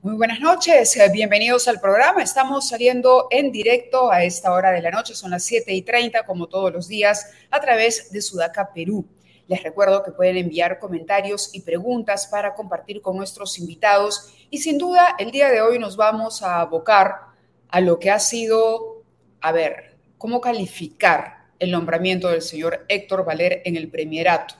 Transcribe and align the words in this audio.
Muy 0.00 0.14
buenas 0.14 0.38
noches, 0.38 0.96
eh, 0.96 1.10
bienvenidos 1.12 1.66
al 1.66 1.80
programa. 1.80 2.22
Estamos 2.22 2.68
saliendo 2.68 3.26
en 3.32 3.50
directo 3.50 4.12
a 4.12 4.22
esta 4.22 4.52
hora 4.52 4.70
de 4.70 4.80
la 4.80 4.92
noche, 4.92 5.12
son 5.16 5.32
las 5.32 5.42
7 5.42 5.74
y 5.74 5.82
30, 5.82 6.24
como 6.24 6.46
todos 6.46 6.72
los 6.72 6.86
días, 6.86 7.32
a 7.50 7.60
través 7.60 8.12
de 8.12 8.22
Sudaca, 8.22 8.72
Perú. 8.72 9.04
Les 9.48 9.60
recuerdo 9.60 10.04
que 10.04 10.12
pueden 10.12 10.36
enviar 10.36 10.78
comentarios 10.78 11.50
y 11.52 11.62
preguntas 11.62 12.28
para 12.28 12.54
compartir 12.54 13.02
con 13.02 13.16
nuestros 13.16 13.58
invitados 13.58 14.32
y 14.50 14.58
sin 14.58 14.78
duda 14.78 15.16
el 15.18 15.32
día 15.32 15.50
de 15.50 15.62
hoy 15.62 15.80
nos 15.80 15.96
vamos 15.96 16.44
a 16.44 16.60
abocar 16.60 17.16
a 17.68 17.80
lo 17.80 17.98
que 17.98 18.12
ha 18.12 18.20
sido, 18.20 19.02
a 19.40 19.50
ver, 19.50 19.96
cómo 20.16 20.40
calificar 20.40 21.48
el 21.58 21.72
nombramiento 21.72 22.28
del 22.28 22.42
señor 22.42 22.86
Héctor 22.86 23.24
Valer 23.24 23.62
en 23.64 23.74
el 23.74 23.90
Premierato 23.90 24.54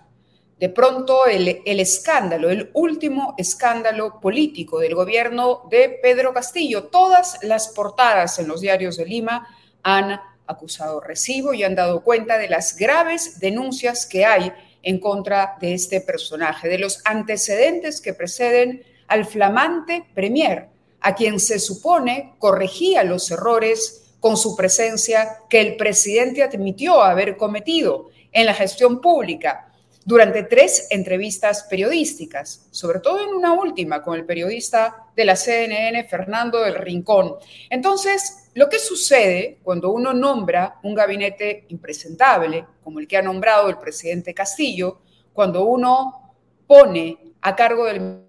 de 0.59 0.69
pronto 0.69 1.27
el, 1.27 1.63
escándalo, 1.65 2.51
el 2.51 2.71
último 2.73 3.35
escándalo 3.39 4.21
político 4.21 4.81
del 4.81 4.95
gobierno 4.95 5.63
de 5.71 5.89
Pedro 6.03 6.33
Castillo. 6.33 6.85
Todas 6.85 7.39
las 7.43 7.69
portadas 7.69 8.39
en 8.39 8.49
los 8.49 8.61
diarios 8.61 8.97
de 8.97 9.07
Lima 9.07 9.49
han 9.85 10.21
acusado 10.47 11.01
recibo 11.01 11.55
y 11.55 11.63
han 11.63 11.77
dado 11.77 12.03
cuenta 12.03 12.39
de 12.39 12.49
las 12.49 12.77
graves 12.77 13.39
denuncias 13.39 14.07
que 14.07 14.25
hay 14.25 14.53
en 14.83 14.99
contra 14.99 15.57
de 15.61 15.75
este 15.75 16.01
personaje, 16.01 16.69
de 16.69 16.79
los 16.79 17.03
antecedentes 17.05 18.01
que 18.01 18.15
preceden 18.15 18.83
al 19.07 19.27
flamante 19.27 20.07
premier, 20.15 20.69
a 21.01 21.15
quien 21.15 21.39
se 21.39 21.61
supone 21.61 22.35
corregía 22.39 23.05
los 23.05 23.31
errores 23.31 24.13
con 24.19 24.37
su 24.37 24.57
presencia 24.57 25.39
que 25.49 25.61
el 25.61 25.77
presidente 25.77 26.43
admitió 26.43 27.03
haber 27.03 27.37
cometido 27.37 28.09
en 28.33 28.47
la 28.47 28.55
gestión 28.55 29.01
pública 29.01 29.68
durante 30.09 30.45
tres 30.45 30.87
entrevistas 30.89 31.65
periodísticas, 31.65 32.67
sobre 32.71 33.01
todo 33.01 33.23
en 33.23 33.29
una 33.29 33.53
última 33.53 34.03
con 34.03 34.19
el 34.19 34.25
periodista 34.25 35.11
de 35.15 35.27
la 35.27 35.37
CNN, 35.37 36.03
Fernando 36.05 36.61
del 36.61 36.77
Rincón. 36.77 37.35
Entonces, 37.69 38.49
lo 38.55 38.71
que 38.71 38.79
sucede 38.79 39.59
cuando 39.63 39.91
uno 39.91 40.15
nombra 40.15 40.81
un 40.83 40.95
gabinete 40.95 41.67
impresentable, 41.69 42.65
como 42.83 43.01
el 43.01 43.07
que 43.07 43.19
ha 43.19 43.23
nombrado 43.23 43.69
el 43.69 43.77
presidente 43.77 44.33
Castillo, 44.33 45.03
cuando 45.35 45.67
uno 45.67 46.35
pone 46.67 47.35
a 47.43 47.55
cargo 47.55 47.85
del 47.85 48.25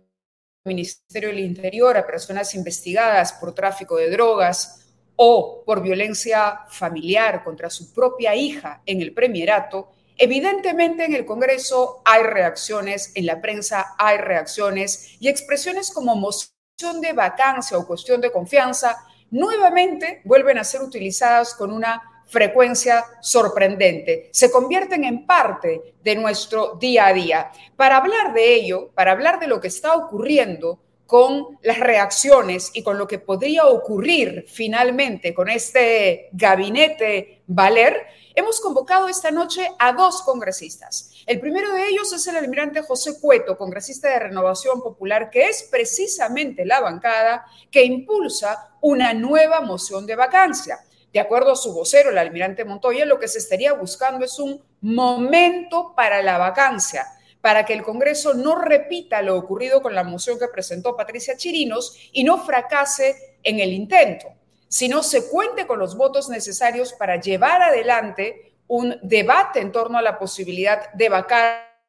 Ministerio 0.66 1.30
del 1.30 1.40
Interior 1.40 1.96
a 1.96 2.06
personas 2.06 2.56
investigadas 2.56 3.32
por 3.32 3.56
tráfico 3.56 3.96
de 3.96 4.10
drogas 4.10 4.86
o 5.16 5.64
por 5.66 5.82
violencia 5.82 6.60
familiar 6.68 7.42
contra 7.42 7.70
su 7.70 7.94
propia 7.94 8.36
hija 8.36 8.82
en 8.86 9.02
el 9.02 9.14
Premierato, 9.14 9.94
Evidentemente 10.22 11.06
en 11.06 11.16
el 11.16 11.26
Congreso 11.26 12.02
hay 12.04 12.24
reacciones, 12.24 13.14
en 13.16 13.26
la 13.26 13.40
prensa 13.40 13.96
hay 13.98 14.18
reacciones 14.18 15.16
y 15.22 15.30
expresiones 15.30 15.92
como 15.92 16.14
moción 16.18 17.00
de 17.00 17.14
vacancia 17.14 17.78
o 17.78 17.88
cuestión 17.88 18.20
de 18.20 18.30
confianza 18.30 18.98
nuevamente 19.32 20.20
vuelven 20.26 20.58
a 20.58 20.66
ser 20.66 20.82
utilizadas 20.82 21.54
con 21.54 21.72
una 21.72 22.02
frecuencia 22.28 23.06
sorprendente. 23.22 24.30
Se 24.34 24.52
convierten 24.52 25.06
en 25.06 25.26
parte 25.26 25.96
de 26.04 26.16
nuestro 26.16 26.76
día 26.76 27.08
a 27.08 27.14
día. 27.14 27.52
Para 27.78 27.96
hablar 27.96 28.34
de 28.34 28.56
ello, 28.56 28.92
para 28.94 29.14
hablar 29.14 29.40
de 29.40 29.48
lo 29.48 29.62
que 29.62 29.70
está 29.70 29.96
ocurriendo 29.96 30.82
con 31.10 31.58
las 31.64 31.80
reacciones 31.80 32.70
y 32.76 32.84
con 32.84 33.00
lo 33.00 33.08
que 33.08 33.18
podría 33.18 33.66
ocurrir 33.66 34.46
finalmente 34.48 35.34
con 35.34 35.50
este 35.50 36.30
gabinete 36.34 37.42
Valer, 37.48 38.06
Hemos 38.40 38.62
convocado 38.62 39.10
esta 39.10 39.32
noche 39.32 39.70
a 39.80 39.92
dos 39.92 40.22
congresistas. 40.22 41.12
El 41.26 41.42
primero 41.42 41.74
de 41.74 41.90
ellos 41.90 42.14
es 42.14 42.26
el 42.26 42.38
almirante 42.38 42.82
José 42.82 43.20
Cueto, 43.20 43.58
congresista 43.58 44.08
de 44.08 44.20
Renovación 44.20 44.82
Popular, 44.82 45.30
que 45.30 45.50
es 45.50 45.68
precisamente 45.70 46.64
la 46.66 46.80
bancada 46.80 47.46
que 47.70 47.84
impulsa 47.84 48.70
una 48.80 49.14
nueva 49.14 49.60
moción 49.60 50.06
de 50.06 50.16
vacancia. 50.16 50.80
De 51.12 51.20
acuerdo 51.20 51.52
a 51.52 51.58
su 51.58 51.74
vocero, 51.74 52.12
el 52.12 52.18
almirante 52.18 52.64
Montoya, 52.64 53.04
lo 53.04 53.20
que 53.20 53.28
se 53.28 53.40
estaría 53.40 53.74
buscando 53.74 54.24
es 54.24 54.40
un 54.40 54.64
momento 54.80 55.94
para 55.94 56.22
la 56.22 56.38
vacancia, 56.38 57.08
para 57.42 57.66
que 57.66 57.74
el 57.74 57.84
Congreso 57.84 58.34
no 58.34 58.56
repita 58.56 59.22
lo 59.22 59.38
ocurrido 59.38 59.82
con 59.82 59.96
la 59.96 60.04
moción 60.04 60.38
que 60.38 60.48
presentó 60.48 60.96
Patricia 60.96 61.38
Chirinos 61.38 61.98
y 62.12 62.24
no 62.24 62.44
fracase 62.44 63.38
en 63.44 63.60
el 63.60 63.72
intento 63.72 64.28
sino 64.70 65.04
se 65.04 65.28
cuente 65.28 65.68
con 65.68 65.80
los 65.80 65.98
votos 65.98 66.30
necesarios 66.30 66.94
para 66.94 67.20
llevar 67.20 67.62
adelante 67.62 68.54
un 68.68 68.96
debate 69.02 69.60
en 69.60 69.72
torno 69.72 69.98
a 69.98 70.02
la 70.02 70.18
posibilidad 70.18 70.94
de 70.94 71.10
vacar 71.10 71.82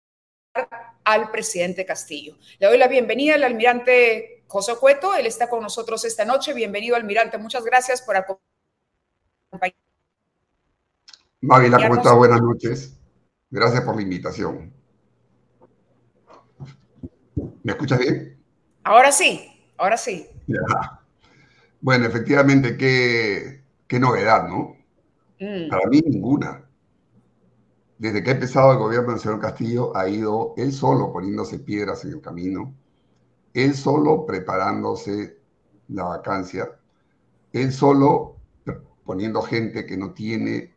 al 1.04 1.30
presidente 1.30 1.84
Castillo. 1.84 2.36
Le 2.58 2.66
doy 2.66 2.78
la 2.78 2.88
bienvenida 2.88 3.34
al 3.34 3.44
almirante 3.44 4.44
José 4.48 4.74
Cueto, 4.80 5.14
él 5.14 5.26
está 5.26 5.48
con 5.48 5.62
nosotros 5.62 6.04
esta 6.04 6.24
noche. 6.24 6.54
Bienvenido, 6.54 6.96
almirante. 6.96 7.38
Muchas 7.38 7.64
gracias 7.64 8.02
por 8.02 8.16
acompañarnos. 8.16 9.78
Mávila, 11.42 11.76
¿cómo 11.76 11.96
está? 11.96 12.14
Buenas 12.14 12.40
noches. 12.40 12.96
Gracias 13.50 13.82
por 13.82 13.96
la 13.96 14.02
invitación. 14.02 14.72
¿Me 17.62 17.72
escuchas 17.72 17.98
bien? 17.98 18.38
Ahora 18.84 19.12
sí, 19.12 19.50
ahora 19.76 19.96
sí. 19.96 20.26
Bueno, 21.80 22.06
efectivamente, 22.06 22.76
qué, 22.76 23.62
qué 23.86 23.98
novedad, 23.98 24.48
¿no? 24.48 24.76
Mm. 25.40 25.68
Para 25.68 25.88
mí 25.88 26.00
ninguna. 26.06 26.64
Desde 27.98 28.22
que 28.22 28.30
ha 28.30 28.34
empezado 28.34 28.72
el 28.72 28.78
gobierno 28.78 29.10
del 29.10 29.20
señor 29.20 29.40
Castillo, 29.40 29.94
ha 29.96 30.08
ido 30.08 30.54
él 30.56 30.72
solo 30.72 31.12
poniéndose 31.12 31.58
piedras 31.58 32.04
en 32.04 32.12
el 32.12 32.20
camino, 32.20 32.74
él 33.52 33.74
solo 33.74 34.24
preparándose 34.24 35.38
la 35.88 36.04
vacancia, 36.04 36.70
él 37.52 37.72
solo 37.72 38.36
poniendo 39.04 39.42
gente 39.42 39.84
que 39.84 39.96
no 39.96 40.12
tiene 40.12 40.72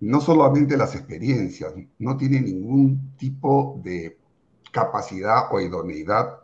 no 0.00 0.20
solamente 0.20 0.76
las 0.76 0.94
experiencias, 0.94 1.72
no 1.98 2.16
tiene 2.16 2.40
ningún 2.40 3.16
tipo 3.16 3.80
de 3.84 4.18
capacidad 4.70 5.52
o 5.52 5.60
idoneidad 5.60 6.40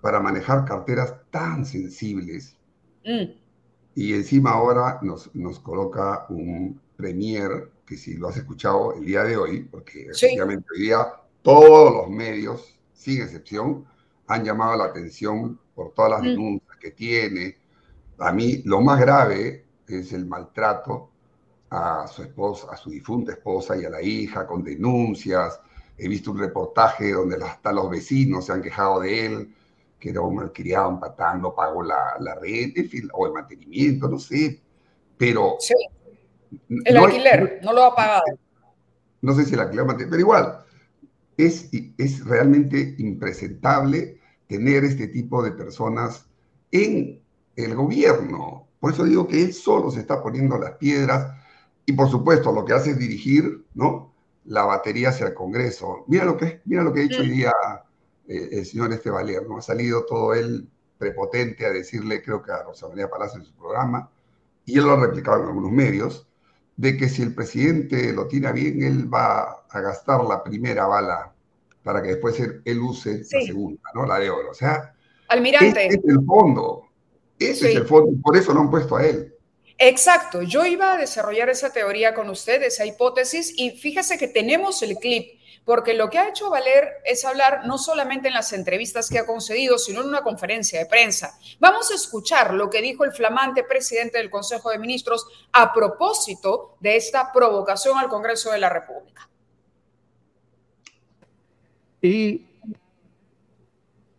para 0.00 0.20
manejar 0.20 0.64
carteras 0.64 1.14
tan 1.30 1.64
sensibles 1.64 2.56
Mm. 3.04 3.34
Y 3.94 4.14
encima 4.14 4.52
ahora 4.52 4.98
nos, 5.02 5.34
nos 5.34 5.58
coloca 5.60 6.26
un 6.28 6.80
premier, 6.96 7.70
que 7.84 7.96
si 7.96 8.14
lo 8.14 8.28
has 8.28 8.36
escuchado 8.36 8.94
el 8.94 9.04
día 9.04 9.24
de 9.24 9.36
hoy, 9.36 9.64
porque 9.64 10.06
efectivamente 10.10 10.66
hoy 10.74 10.82
día 10.82 11.06
todos 11.42 11.92
los 11.92 12.08
medios, 12.08 12.78
sin 12.92 13.20
excepción, 13.20 13.84
han 14.28 14.44
llamado 14.44 14.76
la 14.76 14.84
atención 14.84 15.58
por 15.74 15.92
todas 15.92 16.12
las 16.12 16.22
mm. 16.22 16.26
denuncias 16.26 16.76
que 16.78 16.90
tiene. 16.92 17.56
A 18.18 18.32
mí 18.32 18.62
lo 18.64 18.80
más 18.80 19.00
grave 19.00 19.66
es 19.86 20.12
el 20.12 20.26
maltrato 20.26 21.10
a 21.70 22.06
su 22.06 22.22
esposa, 22.22 22.68
a 22.70 22.76
su 22.76 22.90
difunta 22.90 23.32
esposa 23.32 23.76
y 23.76 23.84
a 23.84 23.90
la 23.90 24.00
hija 24.00 24.46
con 24.46 24.62
denuncias. 24.62 25.60
He 25.96 26.08
visto 26.08 26.30
un 26.30 26.38
reportaje 26.38 27.12
donde 27.12 27.36
hasta 27.44 27.72
los 27.72 27.88
vecinos 27.90 28.46
se 28.46 28.52
han 28.52 28.62
quejado 28.62 29.00
de 29.00 29.26
él 29.26 29.54
que 30.02 30.10
era 30.10 30.20
un 30.20 30.34
malcriado, 30.34 30.88
un 30.88 30.98
patán, 30.98 31.40
no 31.40 31.54
pagó 31.54 31.80
la, 31.84 32.16
la 32.18 32.36
en 32.42 32.88
fin, 32.88 33.08
o 33.12 33.24
el 33.28 33.32
mantenimiento, 33.32 34.08
no 34.08 34.18
sé, 34.18 34.60
pero... 35.16 35.54
Sí, 35.60 35.74
el 36.84 36.96
alquiler, 36.96 37.60
no 37.62 37.72
lo 37.72 37.84
ha 37.84 37.94
pagado. 37.94 38.24
No 39.20 39.32
sé 39.32 39.44
si 39.44 39.54
el 39.54 39.60
alquiler, 39.60 39.86
pero 39.86 40.18
igual, 40.18 40.64
es, 41.36 41.70
es 41.98 42.24
realmente 42.24 42.96
impresentable 42.98 44.18
tener 44.48 44.82
este 44.82 45.06
tipo 45.06 45.40
de 45.40 45.52
personas 45.52 46.26
en 46.72 47.22
el 47.54 47.74
gobierno. 47.76 48.66
Por 48.80 48.92
eso 48.92 49.04
digo 49.04 49.28
que 49.28 49.40
él 49.40 49.52
solo 49.54 49.92
se 49.92 50.00
está 50.00 50.20
poniendo 50.20 50.58
las 50.58 50.72
piedras 50.72 51.32
y 51.86 51.92
por 51.92 52.10
supuesto 52.10 52.50
lo 52.50 52.64
que 52.64 52.72
hace 52.72 52.90
es 52.90 52.98
dirigir, 52.98 53.64
¿no? 53.74 54.11
La 54.44 54.64
batería 54.64 55.10
hacia 55.10 55.26
el 55.26 55.34
Congreso. 55.34 56.04
Mira 56.08 56.24
lo 56.24 56.36
que, 56.36 56.60
mira 56.64 56.82
lo 56.82 56.92
que 56.92 57.00
ha 57.00 57.04
hecho 57.04 57.20
hoy 57.20 57.28
mm. 57.28 57.32
día 57.32 57.52
eh, 58.28 58.48
el 58.52 58.66
señor 58.66 58.92
este 58.92 59.10
¿no? 59.10 59.58
Ha 59.58 59.62
salido 59.62 60.04
todo 60.04 60.34
él 60.34 60.68
prepotente 60.98 61.66
a 61.66 61.70
decirle, 61.70 62.22
creo 62.22 62.42
que 62.42 62.52
a 62.52 62.62
Rosa 62.62 62.88
María 62.88 63.10
Palacio 63.10 63.40
en 63.40 63.46
su 63.46 63.52
programa, 63.54 64.08
y 64.64 64.78
él 64.78 64.84
lo 64.84 64.92
ha 64.92 65.00
replicado 65.00 65.42
en 65.42 65.48
algunos 65.48 65.72
medios, 65.72 66.28
de 66.76 66.96
que 66.96 67.08
si 67.08 67.22
el 67.22 67.34
presidente 67.34 68.12
lo 68.12 68.28
tiene 68.28 68.52
bien, 68.52 68.82
él 68.82 69.12
va 69.12 69.64
a 69.68 69.80
gastar 69.80 70.22
la 70.24 70.42
primera 70.42 70.86
bala 70.86 71.32
para 71.82 72.00
que 72.00 72.08
después 72.10 72.38
él, 72.40 72.80
use 72.80 73.18
la 73.18 73.40
segunda, 73.40 73.82
¿no? 73.94 74.06
La 74.06 74.18
de 74.18 74.30
oro. 74.30 74.50
O 74.50 74.54
sea, 74.54 74.94
Almirante. 75.28 75.86
es 75.88 76.00
el 76.04 76.24
fondo. 76.24 76.84
Ese 77.38 77.70
es 77.70 77.76
el 77.76 77.86
fondo, 77.86 78.12
por 78.22 78.36
eso 78.36 78.54
lo 78.54 78.60
han 78.60 78.70
puesto 78.70 78.96
a 78.96 79.04
él. 79.04 79.31
Exacto, 79.84 80.42
yo 80.42 80.64
iba 80.64 80.92
a 80.92 80.96
desarrollar 80.96 81.50
esa 81.50 81.72
teoría 81.72 82.14
con 82.14 82.30
ustedes, 82.30 82.74
esa 82.74 82.86
hipótesis, 82.86 83.52
y 83.56 83.72
fíjese 83.72 84.16
que 84.16 84.28
tenemos 84.28 84.80
el 84.82 84.96
clip 84.96 85.40
porque 85.64 85.94
lo 85.94 86.08
que 86.08 86.18
ha 86.18 86.28
hecho 86.28 86.50
Valer 86.50 86.88
es 87.04 87.24
hablar 87.24 87.66
no 87.66 87.78
solamente 87.78 88.28
en 88.28 88.34
las 88.34 88.52
entrevistas 88.52 89.08
que 89.08 89.18
ha 89.18 89.26
concedido, 89.26 89.78
sino 89.78 90.00
en 90.00 90.08
una 90.08 90.22
conferencia 90.22 90.78
de 90.78 90.86
prensa. 90.86 91.36
Vamos 91.58 91.90
a 91.90 91.96
escuchar 91.96 92.54
lo 92.54 92.70
que 92.70 92.80
dijo 92.80 93.04
el 93.04 93.12
flamante 93.12 93.64
presidente 93.64 94.18
del 94.18 94.30
Consejo 94.30 94.70
de 94.70 94.78
Ministros 94.78 95.26
a 95.52 95.72
propósito 95.72 96.76
de 96.78 96.96
esta 96.96 97.32
provocación 97.32 97.98
al 97.98 98.08
Congreso 98.08 98.52
de 98.52 98.58
la 98.58 98.68
República. 98.68 99.28
Y 102.00 102.46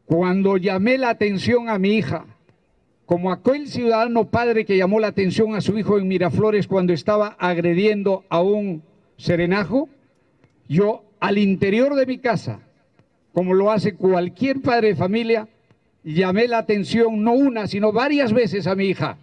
cuando 0.05 0.57
llamé 0.57 0.97
la 0.97 1.09
atención 1.09 1.69
a 1.69 1.77
mi 1.77 1.95
hija 1.95 2.25
como 3.13 3.31
aquel 3.31 3.67
ciudadano 3.67 4.31
padre 4.31 4.65
que 4.65 4.75
llamó 4.75 4.99
la 4.99 5.09
atención 5.09 5.53
a 5.53 5.61
su 5.61 5.77
hijo 5.77 5.99
en 5.99 6.07
Miraflores 6.07 6.67
cuando 6.67 6.93
estaba 6.93 7.37
agrediendo 7.37 8.25
a 8.27 8.41
un 8.41 8.81
serenajo, 9.17 9.87
yo 10.67 11.03
al 11.19 11.37
interior 11.37 11.93
de 11.93 12.07
mi 12.07 12.17
casa, 12.17 12.61
como 13.31 13.53
lo 13.53 13.69
hace 13.69 13.93
cualquier 13.93 14.63
padre 14.63 14.87
de 14.87 14.95
familia, 14.95 15.47
llamé 16.03 16.47
la 16.47 16.57
atención 16.57 17.23
no 17.23 17.33
una, 17.33 17.67
sino 17.67 17.91
varias 17.91 18.33
veces 18.33 18.65
a 18.65 18.73
mi 18.73 18.85
hija 18.85 19.19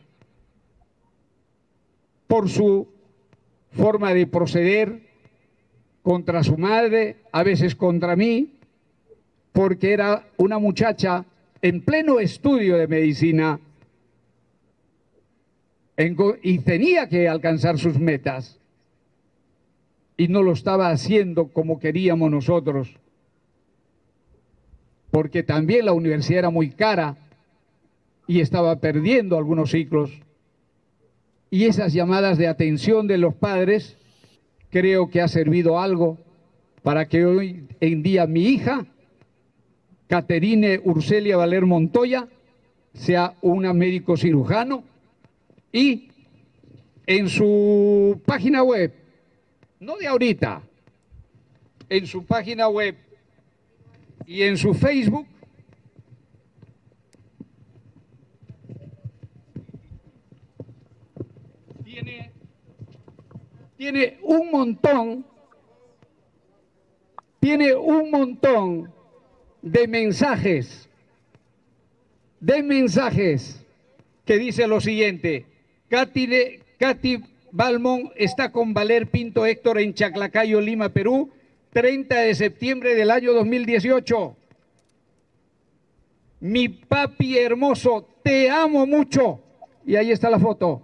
por 2.28 2.48
su 2.48 2.87
forma 3.72 4.14
de 4.14 4.28
proceder 4.28 5.00
contra 6.02 6.44
su 6.44 6.56
madre, 6.56 7.16
a 7.32 7.42
veces 7.42 7.75
contra 7.75 8.14
mí, 8.14 8.52
porque 9.50 9.92
era 9.92 10.28
una 10.37 10.60
muchacha 10.60 11.25
en 11.60 11.81
pleno 11.81 12.20
estudio 12.20 12.76
de 12.76 12.87
medicina 12.87 13.58
y 16.43 16.58
tenía 16.61 17.08
que 17.08 17.29
alcanzar 17.29 17.79
sus 17.79 17.99
metas 17.99 18.58
y 20.17 20.29
no 20.29 20.43
lo 20.43 20.52
estaba 20.52 20.91
haciendo 20.91 21.49
como 21.49 21.79
queríamos 21.79 22.31
nosotros, 22.31 22.97
porque 25.11 25.43
también 25.43 25.87
la 25.87 25.93
universidad 25.93 26.41
era 26.41 26.50
muy 26.50 26.70
cara 26.70 27.17
y 28.26 28.41
estaba 28.41 28.76
perdiendo 28.81 29.37
algunos 29.37 29.73
ciclos. 29.73 30.11
Y 31.50 31.64
esas 31.64 31.93
llamadas 31.93 32.38
de 32.38 32.47
atención 32.47 33.06
de 33.06 33.19
los 33.19 33.35
padres 33.35 33.99
creo 34.70 35.11
que 35.11 35.20
ha 35.20 35.29
servido 35.29 35.81
algo 35.81 36.17
para 36.82 37.08
que 37.08 37.26
hoy 37.26 37.67
en 37.81 38.02
día 38.02 38.26
mi 38.26 38.44
hija, 38.44 38.87
Caterine 40.06 40.81
Urcelia 40.85 41.37
Valer 41.37 41.67
Montoya, 41.67 42.29
sea 42.94 43.35
una 43.43 43.75
médico 43.75 44.17
cirujano 44.17 44.85
y 45.72 46.11
en 47.06 47.28
su 47.28 48.20
página 48.25 48.62
web, 48.62 48.93
no 49.78 49.96
de 49.96 50.06
ahorita, 50.06 50.62
en 51.88 52.06
su 52.06 52.25
página 52.25 52.69
web 52.69 52.96
y 54.26 54.43
en 54.43 54.56
su 54.56 54.75
Facebook, 54.75 55.26
tiene, 61.84 62.31
tiene 63.76 64.19
un 64.23 64.50
montón, 64.50 65.26
tiene 67.40 67.75
un 67.75 68.11
montón 68.11 68.93
de 69.62 69.88
mensajes, 69.88 70.88
de 72.38 72.62
mensajes 72.62 73.64
que 74.25 74.38
dice 74.38 74.69
lo 74.69 74.81
siguiente, 74.81 75.50
Katy, 75.90 76.60
Katy 76.78 77.25
Balmón 77.50 78.12
está 78.14 78.52
con 78.52 78.72
Valer 78.72 79.10
Pinto 79.10 79.44
Héctor 79.44 79.81
en 79.81 79.92
Chaclacayo, 79.92 80.60
Lima, 80.60 80.88
Perú, 80.90 81.32
30 81.72 82.14
de 82.14 82.34
septiembre 82.37 82.94
del 82.94 83.10
año 83.10 83.32
2018. 83.32 84.37
Mi 86.40 86.69
papi 86.69 87.37
hermoso, 87.37 88.06
te 88.22 88.48
amo 88.48 88.87
mucho. 88.87 89.40
Y 89.84 89.96
ahí 89.96 90.12
está 90.12 90.31
la 90.31 90.38
foto. 90.38 90.81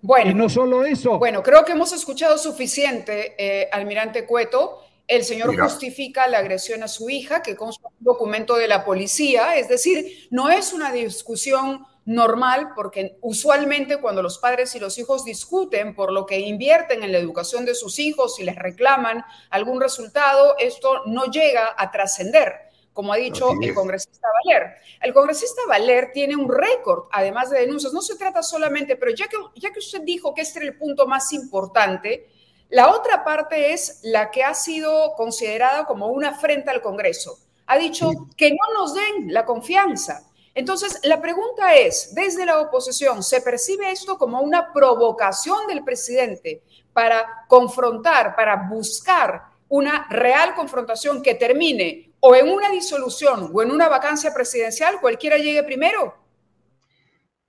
Bueno, 0.00 0.30
y 0.30 0.34
no 0.34 0.48
solo 0.48 0.84
eso. 0.84 1.18
Bueno, 1.18 1.42
creo 1.42 1.64
que 1.66 1.72
hemos 1.72 1.92
escuchado 1.92 2.38
suficiente, 2.38 3.34
eh, 3.38 3.68
almirante 3.70 4.24
Cueto. 4.24 4.83
El 5.06 5.24
señor 5.24 5.58
justifica 5.58 6.26
la 6.28 6.38
agresión 6.38 6.82
a 6.82 6.88
su 6.88 7.10
hija, 7.10 7.42
que 7.42 7.56
consta 7.56 7.88
un 7.88 8.04
documento 8.04 8.56
de 8.56 8.68
la 8.68 8.84
policía, 8.84 9.56
es 9.56 9.68
decir, 9.68 10.28
no 10.30 10.48
es 10.48 10.72
una 10.72 10.92
discusión 10.92 11.84
normal 12.06 12.70
porque 12.74 13.16
usualmente 13.20 13.98
cuando 13.98 14.22
los 14.22 14.38
padres 14.38 14.74
y 14.74 14.80
los 14.80 14.98
hijos 14.98 15.24
discuten 15.24 15.94
por 15.94 16.12
lo 16.12 16.26
que 16.26 16.38
invierten 16.40 17.02
en 17.02 17.12
la 17.12 17.18
educación 17.18 17.64
de 17.64 17.74
sus 17.74 17.98
hijos 17.98 18.38
y 18.38 18.44
les 18.44 18.56
reclaman 18.56 19.24
algún 19.50 19.80
resultado, 19.80 20.56
esto 20.58 21.02
no 21.06 21.26
llega 21.26 21.74
a 21.76 21.90
trascender 21.90 22.64
como 22.94 23.12
ha 23.12 23.16
dicho 23.16 23.50
el 23.60 23.74
congresista 23.74 24.28
Valer. 24.44 24.76
El 25.02 25.12
congresista 25.12 25.62
Valer 25.68 26.12
tiene 26.12 26.36
un 26.36 26.48
récord, 26.48 27.08
además 27.10 27.50
de 27.50 27.58
denuncias. 27.58 27.92
No 27.92 28.00
se 28.00 28.16
trata 28.16 28.42
solamente, 28.42 28.94
pero 28.94 29.10
ya 29.10 29.26
que, 29.26 29.36
ya 29.56 29.72
que 29.72 29.80
usted 29.80 30.02
dijo 30.02 30.32
que 30.32 30.42
este 30.42 30.60
era 30.60 30.68
el 30.68 30.78
punto 30.78 31.06
más 31.06 31.32
importante, 31.32 32.30
la 32.74 32.90
otra 32.90 33.22
parte 33.22 33.72
es 33.72 34.00
la 34.02 34.32
que 34.32 34.42
ha 34.42 34.52
sido 34.52 35.14
considerada 35.14 35.84
como 35.84 36.08
una 36.08 36.30
afrenta 36.30 36.72
al 36.72 36.82
Congreso. 36.82 37.38
Ha 37.66 37.78
dicho 37.78 38.10
que 38.36 38.50
no 38.50 38.74
nos 38.76 38.94
den 38.94 39.32
la 39.32 39.46
confianza. 39.46 40.24
Entonces, 40.56 40.98
la 41.04 41.22
pregunta 41.22 41.76
es, 41.76 42.12
desde 42.16 42.44
la 42.44 42.58
oposición, 42.58 43.22
¿se 43.22 43.40
percibe 43.42 43.92
esto 43.92 44.18
como 44.18 44.40
una 44.40 44.72
provocación 44.72 45.68
del 45.68 45.84
presidente 45.84 46.64
para 46.92 47.44
confrontar, 47.46 48.34
para 48.34 48.68
buscar 48.68 49.44
una 49.68 50.08
real 50.10 50.56
confrontación 50.56 51.22
que 51.22 51.36
termine 51.36 52.12
o 52.18 52.34
en 52.34 52.48
una 52.48 52.70
disolución 52.70 53.52
o 53.54 53.62
en 53.62 53.70
una 53.70 53.88
vacancia 53.88 54.34
presidencial, 54.34 55.00
cualquiera 55.00 55.38
llegue 55.38 55.62
primero? 55.62 56.12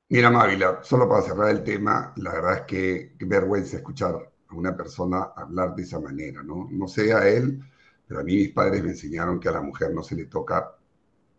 Mira, 0.08 0.30
Mávila, 0.30 0.82
solo 0.84 1.10
para 1.10 1.24
cerrar 1.24 1.50
el 1.50 1.64
tema, 1.64 2.14
la 2.18 2.32
verdad 2.32 2.58
es 2.58 2.62
que 2.68 3.14
qué 3.18 3.26
vergüenza 3.26 3.78
escuchar 3.78 4.35
a 4.50 4.56
una 4.56 4.76
persona 4.76 5.30
hablar 5.36 5.76
de 5.76 5.84
esa 5.84 6.00
manera, 6.00 6.44
¿no? 6.44 6.68
No 6.72 6.88
sé 6.88 7.14
a 7.14 7.28
él, 7.28 7.62
pero 8.08 8.20
a 8.20 8.24
mí 8.24 8.36
mis 8.36 8.50
padres 8.50 8.84
me 8.84 8.92
enseñaron 8.92 9.40
que 9.40 9.50
a 9.50 9.54
la 9.54 9.62
mujer 9.62 9.94
no 9.94 10.04
se 10.04 10.16
le 10.16 10.26
toca 10.26 10.76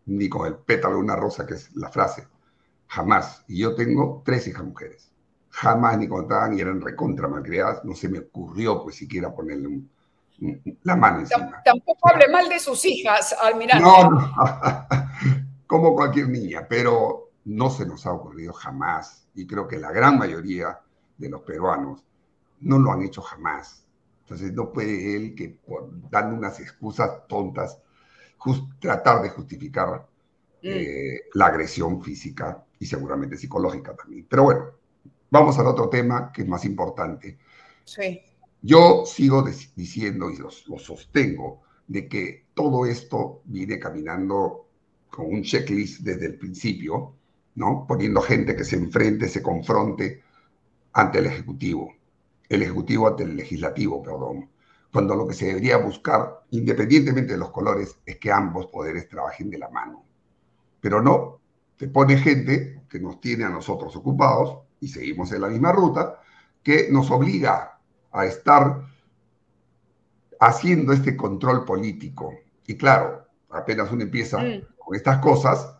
ni 0.05 0.29
con 0.29 0.47
el 0.47 0.55
pétalo 0.55 0.95
de 0.95 1.01
una 1.01 1.15
rosa, 1.15 1.45
que 1.45 1.55
es 1.55 1.75
la 1.75 1.89
frase. 1.89 2.27
Jamás. 2.87 3.43
Y 3.47 3.59
yo 3.59 3.75
tengo 3.75 4.21
tres 4.25 4.47
hijas 4.47 4.63
mujeres. 4.63 5.11
Jamás 5.49 5.97
ni 5.97 6.07
contaban 6.07 6.57
y 6.57 6.61
eran 6.61 6.81
recontra 6.81 7.27
malcriadas. 7.27 7.83
No 7.83 7.95
se 7.95 8.09
me 8.09 8.19
ocurrió, 8.19 8.83
pues, 8.83 8.95
siquiera 8.95 9.33
ponerle 9.33 9.81
la 10.83 10.95
mano 10.95 11.19
encima. 11.19 11.61
Tampoco 11.63 12.09
hable 12.09 12.29
mal 12.29 12.47
de 12.47 12.59
sus 12.59 12.85
hijas, 12.85 13.35
almirante. 13.41 13.83
No, 13.83 14.11
no. 14.11 14.33
como 15.67 15.93
cualquier 15.93 16.29
niña, 16.29 16.65
pero 16.67 17.31
no 17.45 17.69
se 17.69 17.85
nos 17.85 18.05
ha 18.05 18.13
ocurrido 18.13 18.53
jamás. 18.53 19.27
Y 19.35 19.45
creo 19.45 19.67
que 19.67 19.77
la 19.77 19.91
gran 19.91 20.17
mayoría 20.17 20.79
de 21.17 21.29
los 21.29 21.41
peruanos 21.41 22.03
no 22.61 22.79
lo 22.79 22.91
han 22.91 23.03
hecho 23.03 23.21
jamás. 23.21 23.85
Entonces 24.23 24.53
no 24.53 24.71
puede 24.73 25.15
él 25.15 25.35
que 25.35 25.49
por, 25.49 25.89
dando 26.09 26.35
unas 26.35 26.59
excusas 26.59 27.27
tontas 27.27 27.79
tratar 28.79 29.21
de 29.21 29.29
justificar 29.29 30.07
mm. 30.61 30.67
eh, 30.67 31.21
la 31.33 31.47
agresión 31.47 32.01
física 32.01 32.63
y 32.79 32.85
seguramente 32.85 33.37
psicológica 33.37 33.95
también. 33.95 34.25
Pero 34.29 34.43
bueno, 34.43 34.65
vamos 35.29 35.57
al 35.59 35.67
otro 35.67 35.89
tema 35.89 36.31
que 36.31 36.43
es 36.43 36.47
más 36.47 36.65
importante. 36.65 37.37
Sí. 37.85 38.21
Yo 38.61 39.03
sigo 39.05 39.43
diciendo 39.75 40.29
y 40.29 40.37
lo, 40.37 40.49
lo 40.67 40.79
sostengo 40.79 41.61
de 41.87 42.07
que 42.07 42.47
todo 42.53 42.85
esto 42.85 43.41
viene 43.45 43.79
caminando 43.79 44.67
con 45.09 45.27
un 45.27 45.41
checklist 45.41 46.01
desde 46.01 46.25
el 46.25 46.37
principio, 46.37 47.13
¿no? 47.55 47.85
Poniendo 47.87 48.21
gente 48.21 48.55
que 48.55 48.65
se 48.65 48.75
enfrente, 48.75 49.29
se 49.29 49.41
confronte 49.41 50.21
ante 50.91 51.19
el 51.19 51.27
Ejecutivo 51.27 51.96
el 52.49 52.61
Ejecutivo 52.61 53.07
ante 53.07 53.23
el 53.23 53.35
Legislativo, 53.35 54.01
perdón, 54.01 54.49
cuando 54.91 55.15
lo 55.15 55.27
que 55.27 55.33
se 55.33 55.47
debería 55.47 55.77
buscar, 55.77 56.43
independientemente 56.51 57.33
de 57.33 57.39
los 57.39 57.51
colores, 57.51 57.99
es 58.05 58.17
que 58.17 58.31
ambos 58.31 58.67
poderes 58.67 59.07
trabajen 59.09 59.49
de 59.49 59.57
la 59.57 59.69
mano. 59.69 60.05
Pero 60.79 61.01
no, 61.01 61.39
te 61.75 61.87
pone 61.87 62.17
gente 62.17 62.83
que 62.89 62.99
nos 62.99 63.19
tiene 63.19 63.43
a 63.43 63.49
nosotros 63.49 63.95
ocupados 63.95 64.59
y 64.79 64.87
seguimos 64.87 65.31
en 65.31 65.41
la 65.41 65.49
misma 65.49 65.71
ruta, 65.71 66.21
que 66.63 66.89
nos 66.91 67.11
obliga 67.11 67.79
a 68.11 68.25
estar 68.25 68.81
haciendo 70.39 70.93
este 70.93 71.15
control 71.15 71.65
político. 71.65 72.33
Y 72.65 72.75
claro, 72.77 73.25
apenas 73.49 73.91
uno 73.91 74.03
empieza 74.03 74.39
mm. 74.39 74.61
con 74.77 74.95
estas 74.95 75.19
cosas, 75.19 75.77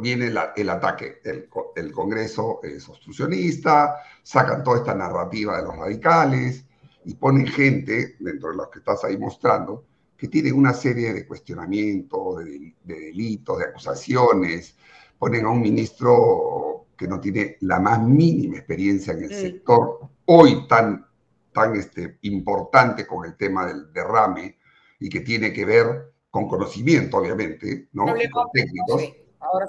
viene 0.00 0.26
el 0.56 0.68
ataque. 0.70 1.20
El, 1.24 1.92
Congreso 1.92 2.60
es 2.62 2.88
obstruccionista, 2.88 3.96
sacan 4.22 4.64
toda 4.64 4.78
esta 4.78 4.94
narrativa 4.94 5.56
de 5.56 5.64
los 5.64 5.76
radicales 5.76 6.64
y 7.04 7.14
ponen 7.14 7.46
gente, 7.46 8.16
dentro 8.18 8.50
de 8.50 8.56
los 8.56 8.68
que 8.68 8.80
estás 8.80 9.04
ahí 9.04 9.16
mostrando, 9.16 9.84
que 10.16 10.28
tienen 10.28 10.54
una 10.54 10.74
serie 10.74 11.12
de 11.12 11.26
cuestionamientos, 11.26 12.44
de, 12.44 12.74
delitos, 12.82 13.58
de 13.58 13.64
acusaciones. 13.66 14.76
Ponen 15.16 15.46
a 15.46 15.50
un 15.50 15.60
ministro 15.60 16.86
que 16.96 17.06
no 17.06 17.20
tiene 17.20 17.56
la 17.60 17.78
más 17.78 18.02
mínima 18.02 18.56
experiencia 18.56 19.12
en 19.12 19.24
el 19.24 19.30
sector 19.32 20.00
hoy 20.24 20.66
tan, 20.66 21.06
tan 21.52 21.76
este, 21.76 22.18
importante 22.22 23.06
con 23.06 23.24
el 23.24 23.36
tema 23.36 23.66
del 23.66 23.92
derrame 23.92 24.58
y 24.98 25.08
que 25.08 25.20
tiene 25.20 25.52
que 25.52 25.64
ver 25.64 26.12
con 26.30 26.48
conocimiento, 26.48 27.18
obviamente, 27.18 27.88
¿no? 27.92 28.06
con 28.06 28.50
técnicos 28.52 29.04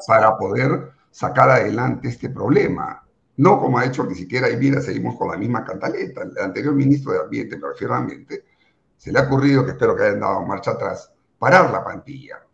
para 0.07 0.37
poder 0.37 0.91
sacar 1.11 1.49
adelante 1.49 2.09
este 2.09 2.29
problema. 2.29 3.05
No 3.37 3.59
como 3.59 3.79
ha 3.79 3.85
hecho 3.85 4.03
ni 4.03 4.15
siquiera, 4.15 4.49
y 4.49 4.57
mira, 4.57 4.81
seguimos 4.81 5.17
con 5.17 5.31
la 5.31 5.37
misma 5.37 5.63
cantaleta. 5.63 6.23
El 6.23 6.37
anterior 6.37 6.73
ministro 6.73 7.13
de 7.13 7.19
Ambiente, 7.19 7.57
me 7.57 7.69
refiero 7.69 7.93
a 7.93 7.97
Ambiente, 7.97 8.45
se 8.97 9.11
le 9.11 9.19
ha 9.19 9.23
ocurrido, 9.23 9.63
que 9.63 9.71
espero 9.71 9.95
que 9.95 10.03
hayan 10.03 10.19
dado 10.19 10.45
marcha 10.45 10.71
atrás, 10.71 11.11
parar 11.37 11.71
la 11.71 11.83
plantilla. 11.83 12.45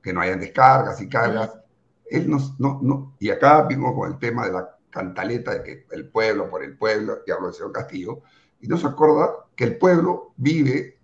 que 0.00 0.12
no 0.12 0.20
hayan 0.20 0.40
descargas 0.40 1.00
y 1.00 1.08
cargas. 1.08 1.58
Él 2.06 2.30
no, 2.30 2.38
no, 2.58 3.16
y 3.18 3.30
acá 3.30 3.62
vimos 3.62 3.94
con 3.94 4.10
el 4.10 4.18
tema 4.18 4.46
de 4.46 4.52
la 4.52 4.76
cantaleta 4.90 5.52
de 5.54 5.62
que 5.62 5.86
el 5.90 6.08
pueblo 6.08 6.48
por 6.48 6.62
el 6.62 6.78
pueblo, 6.78 7.18
y 7.26 7.30
hablo 7.30 7.48
del 7.48 7.54
señor 7.54 7.72
Castillo, 7.72 8.22
y 8.60 8.68
no 8.68 8.76
se 8.76 8.86
acuerda 8.86 9.30
que 9.54 9.64
el 9.64 9.76
pueblo 9.76 10.32
vive, 10.36 10.98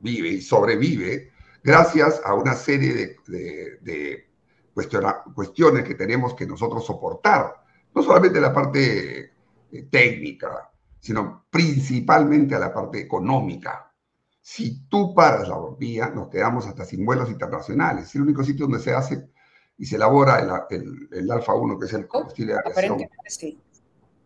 vive 0.00 0.28
y 0.30 0.40
sobrevive 0.40 1.30
gracias 1.62 2.20
a 2.24 2.34
una 2.34 2.54
serie 2.54 3.18
de, 3.26 4.29
cuestiones 4.72 5.84
que 5.84 5.94
tenemos 5.94 6.34
que 6.34 6.46
nosotros 6.46 6.84
soportar. 6.84 7.54
No 7.94 8.02
solamente 8.02 8.40
la 8.40 8.52
parte 8.52 9.32
eh, 9.72 9.82
técnica, 9.90 10.70
sino 11.00 11.46
principalmente 11.50 12.54
a 12.54 12.58
la 12.58 12.72
parte 12.72 13.00
económica. 13.00 13.92
Si 14.40 14.86
tú 14.88 15.14
paras 15.14 15.48
la 15.48 15.56
vía, 15.78 16.10
nos 16.10 16.28
quedamos 16.28 16.66
hasta 16.66 16.84
sin 16.84 17.04
vuelos 17.04 17.30
internacionales. 17.30 18.04
Es 18.06 18.14
el 18.14 18.22
único 18.22 18.42
sitio 18.44 18.66
donde 18.66 18.82
se 18.82 18.92
hace 18.92 19.28
y 19.76 19.86
se 19.86 19.96
elabora 19.96 20.66
el, 20.70 21.08
el, 21.10 21.30
Alfa 21.30 21.54
1, 21.54 21.78
que 21.78 21.86
es 21.86 21.92
el 21.94 22.06
combustible 22.06 22.52
de 22.52 22.58
aviación. 22.58 22.92
Aparentemente 22.92 23.30
sí. 23.30 23.60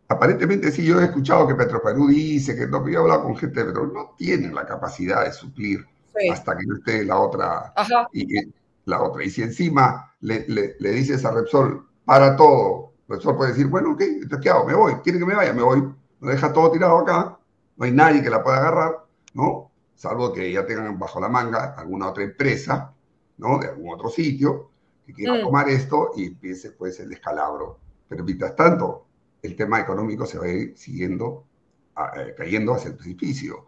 Aparentemente 0.08 0.70
sí, 0.70 0.84
yo 0.84 1.00
he 1.00 1.04
escuchado 1.04 1.46
que 1.46 1.54
Petroperú 1.54 2.08
dice 2.08 2.54
que 2.56 2.66
no, 2.66 2.86
yo 2.86 2.98
he 2.98 3.02
hablado 3.02 3.22
con 3.24 3.36
gente 3.36 3.60
de 3.60 3.66
Petroperú, 3.66 3.94
no 3.94 4.14
tienen 4.16 4.54
la 4.54 4.66
capacidad 4.66 5.24
de 5.24 5.32
suplir 5.32 5.86
hasta 6.30 6.56
que 6.56 6.66
no 6.66 6.76
esté 6.76 7.04
la 7.04 7.18
otra. 7.18 7.72
Y, 8.12 8.26
la 8.84 9.02
otra. 9.02 9.24
Y 9.24 9.30
si 9.30 9.42
encima 9.42 10.14
le, 10.20 10.46
le, 10.48 10.76
le 10.78 10.90
dices 10.90 11.24
a 11.24 11.32
Repsol, 11.32 11.86
para 12.04 12.36
todo, 12.36 12.92
Repsol 13.08 13.36
puede 13.36 13.50
decir, 13.52 13.66
bueno, 13.66 13.92
ok, 13.92 14.00
entonces 14.00 14.40
¿qué 14.42 14.50
hago? 14.50 14.66
Me 14.66 14.74
voy, 14.74 14.94
quiere 15.02 15.18
que 15.18 15.26
me 15.26 15.34
vaya, 15.34 15.52
me 15.52 15.62
voy 15.62 15.82
lo 16.24 16.30
deja 16.30 16.52
todo 16.52 16.70
tirado 16.70 16.98
acá, 16.98 17.38
no 17.76 17.84
hay 17.84 17.92
nadie 17.92 18.22
que 18.22 18.30
la 18.30 18.42
pueda 18.42 18.56
agarrar, 18.56 19.04
¿no? 19.34 19.70
Salvo 19.94 20.32
que 20.32 20.50
ya 20.50 20.64
tengan 20.64 20.98
bajo 20.98 21.20
la 21.20 21.28
manga 21.28 21.74
alguna 21.76 22.08
otra 22.08 22.24
empresa, 22.24 22.94
¿no? 23.36 23.58
De 23.58 23.68
algún 23.68 23.92
otro 23.92 24.08
sitio 24.08 24.70
que 25.04 25.12
quiera 25.12 25.34
mm. 25.34 25.42
tomar 25.42 25.68
esto 25.68 26.12
y 26.16 26.28
empiece 26.28 26.70
pues 26.70 26.98
el 27.00 27.10
descalabro. 27.10 27.78
Pero 28.08 28.24
mientras 28.24 28.56
tanto, 28.56 29.06
el 29.42 29.54
tema 29.54 29.80
económico 29.80 30.24
se 30.24 30.38
va 30.38 30.46
a 30.46 30.48
ir 30.48 30.78
siguiendo, 30.78 31.44
eh, 32.16 32.34
cayendo 32.36 32.72
hacia 32.74 32.88
el 32.88 32.96
precipicio. 32.96 33.66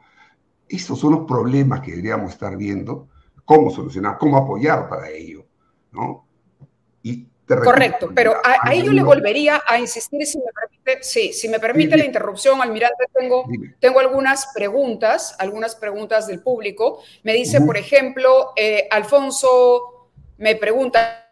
Esos 0.67 0.99
son 0.99 1.13
los 1.13 1.27
problemas 1.27 1.81
que 1.83 1.91
deberíamos 1.91 2.33
estar 2.33 2.57
viendo, 2.57 3.09
cómo 3.47 3.71
solucionar, 3.71 4.19
cómo 4.19 4.37
apoyar 4.37 4.91
para 4.91 5.09
ello, 5.09 5.47
¿no? 5.93 6.27
Y 7.03 7.27
Correcto, 7.47 8.11
pero 8.13 8.35
ahí 8.43 8.83
yo 8.83 8.93
le 8.93 9.05
volvería 9.05 9.63
a 9.65 9.79
insistir, 9.79 10.27
si 10.27 10.39
me 10.39 10.51
permite, 10.53 11.05
sí, 11.05 11.33
si 11.33 11.49
me 11.49 11.61
permite 11.61 11.97
la 11.97 12.05
interrupción, 12.05 12.61
almirante, 12.61 13.05
tengo, 13.15 13.45
tengo 13.79 14.01
algunas 14.01 14.49
preguntas, 14.53 15.37
algunas 15.39 15.77
preguntas 15.77 16.27
del 16.27 16.43
público. 16.43 17.03
Me 17.23 17.35
dice, 17.35 17.61
por 17.61 17.77
ejemplo, 17.77 18.53
eh, 18.57 18.89
Alfonso 18.91 20.11
me 20.39 20.57
pregunta 20.57 21.23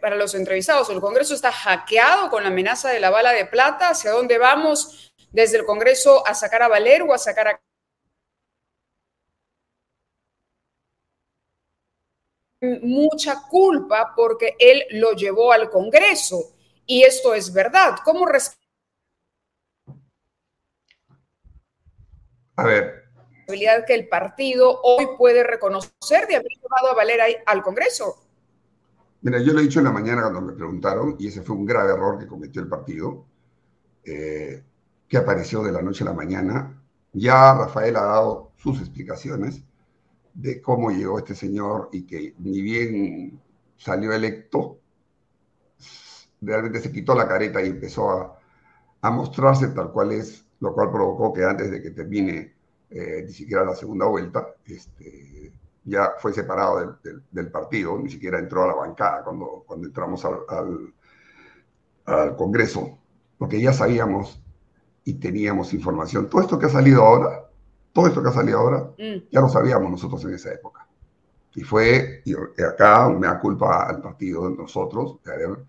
para 0.00 0.16
los 0.16 0.34
entrevistados, 0.34 0.88
¿el 0.88 1.00
Congreso 1.00 1.34
está 1.34 1.52
hackeado 1.52 2.30
con 2.30 2.42
la 2.42 2.48
amenaza 2.48 2.88
de 2.88 3.00
la 3.00 3.10
bala 3.10 3.32
de 3.32 3.44
plata? 3.44 3.90
¿Hacia 3.90 4.12
dónde 4.12 4.38
vamos 4.38 5.12
desde 5.30 5.58
el 5.58 5.66
Congreso 5.66 6.26
a 6.26 6.32
sacar 6.32 6.62
a 6.62 6.68
Valer 6.68 7.02
o 7.02 7.12
a 7.12 7.18
sacar 7.18 7.48
a 7.48 7.60
mucha 12.82 13.42
culpa 13.48 14.12
porque 14.14 14.56
él 14.58 14.84
lo 14.90 15.12
llevó 15.12 15.52
al 15.52 15.70
Congreso. 15.70 16.52
Y 16.86 17.02
esto 17.02 17.34
es 17.34 17.52
verdad. 17.52 17.96
¿Cómo 18.04 18.26
A 22.56 22.64
ver. 22.64 23.04
que 23.86 23.94
el 23.94 24.08
partido 24.08 24.80
hoy 24.82 25.06
puede 25.18 25.42
reconocer 25.42 26.26
de 26.26 26.36
haber 26.36 26.52
llevado 26.60 26.90
a 26.90 26.94
Valera 26.94 27.24
al 27.46 27.62
Congreso? 27.62 28.16
Mira, 29.22 29.40
yo 29.40 29.52
lo 29.52 29.60
he 29.60 29.62
dicho 29.62 29.78
en 29.78 29.86
la 29.86 29.92
mañana 29.92 30.22
cuando 30.22 30.40
me 30.42 30.52
preguntaron, 30.52 31.16
y 31.18 31.28
ese 31.28 31.42
fue 31.42 31.56
un 31.56 31.64
grave 31.64 31.92
error 31.92 32.18
que 32.18 32.26
cometió 32.26 32.60
el 32.60 32.68
partido, 32.68 33.24
eh, 34.04 34.62
que 35.08 35.16
apareció 35.16 35.62
de 35.62 35.72
la 35.72 35.80
noche 35.82 36.04
a 36.04 36.08
la 36.08 36.12
mañana. 36.12 36.82
Ya 37.12 37.54
Rafael 37.54 37.96
ha 37.96 38.02
dado 38.04 38.52
sus 38.56 38.80
explicaciones 38.80 39.62
de 40.34 40.60
cómo 40.60 40.90
llegó 40.90 41.18
este 41.18 41.34
señor 41.34 41.88
y 41.92 42.02
que 42.04 42.34
ni 42.38 42.60
bien 42.60 43.40
salió 43.76 44.12
electo, 44.12 44.78
realmente 46.40 46.80
se 46.80 46.92
quitó 46.92 47.14
la 47.14 47.28
careta 47.28 47.62
y 47.62 47.68
empezó 47.68 48.10
a, 48.10 49.10
mostrarse 49.10 49.68
tal 49.68 49.92
cual 49.92 50.12
es, 50.12 50.46
lo 50.60 50.72
cual 50.72 50.90
provocó 50.90 51.32
que 51.32 51.44
antes 51.44 51.70
de 51.70 51.82
que 51.82 51.90
termine 51.90 52.54
eh, 52.88 53.24
ni 53.26 53.32
siquiera 53.32 53.62
la 53.62 53.74
segunda 53.74 54.06
vuelta, 54.06 54.46
este, 54.64 55.52
ya 55.84 56.14
fue 56.18 56.32
separado 56.32 56.98
del, 57.30 57.50
partido, 57.50 57.98
ni 57.98 58.08
siquiera 58.08 58.38
entró 58.38 58.64
a 58.64 58.68
la 58.68 58.74
bancada 58.74 59.22
cuando, 59.22 59.62
cuando 59.66 59.86
entramos 59.86 60.24
al, 60.24 60.94
al 62.06 62.36
Congreso, 62.36 62.98
porque 63.36 63.60
ya 63.60 63.74
sabíamos 63.74 64.42
y 65.04 65.14
teníamos 65.14 65.74
información. 65.74 66.30
Todo 66.30 66.40
esto 66.40 66.58
que 66.58 66.66
ha 66.66 66.70
salido 66.70 67.02
ahora 67.02 67.43
todo 67.94 68.08
esto 68.08 68.22
que 68.22 68.28
ha 68.28 68.32
salido 68.32 68.58
ahora, 68.58 68.90
mm. 68.98 69.30
ya 69.30 69.40
lo 69.40 69.48
sabíamos 69.48 69.90
nosotros 69.90 70.22
en 70.24 70.34
esa 70.34 70.52
época. 70.52 70.86
Y 71.54 71.62
fue, 71.62 72.22
y 72.24 72.34
acá 72.62 73.08
me 73.08 73.28
da 73.28 73.38
culpa 73.38 73.88
al 73.88 74.02
partido 74.02 74.50
de 74.50 74.56
nosotros 74.56 75.22
de 75.24 75.32
haber 75.32 75.64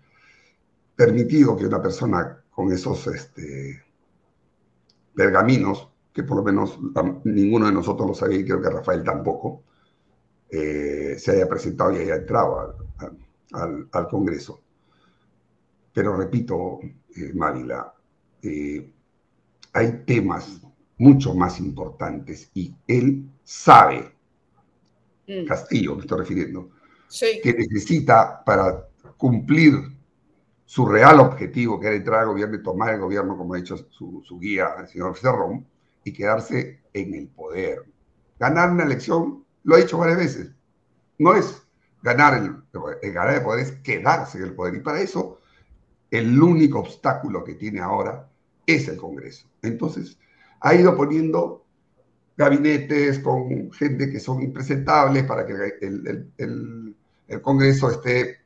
permitido 0.96 1.56
que 1.56 1.66
una 1.66 1.80
persona 1.80 2.42
con 2.50 2.72
esos 2.72 3.06
este, 3.06 3.80
pergaminos, 5.14 5.88
que 6.12 6.24
por 6.24 6.38
lo 6.38 6.42
menos 6.42 6.78
ninguno 7.22 7.66
de 7.66 7.72
nosotros 7.72 8.08
lo 8.08 8.14
sabía 8.14 8.40
y 8.40 8.44
creo 8.44 8.60
que 8.60 8.70
Rafael 8.70 9.04
tampoco, 9.04 9.62
eh, 10.50 11.14
se 11.18 11.30
haya 11.30 11.48
presentado 11.48 11.92
y 11.92 11.98
haya 11.98 12.16
entrado 12.16 12.74
al, 13.52 13.88
al, 13.92 14.08
Congreso. 14.08 14.60
Pero 15.92 16.16
repito, 16.16 16.80
eh, 16.82 17.32
Mávila, 17.34 17.94
eh, 18.42 18.92
hay 19.72 20.02
temas 20.04 20.65
mucho 20.98 21.34
más 21.34 21.60
importantes 21.60 22.50
y 22.54 22.74
él 22.86 23.28
sabe, 23.44 24.12
mm. 25.26 25.46
Castillo 25.46 25.94
me 25.94 26.02
estoy 26.02 26.18
refiriendo, 26.18 26.70
que 27.42 27.54
necesita 27.54 28.42
para 28.44 28.88
cumplir 29.16 29.74
su 30.64 30.84
real 30.84 31.20
objetivo, 31.20 31.78
que 31.78 31.86
era 31.86 31.96
entrar 31.96 32.20
al 32.20 32.28
gobierno 32.28 32.56
y 32.56 32.62
tomar 32.62 32.94
el 32.94 33.00
gobierno, 33.00 33.36
como 33.36 33.54
ha 33.54 33.58
dicho 33.58 33.76
su, 33.90 34.38
guía, 34.40 34.74
el 34.80 34.88
señor 34.88 35.16
Cerrón, 35.16 35.66
y 36.02 36.12
quedarse 36.12 36.80
en 36.92 37.14
el 37.14 37.28
poder. 37.28 37.84
Ganar 38.38 38.72
una 38.72 38.84
elección, 38.84 39.44
lo 39.62 39.76
ha 39.76 39.78
dicho 39.78 39.98
varias 39.98 40.18
veces, 40.18 40.50
no 41.18 41.34
es 41.34 41.62
ganar 42.02 42.34
el, 42.34 43.12
ganar 43.12 43.34
el 43.34 43.42
poder, 43.42 43.60
es 43.60 43.72
quedarse 43.76 44.38
en 44.38 44.44
el 44.44 44.54
poder. 44.54 44.74
Y 44.74 44.80
para 44.80 45.00
eso, 45.00 45.40
el 46.10 46.40
único 46.40 46.80
obstáculo 46.80 47.44
que 47.44 47.54
tiene 47.54 47.80
ahora 47.80 48.28
es 48.66 48.88
el 48.88 48.96
Congreso. 48.96 49.46
Entonces, 49.62 50.18
ha 50.60 50.74
ido 50.74 50.96
poniendo 50.96 51.64
gabinetes 52.36 53.18
con 53.20 53.72
gente 53.72 54.10
que 54.10 54.20
son 54.20 54.42
impresentables 54.42 55.24
para 55.24 55.46
que 55.46 55.52
el, 55.80 56.32
el, 56.36 57.42
Congreso 57.42 57.90
esté 57.90 58.38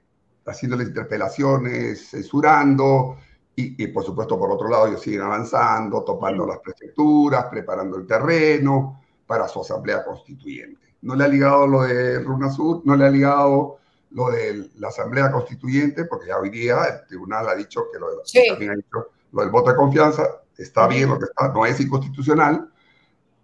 haciéndoles 0.47 0.89
interpelaciones, 0.89 2.11
censurando, 2.11 3.17
y, 3.57 3.87
por 3.89 4.05
supuesto, 4.05 4.39
por 4.39 4.51
otro 4.51 4.69
lado, 4.69 4.87
ellos 4.87 5.03
siguen 5.03 5.21
avanzando, 5.21 6.03
topando 6.03 6.47
las 6.47 6.61
prefecturas, 6.61 7.45
preparando 7.51 7.99
el 7.99 8.07
terreno 8.07 9.03
para 9.27 9.47
su 9.49 9.61
asamblea 9.61 10.03
constituyente. 10.03 10.97
No 11.03 11.15
le 11.15 11.25
ha 11.25 11.29
ligado 11.29 11.67
lo 11.67 11.83
de 11.83 12.25
Sur, 12.51 12.81
no 12.85 12.97
le 12.97 13.05
ha 13.05 13.11
ligado 13.11 13.79
lo 14.13 14.31
de 14.31 14.71
la 14.79 14.89
asamblea 14.89 15.31
constituyente, 15.31 16.07
porque 16.07 16.29
ya 16.29 16.39
hoy 16.39 16.51
día 16.51 16.85
el 16.85 17.07
tribunal 17.07 17.49
ha 17.49 17.55
dicho 17.55 17.85
que 17.93 17.99
lo, 17.99 18.09
también 18.49 18.71
ha 18.71 18.77
dicho 18.77 19.09
lo 19.33 19.43
del 19.43 19.51
voto 19.51 19.71
de 19.71 19.77
confianza, 19.77 20.27
está 20.63 20.87
bien 20.87 21.09
lo 21.09 21.19
que 21.19 21.25
está, 21.25 21.49
no 21.49 21.67
es 21.67 21.81
inconstitucional. 21.81 22.71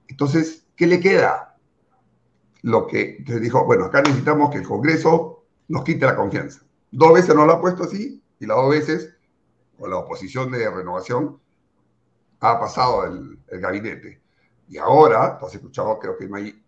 Entonces, 0.09 0.67
¿qué 0.77 0.87
le 0.87 1.01
queda? 1.01 1.57
Lo 2.63 2.87
que 2.87 3.25
se 3.27 3.41
dijo, 3.41 3.65
bueno, 3.65 3.87
acá 3.87 4.03
necesitamos 4.03 4.51
que 4.51 4.59
el 4.59 4.67
Congreso 4.67 5.45
nos 5.69 5.85
quite 5.85 6.07
la 6.07 6.17
confianza. 6.17 6.61
Dos 6.91 7.15
veces 7.15 7.35
no 7.35 7.47
lo 7.47 7.55
ha 7.55 7.61
puesto 7.61 7.85
así 7.85 8.23
y 8.39 8.47
las 8.47 8.57
dos 8.57 8.71
veces, 8.71 9.15
con 9.79 9.91
la 9.91 9.97
oposición 9.97 10.51
de 10.51 10.71
renovación, 10.71 11.41
ha 12.41 12.61
pasado 12.61 13.05
el, 13.07 13.39
gabinete. 13.61 14.21
Y 14.69 14.79
ahora, 14.79 15.39
tú 15.39 15.47
has 15.47 15.55
escuchado, 15.55 15.99
creo 15.99 16.17
que 16.17 16.29
no 16.29 16.37
hay 16.37 16.63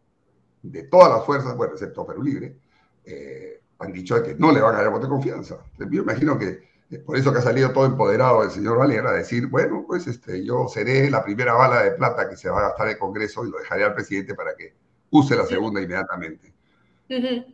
de 0.63 0.83
todas 0.85 1.11
las 1.11 1.25
fuerzas, 1.25 1.57
bueno, 1.57 1.75
excepto 1.75 2.07
Perú 2.07 2.23
Libre, 2.23 2.59
eh, 3.05 3.63
han 3.79 3.93
dicho 3.93 4.21
que 4.23 4.35
no 4.35 4.51
le 4.51 4.61
van 4.61 4.75
a 4.75 4.79
dar 4.79 4.87
el 4.87 4.93
voto 4.93 5.07
de 5.07 5.11
confianza. 5.11 5.59
Yo 5.79 6.03
imagino 6.03 6.39
que 6.39 6.69
por 7.05 7.19
eso 7.19 7.33
que 7.33 7.39
ha 7.39 7.43
salido 7.43 7.73
todo 7.73 7.85
empoderado 7.85 8.43
el 8.43 8.51
señor 8.51 8.79
Valera 8.79 9.11
a 9.11 9.15
decir, 9.15 9.47
bueno, 9.49 9.85
pues 9.87 10.07
este, 10.07 10.45
yo 10.45 10.69
seré 10.69 11.11
la 11.11 11.23
primera 11.23 11.53
bala 11.53 11.83
de 11.83 11.91
plata 11.93 12.29
que 12.29 12.37
se 12.37 12.49
va 12.49 12.59
a 12.59 12.69
gastar 12.69 12.89
el 12.89 12.99
Congreso 12.99 13.45
y 13.45 13.51
lo 13.51 13.59
dejaré 13.59 13.85
al 13.85 13.95
presidente 13.95 14.35
para 14.35 14.57
que 14.57 14.75
use 15.11 15.37
la 15.37 15.45
segunda 15.45 15.83
inmediatamente. 15.83 16.53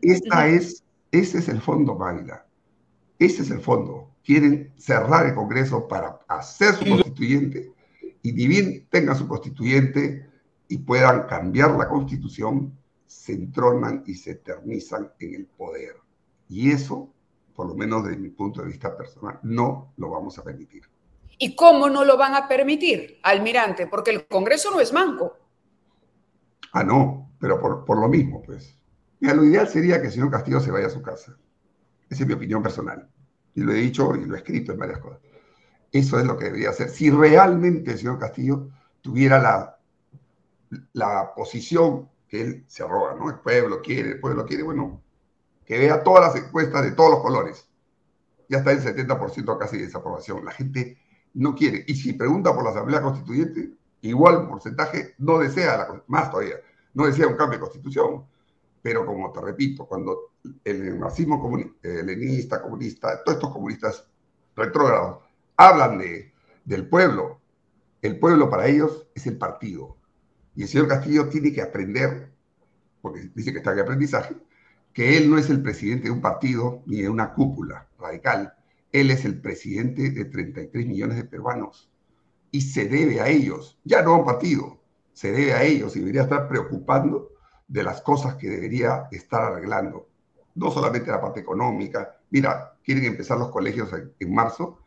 Esta 0.03 0.47
es, 0.47 0.85
ese 1.11 1.39
es 1.39 1.49
el 1.49 1.61
fondo, 1.61 1.97
Magda. 1.97 2.47
Ese 3.19 3.43
es 3.43 3.51
el 3.51 3.61
fondo. 3.61 4.11
Quieren 4.25 4.73
cerrar 4.77 5.27
el 5.27 5.35
Congreso 5.35 5.89
para 5.89 6.21
hacer 6.29 6.75
su 6.75 6.85
constituyente 6.85 7.73
y 8.23 8.33
ni 8.33 8.47
bien 8.47 8.87
tengan 8.89 9.17
su 9.17 9.27
constituyente 9.27 10.29
y 10.69 10.79
puedan 10.79 11.27
cambiar 11.27 11.73
la 11.73 11.89
constitución, 11.89 12.77
se 13.07 13.33
entronan 13.33 14.03
y 14.07 14.15
se 14.15 14.33
eternizan 14.33 15.13
en 15.19 15.35
el 15.35 15.47
poder. 15.47 15.97
Y 16.49 16.71
eso, 16.71 17.13
por 17.55 17.69
lo 17.69 17.75
menos 17.75 18.05
desde 18.05 18.19
mi 18.19 18.31
punto 18.31 18.63
de 18.63 18.69
vista 18.69 18.97
personal, 18.97 19.39
no 19.43 19.93
lo 19.97 20.11
vamos 20.11 20.39
a 20.39 20.43
permitir. 20.43 20.83
¿Y 21.39 21.55
cómo 21.57 21.89
no 21.89 22.05
lo 22.05 22.17
van 22.17 22.35
a 22.35 22.49
permitir, 22.49 23.19
almirante? 23.23 23.87
Porque 23.87 24.11
el 24.11 24.27
Congreso 24.27 24.71
no 24.71 24.81
es 24.81 24.93
manco. 24.93 25.37
Ah, 26.73 26.85
no, 26.85 27.31
pero 27.39 27.61
por, 27.85 28.01
lo 28.01 28.09
mismo, 28.09 28.43
pues. 28.43 28.77
Mira, 29.21 29.35
lo 29.35 29.45
ideal 29.45 29.69
sería 29.69 30.01
que 30.01 30.09
el 30.09 30.13
señor 30.13 30.31
Castillo 30.31 30.61
se 30.61 30.71
vaya 30.71 30.87
a 30.87 30.91
su 30.91 31.03
casa. 31.03 31.37
Esa 32.09 32.23
es 32.23 32.27
mi 32.27 32.35
opinión 32.35 32.63
personal. 32.63 33.09
Y 33.55 33.61
lo 33.61 33.73
he 33.73 33.77
dicho 33.77 34.15
y 34.17 34.25
lo 34.25 34.35
he 34.35 34.39
escrito 34.39 34.73
en 34.73 34.79
varias 34.79 34.99
cosas. 34.99 35.21
Eso 35.93 36.19
es 36.19 36.27
lo 36.27 36.37
que 36.37 36.47
debería 36.47 36.71
hacer. 36.71 36.89
Si 36.89 37.11
realmente 37.11 37.93
el 37.93 37.99
señor 37.99 38.19
Castillo 38.19 38.69
tuviera 39.01 39.39
la, 39.39 39.79
la 40.93 41.33
posición 41.35 42.09
que 42.29 42.41
él 42.41 42.65
se 42.67 42.83
arroga, 42.83 43.15
¿no? 43.15 43.31
El 43.31 43.39
pueblo 43.39 43.81
quiere, 43.81 44.11
el 44.11 44.21
pueblo 44.21 44.45
quiere, 44.45 44.65
bueno, 44.65 45.04
que 45.65 45.79
vea 45.79 46.03
todas 46.03 46.35
las 46.35 46.45
encuestas 46.45 46.83
de 46.83 46.93
todos 46.93 47.11
los 47.11 47.21
colores. 47.21 47.69
Ya 48.49 48.59
está 48.59 48.73
el 48.73 48.83
70% 48.83 49.59
casi 49.59 49.79
de 49.79 49.87
desaprobación. 49.87 50.45
La 50.45 50.53
gente 50.53 50.99
no 51.35 51.55
quiere. 51.55 51.85
Y 51.87 51.95
si 51.95 52.13
pregunta 52.13 52.55
por 52.55 52.65
la 52.65 52.71
Asamblea 52.71 53.03
Constituyente, 53.03 53.71
igual 54.03 54.49
porcentaje 54.49 55.15
no 55.19 55.39
desea, 55.39 55.77
la, 55.77 56.03
más 56.07 56.31
todavía, 56.31 56.57
no 56.93 57.07
desea 57.07 57.27
un 57.27 57.37
cambio 57.37 57.59
de 57.59 57.65
constitución. 57.65 58.25
Pero 58.83 59.07
como 59.07 59.33
te 59.33 59.41
repito, 59.41 59.87
cuando 59.87 60.33
el 60.63 60.99
marxismo 60.99 61.41
comunista, 61.41 61.89
el 61.89 62.07
leninista, 62.07 62.61
comunista, 62.61 63.23
todos 63.25 63.39
estos 63.39 63.53
comunistas 63.53 64.07
retrógrados 64.55 65.25
hablan 65.57 65.99
de, 65.99 66.33
del 66.65 66.87
pueblo, 66.89 67.41
el 68.03 68.19
pueblo 68.19 68.51
para 68.51 68.67
ellos 68.67 69.07
es 69.15 69.27
el 69.27 69.39
partido. 69.39 69.97
Y 70.55 70.63
el 70.63 70.69
señor 70.69 70.89
Castillo 70.89 71.29
tiene 71.31 71.53
que 71.53 71.63
aprender, 71.63 72.31
porque 73.01 73.31
dice 73.35 73.53
que 73.53 73.59
está 73.59 73.73
en 73.73 73.81
aprendizaje, 73.81 74.37
que 74.95 75.19
él 75.19 75.29
no 75.29 75.37
es 75.37 75.51
el 75.51 75.61
presidente 75.61 76.05
de 76.05 76.13
un 76.13 76.21
partido 76.21 76.83
ni 76.87 77.03
de 77.03 77.09
una 77.09 77.35
cúpula 77.35 77.89
radical. 77.99 78.55
Él 78.93 79.11
es 79.11 79.25
el 79.25 79.41
presidente 79.41 80.11
de 80.11 80.25
33 80.25 80.87
millones 80.87 81.17
de 81.17 81.25
peruanos 81.25 81.91
y 82.53 82.61
se 82.61 82.89
debe 82.89 83.21
a 83.21 83.29
ellos, 83.29 83.77
ya 83.83 84.03
no 84.03 84.15
a 84.15 84.19
un 84.19 84.25
partido, 84.25 84.79
se 85.13 85.33
debe 85.33 85.53
a 85.53 85.65
ellos 85.65 85.97
y 85.97 85.99
debería 85.99 86.23
estar 86.23 86.49
preocupando 86.49 87.33
de 87.67 87.83
las 87.83 88.03
cosas 88.03 88.37
que 88.37 88.49
debería 88.49 89.09
estar 89.11 89.43
arreglando. 89.43 90.09
No 90.55 90.71
solamente 90.71 91.11
la 91.11 91.21
parte 91.21 91.41
económica. 91.41 92.17
Mira, 92.31 92.77
quieren 92.85 93.05
empezar 93.05 93.39
los 93.39 93.51
colegios 93.51 93.91
en, 93.93 94.35
marzo. 94.35 94.79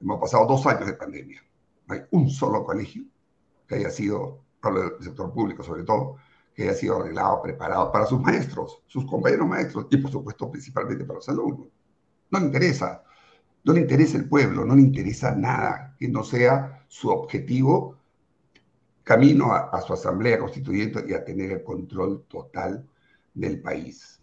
Hemos 0.00 0.20
pasado 0.20 0.46
dos 0.46 0.64
años 0.66 0.86
de 0.86 0.92
pandemia. 0.92 1.42
No 1.88 1.94
hay 1.94 2.02
un 2.12 2.30
solo 2.30 2.64
colegio 2.64 3.02
que 3.66 3.74
haya 3.74 3.90
sido, 3.90 4.44
hablo 4.62 4.90
del 4.90 5.02
sector 5.02 5.32
público 5.32 5.64
sobre 5.64 5.82
todo, 5.82 6.18
que 6.60 6.68
haya 6.68 6.78
sido 6.78 7.00
arreglado, 7.00 7.40
preparado 7.40 7.90
para 7.90 8.04
sus 8.04 8.20
maestros, 8.20 8.82
sus 8.86 9.06
compañeros 9.06 9.48
maestros 9.48 9.86
y 9.90 9.96
por 9.96 10.10
supuesto 10.10 10.50
principalmente 10.50 11.04
para 11.04 11.16
los 11.16 11.28
alumnos. 11.30 11.68
No 12.30 12.38
le 12.38 12.46
interesa 12.46 13.02
no 13.64 13.72
le 13.72 13.80
interesa 13.80 14.16
el 14.16 14.28
pueblo, 14.28 14.64
no 14.64 14.74
le 14.74 14.82
interesa 14.82 15.34
nada 15.34 15.94
que 15.98 16.08
no 16.08 16.24
sea 16.24 16.84
su 16.88 17.08
objetivo 17.10 17.98
camino 19.02 19.52
a, 19.52 19.80
su 19.82 19.92
asamblea 19.92 20.38
constituyente 20.38 21.04
y 21.06 21.14
a 21.14 21.24
tener 21.24 21.50
el 21.50 21.64
control 21.64 22.24
total 22.28 22.86
del 23.34 23.60
país. 23.60 24.20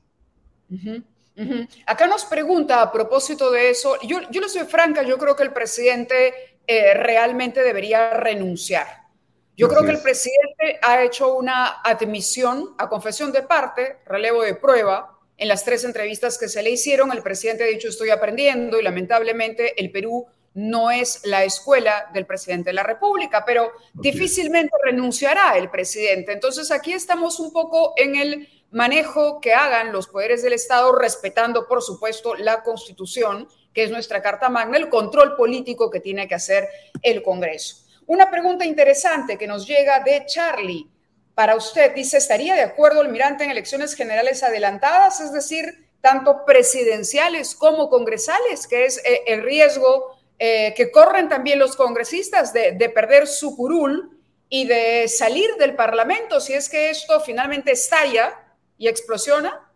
Acá 1.85 2.07
nos 2.07 2.25
pregunta 2.25 2.81
a 2.81 2.91
propósito 2.91 3.51
de 3.51 3.69
eso, 3.69 3.95
yo, 4.01 4.21
yo 4.31 4.41
le 4.41 4.49
soy 4.49 4.65
franca, 4.65 5.03
yo 5.03 5.17
creo 5.17 5.35
que 5.35 5.43
el 5.43 5.53
presidente 5.53 6.33
eh, 6.65 6.93
realmente 6.93 7.61
debería 7.61 8.11
renunciar. 8.11 9.07
Yo 9.55 9.67
creo 9.67 9.81
que 9.81 9.91
el 9.91 10.01
presidente 10.01 10.36
ha 10.81 11.03
hecho 11.03 11.33
una 11.33 11.81
admisión 11.81 12.75
a 12.77 12.89
confesión 12.89 13.31
de 13.31 13.43
parte, 13.43 13.97
relevo 14.05 14.41
de 14.43 14.55
prueba, 14.55 15.17
en 15.37 15.47
las 15.47 15.63
tres 15.63 15.83
entrevistas 15.83 16.37
que 16.37 16.49
se 16.49 16.63
le 16.63 16.71
hicieron, 16.71 17.11
el 17.11 17.21
presidente 17.21 17.63
ha 17.63 17.67
dicho 17.67 17.87
estoy 17.87 18.09
aprendiendo 18.09 18.79
y 18.79 18.83
lamentablemente 18.83 19.79
el 19.79 19.91
Perú 19.91 20.25
no 20.55 20.89
es 20.89 21.21
la 21.23 21.43
escuela 21.43 22.09
del 22.13 22.25
presidente 22.25 22.71
de 22.71 22.73
la 22.73 22.81
República, 22.81 23.45
pero 23.45 23.71
difícilmente 23.93 24.71
renunciará 24.83 25.55
el 25.55 25.69
presidente. 25.69 26.33
Entonces 26.33 26.71
aquí 26.71 26.93
estamos 26.93 27.39
un 27.39 27.53
poco 27.53 27.93
en 27.95 28.15
el 28.15 28.49
manejo 28.71 29.39
que 29.39 29.53
hagan 29.53 29.91
los 29.91 30.07
poderes 30.07 30.41
del 30.41 30.53
Estado, 30.53 30.91
respetando, 30.93 31.67
por 31.67 31.83
supuesto, 31.83 32.33
la 32.33 32.63
Constitución, 32.63 33.47
que 33.71 33.83
es 33.83 33.91
nuestra 33.91 34.23
Carta 34.23 34.49
Magna, 34.49 34.77
el 34.77 34.89
control 34.89 35.35
político 35.35 35.91
que 35.91 35.99
tiene 35.99 36.27
que 36.27 36.35
hacer 36.35 36.67
el 37.03 37.21
Congreso. 37.21 37.86
Una 38.07 38.31
pregunta 38.31 38.65
interesante 38.65 39.37
que 39.37 39.47
nos 39.47 39.67
llega 39.67 39.99
de 39.99 40.25
Charlie 40.25 40.89
para 41.35 41.55
usted, 41.55 41.93
dice, 41.93 42.17
¿estaría 42.17 42.55
de 42.55 42.63
acuerdo, 42.63 43.01
almirante, 43.01 43.43
en 43.43 43.51
elecciones 43.51 43.93
generales 43.93 44.41
adelantadas, 44.43 45.19
es 45.19 45.31
decir, 45.31 45.87
tanto 46.01 46.45
presidenciales 46.45 47.53
como 47.53 47.89
congresales, 47.89 48.65
que 48.65 48.85
es 48.85 48.97
eh, 49.05 49.23
el 49.27 49.43
riesgo 49.43 50.17
eh, 50.39 50.73
que 50.75 50.89
corren 50.89 51.27
también 51.27 51.59
los 51.59 51.75
congresistas 51.75 52.53
de, 52.53 52.91
perder 52.95 53.27
su 53.27 53.55
curul 53.57 54.17
y 54.49 54.65
de 54.65 55.07
salir 55.09 55.49
del 55.59 55.75
Parlamento 55.75 56.39
si 56.39 56.53
es 56.53 56.69
que 56.69 56.89
esto 56.89 57.19
finalmente 57.19 57.71
estalla 57.71 58.33
y 58.77 58.87
explosiona? 58.87 59.69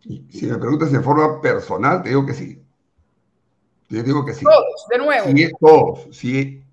Si 0.00 0.46
me 0.46 0.56
preguntas 0.58 0.92
de 0.92 1.00
forma 1.00 1.40
personal, 1.40 2.02
te 2.02 2.10
digo 2.10 2.24
que 2.24 2.34
sí. 2.34 2.62
Te 3.88 4.02
digo 4.02 4.24
que 4.24 4.34
sí. 4.34 4.44
Todos, 4.44 4.86
de 4.88 4.98
nuevo. 4.98 5.26
Sí, 5.26 5.50
todos, 5.58 6.08
sí. 6.16 6.63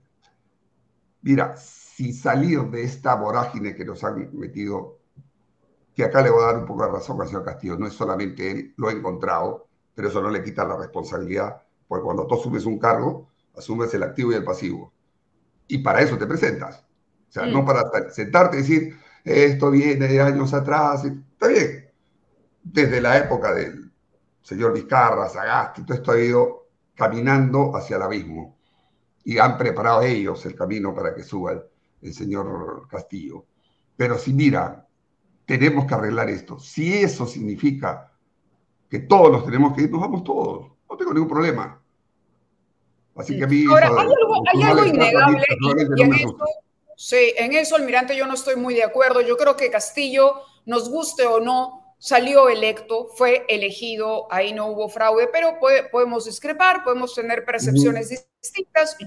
Mira, 1.21 1.55
y 1.97 2.13
salir 2.13 2.61
de 2.63 2.83
esta 2.83 3.15
vorágine 3.15 3.75
que 3.75 3.85
nos 3.85 4.03
han 4.03 4.29
metido, 4.33 4.99
que 5.93 6.03
acá 6.03 6.21
le 6.21 6.31
voy 6.31 6.43
a 6.43 6.47
dar 6.47 6.57
un 6.57 6.65
poco 6.65 6.83
de 6.83 6.91
razón 6.91 7.21
al 7.21 7.27
señor 7.27 7.45
Castillo, 7.45 7.77
no 7.77 7.87
es 7.87 7.93
solamente 7.93 8.49
él, 8.49 8.73
lo 8.77 8.89
ha 8.89 8.91
encontrado, 8.91 9.67
pero 9.93 10.07
eso 10.07 10.21
no 10.21 10.29
le 10.29 10.43
quita 10.43 10.65
la 10.65 10.77
responsabilidad, 10.77 11.61
porque 11.87 12.03
cuando 12.03 12.25
tú 12.25 12.35
asumes 12.35 12.65
un 12.65 12.79
cargo, 12.79 13.29
asumes 13.55 13.93
el 13.93 14.03
activo 14.03 14.31
y 14.31 14.35
el 14.35 14.43
pasivo. 14.43 14.93
Y 15.67 15.79
para 15.79 16.01
eso 16.01 16.17
te 16.17 16.25
presentas. 16.25 16.79
O 17.29 17.31
sea, 17.31 17.45
no 17.45 17.61
mm. 17.61 17.65
para 17.65 18.11
sentarte 18.11 18.57
y 18.57 18.61
decir, 18.61 18.97
esto 19.23 19.69
viene 19.71 20.07
de 20.07 20.21
años 20.21 20.53
atrás, 20.53 21.05
está 21.05 21.47
bien. 21.47 21.89
Desde 22.63 22.99
la 22.99 23.17
época 23.17 23.53
del 23.53 23.91
señor 24.41 24.73
Vizcarra, 24.73 25.29
Sagasti, 25.29 25.83
todo 25.83 25.97
esto 25.97 26.11
ha 26.11 26.19
ido 26.19 26.67
caminando 26.95 27.75
hacia 27.75 27.97
el 27.97 28.01
abismo. 28.01 28.57
Y 29.23 29.37
han 29.37 29.57
preparado 29.57 30.01
ellos 30.01 30.45
el 30.45 30.55
camino 30.55 30.93
para 30.93 31.13
que 31.13 31.23
suba 31.23 31.63
el 32.01 32.13
señor 32.13 32.87
Castillo. 32.89 33.45
Pero 33.95 34.17
si 34.17 34.33
mira, 34.33 34.87
tenemos 35.45 35.85
que 35.85 35.93
arreglar 35.93 36.29
esto. 36.29 36.59
Si 36.59 36.93
eso 36.93 37.25
significa 37.25 38.11
que 38.89 38.99
todos 38.99 39.31
nos 39.31 39.45
tenemos 39.45 39.75
que 39.75 39.83
ir, 39.83 39.91
nos 39.91 40.01
vamos 40.01 40.23
todos. 40.23 40.71
No 40.89 40.97
tengo 40.97 41.13
ningún 41.13 41.29
problema. 41.29 41.81
Así 43.15 43.37
que 43.37 43.43
a 43.43 43.47
mí... 43.47 43.65
Ahora, 43.69 43.89
hay 44.53 44.63
algo, 44.63 44.85
innegable. 44.85 45.43
en 45.97 46.13
eso, 46.13 46.37
sí, 46.95 47.33
en 47.37 47.53
eso, 47.53 47.75
almirante, 47.75 48.15
yo 48.15 48.25
no 48.25 48.33
estoy 48.33 48.55
muy 48.55 48.73
de 48.73 48.83
acuerdo. 48.83 49.21
Yo 49.21 49.37
creo 49.37 49.55
que 49.55 49.69
Castillo, 49.69 50.35
nos 50.65 50.89
guste 50.89 51.25
o 51.25 51.39
no, 51.39 51.95
salió 51.97 52.49
electo, 52.49 53.09
fue 53.15 53.45
elegido, 53.47 54.27
ahí 54.31 54.53
no 54.53 54.67
hubo 54.67 54.89
fraude, 54.89 55.27
pero 55.31 55.59
podemos 55.91 56.25
discrepar, 56.25 56.83
podemos 56.83 57.13
tener 57.13 57.45
percepciones 57.45 58.09
distintas. 58.09 58.30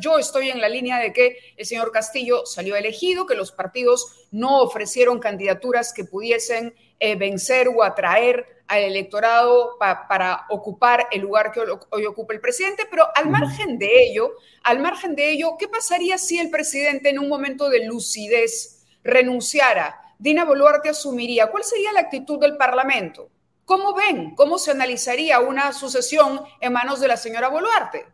Yo 0.00 0.18
estoy 0.18 0.50
en 0.50 0.60
la 0.60 0.68
línea 0.68 0.98
de 0.98 1.12
que 1.12 1.38
el 1.56 1.66
señor 1.66 1.90
Castillo 1.90 2.46
salió 2.46 2.76
elegido, 2.76 3.26
que 3.26 3.34
los 3.34 3.50
partidos 3.50 4.28
no 4.30 4.60
ofrecieron 4.60 5.18
candidaturas 5.18 5.92
que 5.92 6.04
pudiesen 6.04 6.74
eh, 7.00 7.16
vencer 7.16 7.68
o 7.68 7.82
atraer 7.82 8.62
al 8.68 8.82
electorado 8.82 9.76
para 9.78 10.46
ocupar 10.48 11.08
el 11.10 11.20
lugar 11.20 11.52
que 11.52 11.60
hoy 11.90 12.06
ocupa 12.06 12.32
el 12.32 12.40
presidente, 12.40 12.86
pero 12.88 13.06
al 13.14 13.28
margen 13.28 13.76
de 13.78 14.04
ello, 14.04 14.34
al 14.62 14.78
margen 14.78 15.14
de 15.16 15.30
ello, 15.30 15.56
¿qué 15.58 15.68
pasaría 15.68 16.16
si 16.16 16.38
el 16.38 16.50
presidente 16.50 17.10
en 17.10 17.18
un 17.18 17.28
momento 17.28 17.68
de 17.68 17.84
lucidez 17.84 18.86
renunciara? 19.02 20.00
Dina 20.18 20.44
Boluarte 20.44 20.88
asumiría, 20.88 21.48
¿cuál 21.50 21.64
sería 21.64 21.92
la 21.92 22.00
actitud 22.00 22.38
del 22.38 22.56
Parlamento? 22.56 23.28
¿Cómo 23.64 23.94
ven? 23.94 24.34
¿Cómo 24.34 24.58
se 24.58 24.70
analizaría 24.70 25.40
una 25.40 25.72
sucesión 25.72 26.40
en 26.60 26.72
manos 26.72 27.00
de 27.00 27.08
la 27.08 27.16
señora 27.16 27.48
Boluarte? 27.48 28.13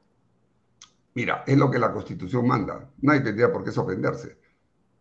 Mira, 1.15 1.45
es 1.47 1.57
lo 1.57 1.71
que 1.71 1.79
la 1.79 1.93
Constitución 1.93 2.47
manda. 2.47 2.89
Nadie 3.03 3.21
tendría 3.21 3.53
por 3.53 3.65
qué 3.65 3.73
sorprenderse. 3.73 4.39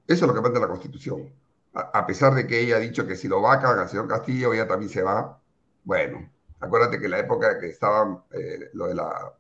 Eso 0.07 0.25
es 0.25 0.27
lo 0.27 0.33
que 0.33 0.41
manda 0.41 0.59
la 0.59 0.67
Constitución. 0.67 1.31
A, 1.73 2.05
pesar 2.07 2.33
de 2.33 2.47
que 2.47 2.59
ella 2.59 2.77
ha 2.77 2.79
dicho 2.79 3.05
que 3.05 3.15
si 3.15 3.27
lo 3.27 3.41
vacan 3.41 3.77
al 3.77 3.87
señor 3.87 4.07
Castillo, 4.07 4.53
ella 4.53 4.67
también 4.67 4.89
se 4.89 5.03
va. 5.03 5.39
Bueno, 5.83 6.29
acuérdate 6.59 6.99
que 6.99 7.05
en 7.05 7.11
la 7.11 7.19
época 7.19 7.59
que 7.59 7.67
estaba 7.67 8.25
eh, 8.31 8.71
lo 8.73 8.87
de 8.87 8.95
la 8.95 9.33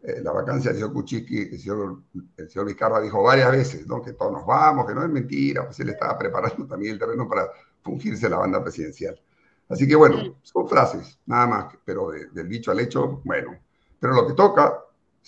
eh, 0.00 0.20
la 0.22 0.30
vacancia 0.30 0.70
del 0.70 0.80
señor 0.80 0.92
Kuczynski, 0.92 1.38
el 1.38 1.58
señor, 1.58 2.02
el 2.36 2.48
señor 2.48 2.66
Vizcarra 2.66 3.00
dijo 3.00 3.20
varias 3.20 3.50
veces, 3.50 3.86
¿no? 3.88 4.00
Que 4.00 4.12
todos 4.12 4.32
nos 4.32 4.46
vamos, 4.46 4.86
que 4.86 4.94
no 4.94 5.02
es 5.02 5.10
mentira, 5.10 5.64
pues 5.64 5.80
él 5.80 5.88
estaba 5.88 6.16
preparando 6.16 6.66
también 6.68 6.92
el 6.92 6.98
terreno 7.00 7.28
para 7.28 7.48
fungirse 7.82 8.28
la 8.28 8.38
banda 8.38 8.62
presidencial. 8.62 9.20
Así 9.68 9.88
que 9.88 9.96
bueno, 9.96 10.38
son 10.42 10.68
frases, 10.68 11.18
nada 11.26 11.46
más, 11.46 11.74
pero 11.84 12.10
del 12.10 12.48
dicho 12.48 12.70
al 12.70 12.80
hecho, 12.80 13.20
bueno. 13.24 13.58
Pero 13.98 14.14
lo 14.14 14.26
que 14.26 14.34
toca, 14.34 14.78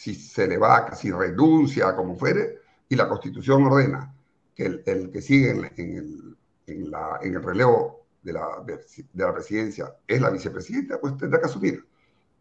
si 0.01 0.15
se 0.15 0.49
le 0.49 0.57
va, 0.57 0.95
si 0.95 1.11
renuncia, 1.11 1.95
como 1.95 2.17
fuere, 2.17 2.61
y 2.89 2.97
la 2.97 3.07
Constitución 3.07 3.65
ordena 3.65 4.15
que 4.55 4.81
el, 4.87 5.11
que 5.13 5.21
sigue 5.21 5.51
en, 5.51 5.63
el, 5.77 6.37
en, 6.67 6.91
la, 6.91 7.19
en 7.21 7.35
el 7.35 7.43
relevo 7.43 8.07
de 8.23 8.33
la, 8.33 8.65
de 8.65 9.25
la 9.25 9.35
presidencia 9.35 9.95
es 10.07 10.19
la 10.23 10.31
vicepresidenta, 10.31 10.99
pues 10.99 11.19
tendrá 11.19 11.39
que 11.39 11.49
asumir. 11.49 11.87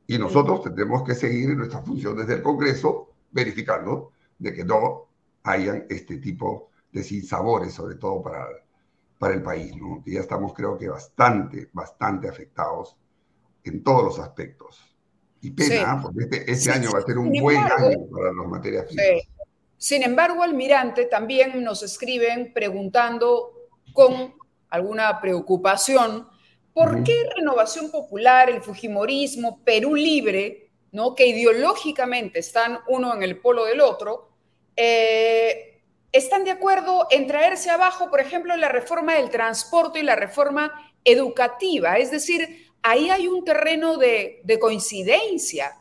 Y 0.07 0.17
nosotros 0.17 0.63
tendremos 0.63 1.03
que 1.03 1.13
seguir 1.13 1.49
en 1.49 1.57
nuestra 1.57 1.81
función 1.81 2.15
desde 2.15 2.35
el 2.35 2.43
Congreso, 2.43 3.09
verificando 3.29 4.13
de 4.37 4.53
que 4.53 4.63
no 4.63 5.09
hayan 5.43 5.85
este 5.89 6.15
tipo 6.19 6.69
de 6.93 7.03
sinsabores, 7.03 7.73
sobre 7.73 7.95
todo 7.95 8.21
para, 8.23 8.47
para 9.17 9.33
el 9.33 9.43
país, 9.43 9.75
¿no? 9.75 10.01
que 10.01 10.13
ya 10.13 10.21
estamos 10.21 10.53
creo 10.53 10.77
que 10.77 10.87
bastante, 10.87 11.69
bastante 11.73 12.29
afectados 12.29 12.95
en 13.65 13.83
todos 13.83 14.05
los 14.05 14.19
aspectos. 14.19 14.88
Y 15.41 15.51
pena, 15.51 16.01
porque 16.01 16.23
este, 16.23 16.51
este 16.51 16.71
año 16.71 16.91
va 16.91 16.99
a 16.99 17.01
ser 17.03 17.17
un 17.17 17.31
buen 17.31 17.57
año 17.57 18.07
para 18.11 18.33
las 18.33 18.47
materias 18.47 18.85
primas. 18.85 19.05
Sin 19.77 20.03
embargo, 20.03 20.43
almirante, 20.43 21.05
también 21.05 21.63
nos 21.63 21.83
escriben 21.83 22.51
preguntando 22.53 23.53
con 23.93 24.33
alguna 24.69 25.21
preocupación 25.21 26.27
por 26.73 27.03
qué 27.03 27.29
Renovación 27.35 27.89
Popular, 27.89 28.49
el 28.49 28.61
Fujimorismo, 28.61 29.63
Perú 29.63 29.95
Libre, 29.95 30.69
¿no? 30.91 31.15
que 31.15 31.27
ideológicamente 31.27 32.39
están 32.39 32.79
uno 32.87 33.13
en 33.13 33.23
el 33.23 33.37
polo 33.37 33.65
del 33.65 33.81
otro, 33.81 34.29
eh, 34.75 35.81
están 36.11 36.43
de 36.43 36.51
acuerdo 36.51 37.07
en 37.11 37.27
traerse 37.27 37.69
abajo, 37.69 38.09
por 38.09 38.19
ejemplo, 38.19 38.55
la 38.57 38.69
reforma 38.69 39.15
del 39.15 39.29
transporte 39.29 39.99
y 39.99 40.03
la 40.03 40.15
reforma 40.15 40.93
educativa. 41.03 41.97
Es 41.97 42.11
decir, 42.11 42.68
ahí 42.83 43.09
hay 43.09 43.27
un 43.27 43.43
terreno 43.43 43.97
de, 43.97 44.41
coincidencia 44.59 45.75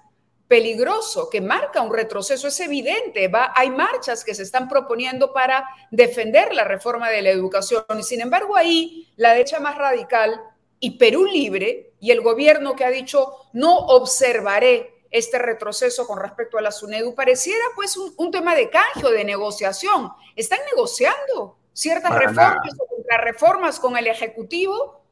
peligroso 0.46 1.28
que 1.28 1.42
marca 1.42 1.82
un 1.82 1.92
retroceso, 1.92 2.48
es 2.48 2.58
evidente, 2.60 3.28
va, 3.28 3.52
hay 3.54 3.70
marchas 3.70 4.24
que 4.24 4.34
se 4.34 4.42
están 4.42 4.66
proponiendo 4.66 5.32
para 5.34 5.68
defender 5.90 6.54
la 6.54 6.64
reforma 6.64 7.10
de 7.10 7.20
la 7.20 7.30
educación. 7.30 7.84
Y 7.98 8.02
sin 8.02 8.22
embargo 8.22 8.56
ahí 8.56 9.12
la 9.16 9.32
derecha 9.32 9.60
más 9.60 9.76
radical 9.76 10.40
y 10.80 10.96
Perú 10.98 11.26
Libre 11.26 11.92
y 12.00 12.12
el 12.12 12.22
gobierno 12.22 12.76
que 12.76 12.84
ha 12.84 12.90
dicho 12.90 13.34
no 13.52 13.76
observaré 13.76 14.98
este 15.10 15.38
retroceso 15.38 16.06
con 16.06 16.18
respecto 16.18 16.58
a 16.58 16.62
la 16.62 16.70
SUNEDU 16.70 17.14
pareciera 17.14 17.64
pues 17.74 17.96
un, 17.96 18.30
tema 18.30 18.54
de 18.54 18.70
canje 18.70 19.10
de 19.10 19.24
negociación. 19.24 20.12
Están 20.36 20.60
negociando 20.70 21.58
ciertas 21.72 22.12
reformas 22.12 22.74
o 22.78 22.86
contrarreformas 22.86 23.80
con 23.80 23.96
el 23.96 24.06
Ejecutivo 24.06 25.02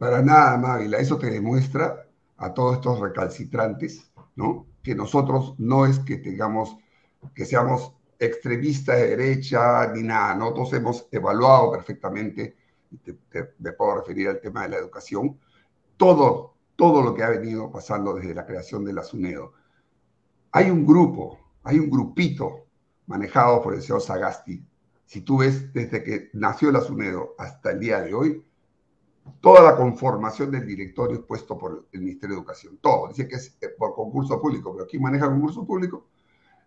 para 0.00 0.22
nada, 0.22 0.56
Mávila. 0.56 0.96
Eso 0.96 1.18
te 1.18 1.30
demuestra 1.30 2.06
a 2.38 2.54
todos 2.54 2.76
estos 2.76 3.00
recalcitrantes, 3.00 4.10
¿no? 4.34 4.66
Que 4.82 4.94
nosotros 4.94 5.54
no 5.58 5.84
es 5.84 5.98
que 5.98 6.16
tengamos, 6.16 6.78
que 7.34 7.44
seamos 7.44 7.92
extremistas 8.18 8.96
de 8.96 9.08
derecha 9.08 9.92
ni 9.92 10.02
nada. 10.02 10.34
Nosotros 10.36 10.72
hemos 10.72 11.06
evaluado 11.12 11.72
perfectamente, 11.72 12.56
y 12.90 12.98
me 13.58 13.72
puedo 13.72 13.96
referir 13.96 14.28
al 14.28 14.40
tema 14.40 14.62
de 14.62 14.70
la 14.70 14.78
educación, 14.78 15.38
todo, 15.98 16.54
todo 16.76 17.02
lo 17.02 17.14
que 17.14 17.22
ha 17.22 17.28
venido 17.28 17.70
pasando 17.70 18.14
desde 18.14 18.34
la 18.34 18.46
creación 18.46 18.86
de 18.86 18.94
la. 18.94 19.02
Hay 20.52 20.70
un 20.70 20.86
grupo, 20.86 21.38
hay 21.62 21.78
un 21.78 21.90
grupito 21.90 22.64
manejado 23.06 23.60
por 23.60 23.74
el 23.74 23.82
señor 23.82 24.00
Sagasti. 24.00 24.64
Si 25.04 25.20
tú 25.20 25.36
ves 25.40 25.70
desde 25.74 26.02
que 26.02 26.30
nació 26.32 26.72
la 26.72 26.80
SUNEDO 26.80 27.34
hasta 27.36 27.72
el 27.72 27.80
día 27.80 28.00
de 28.00 28.14
hoy, 28.14 28.42
toda 29.40 29.62
la 29.62 29.76
conformación 29.76 30.50
del 30.50 30.66
directorio 30.66 31.18
es 31.18 31.24
puesto 31.24 31.56
por 31.56 31.86
el 31.92 32.00
Ministerio 32.00 32.36
de 32.36 32.40
Educación. 32.40 32.78
Todo. 32.80 33.08
Dice 33.08 33.26
que 33.26 33.36
es 33.36 33.56
eh, 33.60 33.68
por 33.78 33.94
concurso 33.94 34.40
público, 34.40 34.72
pero 34.72 34.86
¿quién 34.86 35.02
maneja 35.02 35.28
concurso 35.28 35.64
público? 35.66 36.08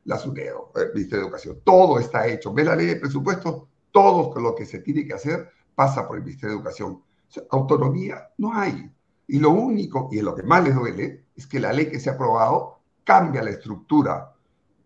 La 0.06 0.18
SUNEDO, 0.18 0.72
el 0.76 0.94
Ministerio 0.94 1.20
de 1.20 1.26
Educación. 1.28 1.60
Todo 1.64 2.00
está 2.00 2.28
hecho. 2.28 2.54
¿Ve 2.54 2.64
la 2.64 2.76
ley 2.76 2.88
de 2.88 2.96
presupuesto? 2.98 3.70
Todo 3.92 4.40
lo 4.40 4.56
que 4.56 4.66
se 4.66 4.80
tiene 4.80 5.06
que 5.06 5.14
hacer 5.14 5.50
pasa 5.76 6.08
por 6.08 6.18
el 6.18 6.24
Ministerio 6.24 6.56
de 6.56 6.62
Educación. 6.62 7.02
autonomía 7.50 8.30
no 8.38 8.54
hay. 8.54 8.92
Y 9.28 9.40
lo 9.40 9.52
único, 9.52 10.10
y 10.12 10.22
lo 10.22 10.36
que 10.36 10.44
más 10.44 10.64
les 10.64 10.76
duele, 10.76 11.26
es 11.36 11.48
que 11.48 11.60
la 11.60 11.72
ley 11.72 11.90
que 11.90 12.00
se 12.00 12.10
ha 12.10 12.14
aprobado 12.14 12.80
cambia 13.04 13.44
la 13.44 13.52
estructura 13.52 14.34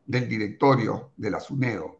del 0.05 0.27
directorio 0.27 1.11
de 1.17 1.31
la 1.31 1.39
SUNEDO, 1.39 1.99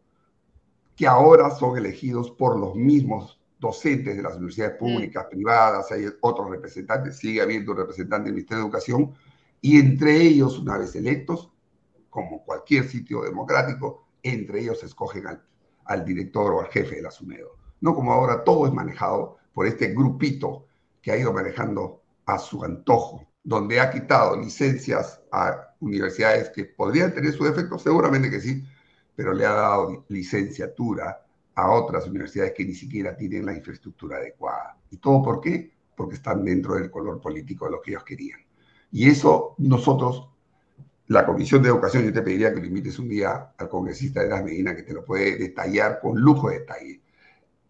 que 0.96 1.08
ahora 1.08 1.52
son 1.52 1.78
elegidos 1.78 2.32
por 2.32 2.58
los 2.58 2.76
mismos 2.76 3.37
docentes 3.60 4.15
de 4.15 4.24
las 4.24 4.36
universidades 4.36 4.76
mm. 4.76 4.80
públicas, 4.80 5.26
privadas, 5.30 5.91
hay 5.91 6.06
otros 6.22 6.50
representantes, 6.50 7.17
sigue 7.17 7.41
habiendo 7.41 7.72
un 7.72 7.80
representante 7.80 8.26
del 8.26 8.34
Ministerio 8.34 8.63
de 8.63 8.67
Educación, 8.67 9.13
y 9.62 9.80
entre 9.80 10.22
ellos, 10.22 10.60
una 10.60 10.78
vez 10.78 10.96
electos, 10.96 11.52
como 12.10 12.43
cualquier 12.43 12.88
sitio 12.88 13.22
democrático, 13.22 14.08
entre 14.24 14.62
ellos 14.62 14.84
escogen 14.84 15.28
al, 15.28 15.43
al 15.86 16.06
director 16.06 16.54
o 16.54 16.62
al 16.62 16.67
jefe 16.67 16.96
de 16.96 17.02
la 17.02 17.12
SUNEDO. 17.12 17.58
No 17.82 17.93
como 17.93 18.12
ahora 18.12 18.43
todo 18.43 18.67
es 18.67 18.74
manejado 18.74 19.38
por 19.54 19.67
este 19.67 19.93
grupito 19.93 20.65
que 21.02 21.12
ha 21.12 21.17
ido 21.17 21.34
manejando 21.34 22.02
a 22.26 22.38
su 22.38 22.63
antojo, 22.63 23.28
donde 23.43 23.80
ha 23.80 23.89
quitado 23.89 24.36
licencias 24.39 25.22
a 25.32 25.74
universidades 25.80 26.50
que 26.50 26.65
podrían 26.65 27.13
tener 27.13 27.34
su 27.34 27.46
efecto, 27.48 27.80
seguramente 27.80 28.30
que 28.30 28.41
sí, 28.41 28.63
pero 29.15 29.34
le 29.34 29.46
ha 29.46 29.54
dado 29.54 30.06
licenciatura 30.10 31.26
a 31.58 31.72
otras 31.72 32.08
universidades 32.08 32.54
que 32.54 32.63
ni 32.63 32.76
siquiera 32.76 33.17
tienen 33.17 33.48
la 33.48 33.54
infraestructura 33.54 34.17
adecuada. 34.17 34.78
¿Y 34.91 34.98
todo 34.98 35.24
por 35.24 35.41
qué? 35.41 35.72
Porque 35.96 36.13
están 36.13 36.46
dentro 36.46 36.76
del 36.76 36.91
color 36.91 37.20
político 37.20 37.65
de 37.65 37.72
lo 37.72 37.82
que 37.82 37.91
ellos 37.91 38.04
querían. 38.04 38.39
Y 38.91 39.10
eso 39.10 39.56
nosotros, 39.58 40.30
la 41.08 41.26
Comisión 41.26 41.63
de 41.63 41.70
Educación, 41.70 42.04
yo 42.04 42.13
te 42.13 42.22
pediría 42.22 42.54
que 42.54 42.60
lo 42.60 42.67
invites 42.67 43.00
un 43.00 43.10
día 43.10 43.54
al 43.58 43.70
congresista 43.70 44.22
de 44.22 44.30
las 44.30 44.43
Medina, 44.43 44.76
que 44.76 44.84
te 44.84 44.93
lo 44.93 45.04
puede 45.04 45.36
detallar 45.36 46.00
con 46.00 46.22
lujo 46.22 46.50
de 46.50 46.60
detalle. 46.60 47.02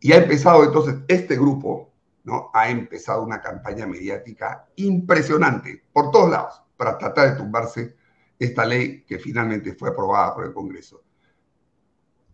Y 0.01 0.11
ha 0.11 0.17
empezado 0.17 0.65
entonces 0.65 0.95
este 1.07 1.37
grupo, 1.37 1.93
¿no? 2.25 2.51
Ha 2.53 2.69
empezado 2.69 3.23
una 3.23 3.41
campaña 3.41 3.87
mediática 3.87 4.67
impresionante 4.75 5.81
por 5.93 6.11
todos 6.11 6.29
lados 6.29 6.61
para 6.75 6.97
tratar 6.97 7.31
de 7.31 7.37
tumbarse 7.37 7.95
esta 8.37 8.65
ley 8.65 9.05
que 9.07 9.17
finalmente 9.17 9.75
fue 9.75 9.91
aprobada 9.91 10.35
por 10.35 10.45
el 10.45 10.53
Congreso 10.53 11.06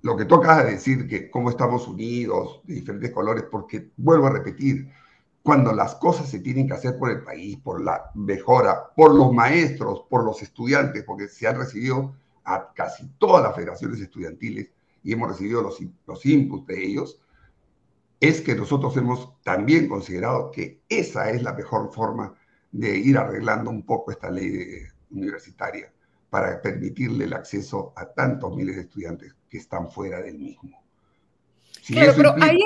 lo 0.03 0.17
que 0.17 0.25
toca 0.25 0.63
decir 0.65 1.07
que 1.07 1.31
cómo 1.31 1.49
estamos 1.49 1.87
unidos 1.87 2.61
de 2.65 2.75
diferentes 2.75 3.11
colores, 3.11 3.45
porque 3.49 3.91
vuelvo 3.95 4.27
a 4.27 4.31
repetir, 4.31 4.91
cuando 5.41 5.73
las 5.73 5.95
cosas 5.95 6.29
se 6.29 6.39
tienen 6.39 6.67
que 6.67 6.73
hacer 6.73 6.97
por 6.97 7.09
el 7.09 7.23
país, 7.23 7.57
por 7.57 7.81
la 7.81 8.11
mejora, 8.13 8.93
por 8.95 9.15
los 9.15 9.31
maestros, 9.33 10.03
por 10.09 10.25
los 10.25 10.41
estudiantes, 10.41 11.03
porque 11.03 11.29
se 11.29 11.47
han 11.47 11.57
recibido 11.57 12.15
a 12.43 12.73
casi 12.73 13.07
todas 13.17 13.43
las 13.43 13.55
federaciones 13.55 14.01
estudiantiles 14.01 14.69
y 15.03 15.13
hemos 15.13 15.29
recibido 15.29 15.61
los, 15.61 15.79
los 16.05 16.25
inputs 16.25 16.67
de 16.67 16.85
ellos, 16.85 17.21
es 18.19 18.41
que 18.41 18.55
nosotros 18.55 18.95
hemos 18.97 19.41
también 19.41 19.87
considerado 19.87 20.51
que 20.51 20.81
esa 20.89 21.29
es 21.29 21.41
la 21.43 21.53
mejor 21.53 21.93
forma 21.93 22.33
de 22.73 22.97
ir 22.97 23.17
arreglando 23.17 23.69
un 23.69 23.85
poco 23.85 24.11
esta 24.11 24.29
ley 24.29 24.83
universitaria 25.11 25.92
para 26.33 26.59
permitirle 26.59 27.25
el 27.25 27.33
acceso 27.33 27.93
a 27.95 28.11
tantos 28.11 28.55
miles 28.55 28.75
de 28.75 28.81
estudiantes 28.81 29.35
que 29.47 29.59
están 29.59 29.91
fuera 29.91 30.19
del 30.19 30.39
mismo. 30.39 30.83
claro, 31.85 32.13
pero 32.17 32.33
ahí, 32.41 32.57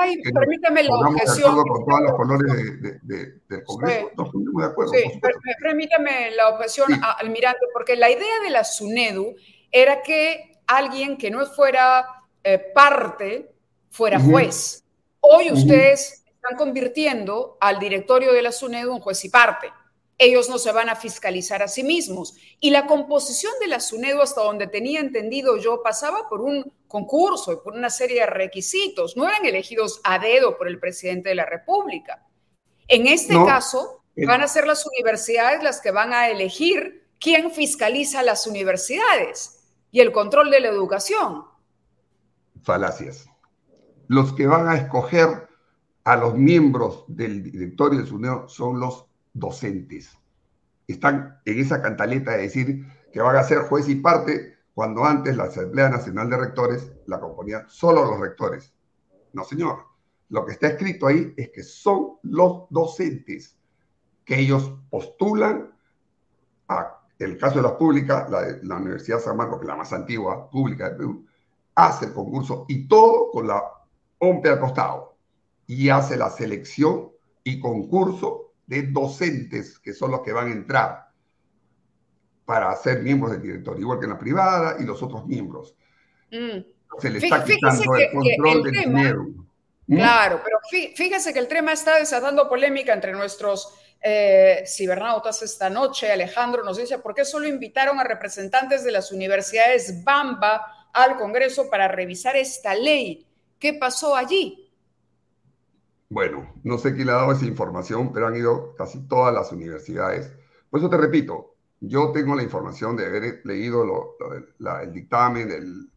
hay, 0.00 0.22
permítame 0.22 0.84
la 0.84 0.94
objeción. 0.94 1.54
con 1.56 1.84
todos 1.84 2.00
los 2.04 2.12
colores 2.12 2.54
del 3.02 3.64
Congreso, 3.66 4.08
sí. 4.16 4.44
de 4.56 4.64
acuerdo. 4.64 4.92
Sí, 4.94 5.20
permítame 5.60 6.30
la 6.30 6.48
objeción, 6.48 6.88
almirante, 7.18 7.66
porque 7.74 7.96
la 7.96 8.10
idea 8.10 8.40
de 8.42 8.48
la 8.48 8.64
SUNEDU 8.64 9.34
era 9.70 10.00
que 10.00 10.62
alguien 10.66 11.18
que 11.18 11.30
no 11.30 11.44
fuera 11.44 12.06
eh, 12.42 12.72
parte 12.74 13.54
fuera 13.90 14.18
juez. 14.20 14.86
Hoy 15.20 15.52
ustedes 15.52 16.24
están 16.24 16.56
convirtiendo 16.56 17.58
al 17.60 17.78
directorio 17.78 18.32
de 18.32 18.40
la 18.40 18.52
SUNEDU 18.52 18.96
en 18.96 19.00
juez 19.00 19.22
y 19.26 19.28
parte 19.28 19.70
ellos 20.18 20.48
no 20.48 20.58
se 20.58 20.72
van 20.72 20.88
a 20.88 20.96
fiscalizar 20.96 21.62
a 21.62 21.68
sí 21.68 21.82
mismos. 21.82 22.34
Y 22.60 22.70
la 22.70 22.86
composición 22.86 23.52
de 23.60 23.66
la 23.66 23.80
SUNEDO, 23.80 24.22
hasta 24.22 24.42
donde 24.42 24.66
tenía 24.66 25.00
entendido 25.00 25.56
yo, 25.56 25.82
pasaba 25.82 26.28
por 26.28 26.40
un 26.40 26.72
concurso 26.86 27.52
y 27.52 27.56
por 27.56 27.74
una 27.74 27.90
serie 27.90 28.20
de 28.20 28.26
requisitos. 28.26 29.16
No 29.16 29.26
eran 29.26 29.44
elegidos 29.44 30.00
a 30.04 30.18
dedo 30.18 30.56
por 30.56 30.68
el 30.68 30.78
presidente 30.78 31.30
de 31.30 31.34
la 31.34 31.46
República. 31.46 32.26
En 32.88 33.06
este 33.06 33.34
caso, 33.46 34.02
van 34.16 34.42
a 34.42 34.48
ser 34.48 34.66
las 34.66 34.86
universidades 34.86 35.62
las 35.62 35.80
que 35.80 35.90
van 35.90 36.12
a 36.12 36.28
elegir 36.28 37.08
quién 37.18 37.50
fiscaliza 37.50 38.22
las 38.22 38.46
universidades 38.46 39.60
y 39.90 40.00
el 40.00 40.12
control 40.12 40.50
de 40.50 40.60
la 40.60 40.68
educación. 40.68 41.44
Falacias. 42.62 43.26
Los 44.08 44.34
que 44.34 44.46
van 44.46 44.68
a 44.68 44.76
escoger 44.76 45.48
a 46.04 46.16
los 46.16 46.34
miembros 46.34 47.04
del 47.08 47.42
directorio 47.42 48.00
de 48.00 48.06
SUNEDO 48.06 48.48
son 48.48 48.80
los 48.80 49.06
docentes. 49.32 50.18
Están 50.86 51.40
en 51.44 51.58
esa 51.58 51.80
cantaleta 51.80 52.32
de 52.32 52.42
decir 52.42 52.86
que 53.12 53.20
van 53.20 53.36
a 53.36 53.42
ser 53.42 53.60
juez 53.60 53.88
y 53.88 53.96
parte 53.96 54.56
cuando 54.74 55.04
antes 55.04 55.36
la 55.36 55.44
Asamblea 55.44 55.88
Nacional 55.88 56.30
de 56.30 56.36
Rectores 56.36 56.92
la 57.06 57.20
componían 57.20 57.68
solo 57.68 58.04
los 58.04 58.20
rectores. 58.20 58.72
No, 59.32 59.44
señor. 59.44 59.84
Lo 60.28 60.46
que 60.46 60.52
está 60.52 60.68
escrito 60.68 61.06
ahí 61.06 61.34
es 61.36 61.50
que 61.50 61.62
son 61.62 62.18
los 62.22 62.64
docentes 62.70 63.58
que 64.24 64.38
ellos 64.38 64.72
postulan 64.88 65.74
a 66.68 66.98
el 67.18 67.38
caso 67.38 67.56
de 67.56 67.62
la 67.62 67.76
pública, 67.76 68.26
la, 68.28 68.58
la 68.62 68.76
Universidad 68.76 69.20
San 69.20 69.36
Marcos, 69.36 69.58
que 69.58 69.64
es 69.64 69.68
la 69.68 69.76
más 69.76 69.92
antigua 69.92 70.50
pública 70.50 70.90
de 70.90 70.96
Perú, 70.96 71.26
hace 71.74 72.06
el 72.06 72.12
concurso 72.12 72.64
y 72.68 72.88
todo 72.88 73.30
con 73.30 73.46
la 73.46 73.62
OMPE 74.18 74.48
al 74.48 74.60
costado 74.60 75.16
y 75.66 75.88
hace 75.88 76.16
la 76.16 76.30
selección 76.30 77.10
y 77.44 77.60
concurso 77.60 78.51
de 78.66 78.82
docentes 78.82 79.78
que 79.78 79.92
son 79.92 80.10
los 80.10 80.22
que 80.22 80.32
van 80.32 80.48
a 80.48 80.52
entrar 80.52 81.08
para 82.44 82.74
ser 82.76 83.00
miembros 83.00 83.32
del 83.32 83.42
directorio, 83.42 83.80
igual 83.80 83.98
que 83.98 84.04
en 84.04 84.10
la 84.10 84.18
privada 84.18 84.76
y 84.78 84.84
los 84.84 85.02
otros 85.02 85.26
miembros. 85.26 85.74
Mm. 86.30 86.58
Se 86.98 87.10
le 87.10 87.18
está 87.18 87.44
quitando 87.44 87.96
el 87.96 88.10
control 88.10 88.62
del 88.64 88.72
dinero. 88.72 89.26
¿Mm? 89.86 89.96
Claro, 89.96 90.40
pero 90.44 90.58
fíjese 90.94 91.32
que 91.32 91.38
el 91.38 91.48
tema 91.48 91.72
está 91.72 91.98
desatando 91.98 92.48
polémica 92.48 92.92
entre 92.92 93.12
nuestros 93.12 93.74
eh, 94.00 94.64
cibernautas 94.66 95.42
esta 95.42 95.70
noche. 95.70 96.10
Alejandro 96.10 96.64
nos 96.64 96.76
dice, 96.76 96.98
¿por 96.98 97.14
qué 97.14 97.24
solo 97.24 97.46
invitaron 97.46 98.00
a 98.00 98.04
representantes 98.04 98.84
de 98.84 98.92
las 98.92 99.12
universidades 99.12 100.02
Bamba 100.02 100.90
al 100.92 101.16
Congreso 101.16 101.70
para 101.70 101.88
revisar 101.88 102.36
esta 102.36 102.74
ley? 102.74 103.26
¿Qué 103.58 103.74
pasó 103.74 104.16
allí? 104.16 104.71
Bueno, 106.12 106.46
no 106.62 106.76
sé 106.76 106.94
quién 106.94 107.06
le 107.06 107.12
ha 107.12 107.16
dado 107.16 107.32
esa 107.32 107.46
información, 107.46 108.12
pero 108.12 108.26
han 108.26 108.36
ido 108.36 108.74
casi 108.74 109.00
todas 109.08 109.32
las 109.32 109.50
universidades. 109.50 110.30
Por 110.68 110.78
eso 110.78 110.90
te 110.90 110.98
repito, 110.98 111.54
yo 111.80 112.12
tengo 112.12 112.34
la 112.34 112.42
información 112.42 112.94
de 112.98 113.06
haber 113.06 113.40
leído 113.44 114.14
el 114.82 114.92
dictamen 114.92 115.88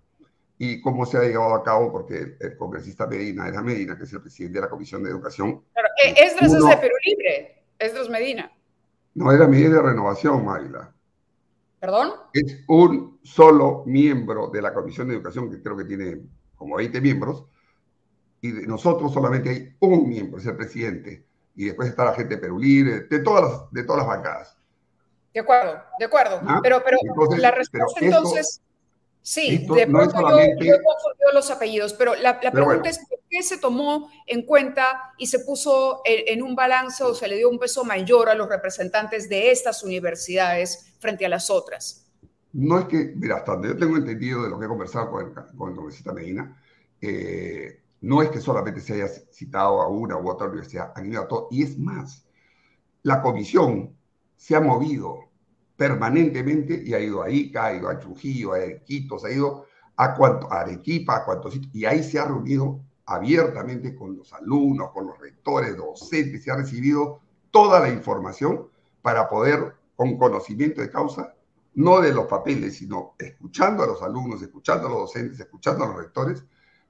y 0.58 0.80
cómo 0.80 1.06
se 1.06 1.17
ha 1.17 1.23
llevado 1.23 1.54
a 1.54 1.63
cabo, 1.63 1.91
porque 1.91 2.38
el 2.39 2.56
congresista 2.56 3.06
Medina, 3.08 3.49
era 3.49 3.62
Medina, 3.62 3.97
que 3.97 4.06
es 4.06 4.13
el 4.13 4.21
presidente 4.21 4.60
de 4.60 4.62
la 4.62 4.69
Comisión 4.69 5.04
de 5.04 5.10
Educación. 5.10 5.62
Claro, 5.73 5.89
eh, 6.01 6.15
es 6.15 6.34
de 6.39 6.78
Perú 6.78 6.95
Libre, 7.04 7.63
Esdras 7.78 8.10
Medina. 8.10 8.49
No, 9.15 9.34
era 9.34 9.49
Medina 9.49 9.75
de 9.75 9.82
Renovación, 9.82 10.45
Mayla. 10.45 10.95
¿Perdón? 11.82 12.12
Es 12.32 12.63
un 12.69 13.19
solo 13.21 13.84
miembro 13.86 14.47
de 14.47 14.62
la 14.62 14.73
Comisión 14.73 15.10
de 15.10 15.15
Educación, 15.15 15.51
que 15.51 15.62
creo 15.62 15.75
que 15.75 15.84
tiene 15.84 16.21
como 16.56 16.78
20 16.78 17.01
miembros, 17.01 17.47
y 18.41 18.52
de 18.52 18.67
nosotros 18.67 19.13
solamente 19.13 19.50
hay 19.50 19.76
un 19.80 20.08
miembro, 20.08 20.39
es 20.39 20.45
el 20.45 20.56
presidente, 20.56 21.26
y 21.56 21.65
después 21.65 21.89
está 21.89 22.06
la 22.06 22.13
gente 22.13 22.36
de 22.36 22.41
Perú 22.41 22.60
Libre, 22.60 23.02
de 23.02 23.19
todas 23.19 23.43
las, 23.43 23.71
de 23.71 23.84
todas 23.84 24.00
las 24.00 24.08
bancadas. 24.08 24.58
De 25.34 25.41
acuerdo, 25.41 25.84
de 26.00 26.06
acuerdo. 26.06 26.39
Ah, 26.48 26.60
pero, 26.63 26.82
pero 26.84 26.98
la 27.38 27.52
respuesta 27.52 28.00
entonces, 28.00 28.62
sí, 29.21 29.65
de 29.67 29.88
pronto 29.88 30.17
yo, 30.30 30.38
yo, 30.60 30.76
los 31.34 31.52
apellidos, 31.52 31.93
pero 31.93 32.15
la, 32.15 32.39
pregunta 32.39 32.88
es 32.88 33.00
por 33.00 33.19
qué 33.30 33.43
se 33.43 33.58
tomó 33.58 34.10
en 34.28 34.45
cuenta 34.45 35.13
y 35.17 35.28
se 35.28 35.39
puso 35.39 36.02
en, 36.06 36.41
un 36.41 36.56
balance 36.56 37.04
o 37.04 37.13
se 37.13 37.28
le 37.28 37.36
dio 37.36 37.50
un 37.50 37.60
peso 37.60 37.84
mayor 37.84 38.30
a 38.30 38.34
los 38.34 38.48
representantes 38.48 39.28
de 39.28 39.52
estas 39.52 39.84
universidades 39.84 40.93
frente 41.00 41.26
a 41.26 41.30
las 41.30 41.50
otras. 41.50 42.08
No 42.54 42.80
es 42.80 42.86
que, 42.86 43.12
mira, 43.15 43.36
hasta 43.36 43.54
donde 43.54 43.67
yo 43.67 43.78
tengo 43.78 43.98
entendido 43.98 44.41
de 44.43 44.50
lo 44.50 44.58
que 44.58 44.65
he 44.65 44.69
conversado 44.69 45.12
con 45.12 45.26
el, 45.26 45.34
con 45.34 45.69
el 45.71 45.76
congresista 45.76 46.13
Medina, 46.13 46.62
eh, 47.02 47.82
no 48.06 48.22
es 48.22 48.30
que 48.30 48.39
solamente 48.39 48.82
se 48.82 48.94
haya 48.94 49.08
citado 49.08 49.82
a 49.82 49.88
una 49.88 50.15
u 50.15 50.30
otra 50.30 50.48
universidad, 50.48 50.94
han 50.96 51.08
ido 51.12 51.24
a 51.24 51.28
todo, 51.28 51.48
y 51.50 51.63
es 51.63 51.80
más, 51.80 52.24
la 53.02 53.20
comisión 53.20 53.98
se 54.36 54.56
ha 54.56 54.62
movido 54.62 55.32
permanentemente 55.76 56.84
y 56.86 56.94
ha 56.94 57.00
ido 57.00 57.24
a 57.24 57.32
Ica, 57.32 57.65
ha 57.65 57.74
ido 57.74 57.89
a 57.89 57.98
Trujillo, 57.98 58.54
a 58.54 58.60
Quito, 58.84 59.18
se 59.18 59.30
ha 59.30 59.32
ido 59.32 59.65
a, 59.98 60.06
a 60.06 60.60
Arequipa, 60.60 61.18
a 61.18 61.26
cuantos 61.26 61.54
sitios, 61.54 61.74
y 61.74 61.86
ahí 61.86 62.04
se 62.04 62.20
ha 62.20 62.26
reunido 62.26 62.80
abiertamente 63.08 63.96
con 63.96 64.15
los 64.15 64.32
alumnos, 64.34 64.91
con 64.91 65.08
los 65.08 65.18
rectores, 65.18 65.76
docentes, 65.76 66.44
se 66.44 66.52
ha 66.52 66.58
recibido 66.58 67.22
toda 67.50 67.80
la 67.80 67.89
información 67.89 68.68
para 69.02 69.28
poder, 69.28 69.74
con 69.96 70.15
conocimiento 70.20 70.80
de 70.80 70.91
causa, 70.91 71.34
no 71.74 72.02
de 72.02 72.13
los 72.13 72.28
papeles, 72.28 72.78
sino 72.78 73.15
escuchando 73.18 73.82
a 73.82 73.88
los 73.88 74.04
alumnos, 74.04 74.44
escuchando 74.44 74.86
a 74.86 74.91
los 74.91 75.00
docentes, 75.00 75.39
escuchando 75.39 75.86
a 75.86 75.88
los 75.88 75.98
rectores, 75.98 76.46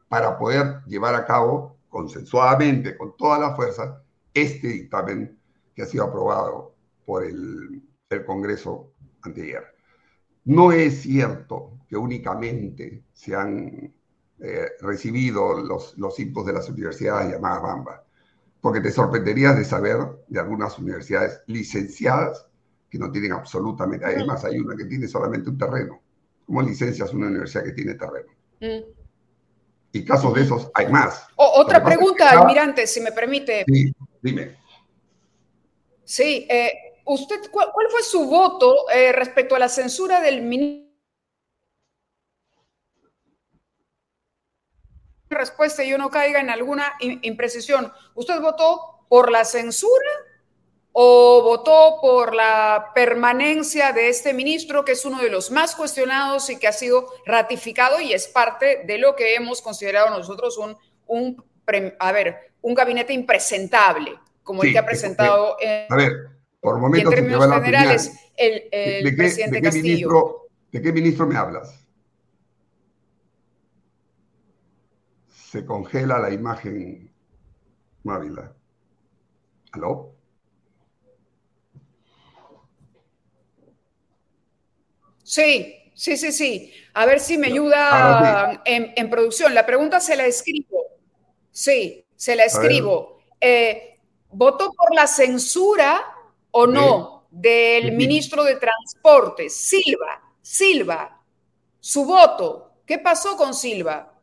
para 0.07 0.37
poder 0.37 0.81
llevar 0.85 1.15
a 1.15 1.25
cabo 1.25 1.77
consensuadamente, 1.89 2.97
con 2.97 3.15
toda 3.17 3.39
la 3.39 3.55
fuerza, 3.55 4.03
este 4.33 4.67
dictamen 4.67 5.39
que 5.73 5.83
ha 5.83 5.85
sido 5.85 6.05
aprobado 6.05 6.75
por 7.05 7.23
el, 7.23 7.81
Congreso 8.25 8.93
anterior. 9.23 9.65
No 10.45 10.71
es 10.71 11.01
cierto 11.01 11.79
que 11.89 11.97
únicamente 11.97 13.03
se 13.11 13.35
han 13.35 13.93
eh, 14.39 14.67
recibido 14.79 15.59
los, 15.61 15.97
los 15.97 16.15
de 16.15 16.53
las 16.53 16.69
universidades 16.69 17.33
llamadas 17.33 17.61
Bamba, 17.61 18.05
porque 18.61 18.79
te 18.79 18.89
sorprenderías 18.89 19.57
de 19.57 19.65
saber 19.65 19.97
de 20.29 20.39
algunas 20.39 20.79
universidades 20.79 21.41
licenciadas 21.47 22.47
que 22.89 22.97
no 22.97 23.11
tienen 23.11 23.33
absolutamente, 23.33 24.05
además 24.05 24.45
hay 24.45 24.59
una 24.59 24.77
que 24.77 24.85
tiene 24.85 25.09
solamente 25.09 25.49
un 25.49 25.57
terreno. 25.57 26.01
¿Cómo 26.45 26.61
licencias 26.61 27.13
una 27.13 27.27
universidad 27.27 27.65
que 27.65 27.73
tiene 27.73 27.95
terreno? 27.95 28.31
Mm. 28.61 29.04
Y 29.95 30.03
casos 30.03 30.33
de 30.33 30.41
esos 30.41 30.69
hay 30.73 30.87
más. 30.87 31.25
otra 31.37 31.81
pregunta, 31.81 32.29
almirante, 32.29 32.85
si 32.85 32.99
me 32.99 33.13
permite. 33.13 33.63
Sí, 33.65 33.93
dime. 34.21 34.57
Sí, 36.03 36.45
eh, 36.49 36.99
¿usted 37.05 37.49
cuál, 37.49 37.71
fue 37.89 38.03
su 38.03 38.25
voto 38.25 38.89
eh, 38.89 39.13
respecto 39.13 39.55
a 39.55 39.59
la 39.59 39.69
censura 39.69 40.19
del 40.19 40.41
ministro? 40.41 40.93
Respuesta 45.29 45.81
y 45.81 45.91
yo 45.91 45.97
no 45.97 46.09
caiga 46.09 46.41
en 46.41 46.49
alguna 46.49 46.95
imprecisión. 46.99 47.93
¿Usted 48.15 48.41
votó 48.41 49.05
por 49.07 49.31
la 49.31 49.45
censura 49.45 50.11
o 50.97 51.41
votó 51.43 51.99
por 52.01 52.33
la 52.33 52.91
permanencia 52.95 53.91
de 53.91 54.07
este 54.07 54.33
ministro, 54.33 54.85
que 54.85 54.93
es 54.93 55.03
uno 55.03 55.19
de 55.21 55.29
los 55.29 55.51
más 55.51 55.75
cuestionados 55.75 56.49
y 56.49 56.57
que 56.57 56.67
ha 56.67 56.71
sido 56.71 57.07
ratificado 57.25 57.99
y 57.99 58.13
es 58.13 58.27
parte 58.27 58.83
de 58.85 58.97
lo 58.97 59.15
que 59.15 59.35
hemos 59.35 59.61
considerado 59.61 60.09
nosotros 60.09 60.57
un, 60.57 60.77
un 61.07 61.43
a 61.99 62.11
ver, 62.11 62.53
un 62.61 62.73
gabinete 62.73 63.11
impresentable? 63.11 64.17
como 64.45 64.63
el 64.63 64.71
que 64.71 64.77
ha 64.77 64.85
presentado 64.85 65.57
en, 65.59 65.91
a 65.91 65.95
ver, 65.97 66.29
por 66.61 66.79
momentos 66.79 67.11
en 67.11 67.19
términos 67.19 67.51
generales 67.51 68.31
el, 68.37 69.15
presidente 69.17 69.55
de 69.55 69.61
qué 69.61 69.67
Castillo. 69.67 69.83
Ministro, 69.83 70.47
¿De 70.71 70.81
qué 70.81 70.93
ministro 70.93 71.25
me 71.25 71.35
hablas? 71.35 71.87
Se 75.29 75.65
congela 75.65 76.19
la 76.19 76.31
imagen, 76.31 77.11
Mávila. 78.03 78.53
¿Aló? 79.71 80.14
Sí, 85.25 85.75
sí, 85.95 86.17
sí, 86.17 86.31
sí. 86.31 86.71
A 86.93 87.07
ver 87.07 87.19
si 87.19 87.37
me 87.39 87.47
ayuda 87.47 88.61
en, 88.63 89.09
producción. 89.09 89.55
La 89.55 89.65
pregunta 89.65 89.99
se 89.99 90.15
la 90.15 90.27
escribo. 90.27 90.83
Sí, 91.49 92.05
se 92.15 92.35
la 92.35 92.45
escribo. 92.45 93.17
Eh, 93.41 93.99
¿Votó 94.31 94.71
por 94.71 94.93
la 94.93 95.07
censura 95.07 96.05
o 96.51 96.67
no 96.67 97.27
del 97.31 97.93
ministro 97.93 98.43
de 98.43 98.57
Transporte, 98.57 99.49
Silva? 99.49 100.21
Silva, 100.41 101.23
su 101.79 102.05
voto. 102.05 102.73
¿Qué 102.85 102.99
pasó 102.99 103.35
con 103.35 103.55
Silva? 103.55 104.13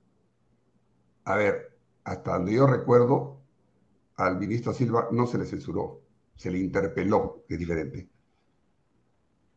A 1.24 1.36
ver, 1.36 1.76
hasta 2.04 2.34
donde 2.34 2.54
yo 2.54 2.66
recuerdo, 2.68 3.40
al 4.16 4.38
ministro 4.38 4.72
Silva 4.72 5.08
no 5.10 5.26
se 5.26 5.38
le 5.38 5.46
censuró, 5.46 6.00
se 6.36 6.48
le 6.48 6.58
interpeló, 6.58 7.42
que 7.48 7.54
es 7.54 7.60
diferente. 7.60 8.08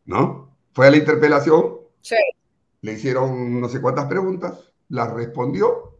¿No? 0.06 0.55
Fue 0.76 0.88
a 0.88 0.90
la 0.90 0.98
interpelación, 0.98 1.78
sí. 2.02 2.16
le 2.82 2.92
hicieron 2.92 3.62
no 3.62 3.66
sé 3.66 3.80
cuántas 3.80 4.04
preguntas, 4.08 4.74
las 4.90 5.10
respondió 5.10 5.96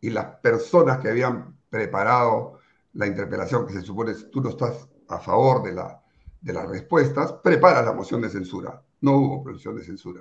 y 0.00 0.10
las 0.10 0.26
personas 0.36 1.00
que 1.00 1.08
habían 1.08 1.56
preparado 1.68 2.60
la 2.92 3.08
interpelación, 3.08 3.66
que 3.66 3.72
se 3.72 3.80
supone 3.80 4.14
que 4.14 4.22
tú 4.30 4.40
no 4.40 4.50
estás 4.50 4.88
a 5.08 5.18
favor 5.18 5.64
de, 5.64 5.72
la, 5.72 6.00
de 6.40 6.52
las 6.52 6.68
respuestas, 6.68 7.32
prepara 7.32 7.82
la 7.82 7.92
moción 7.92 8.20
de 8.20 8.28
censura. 8.28 8.80
No 9.00 9.16
hubo 9.16 9.44
moción 9.50 9.74
de 9.74 9.82
censura. 9.82 10.20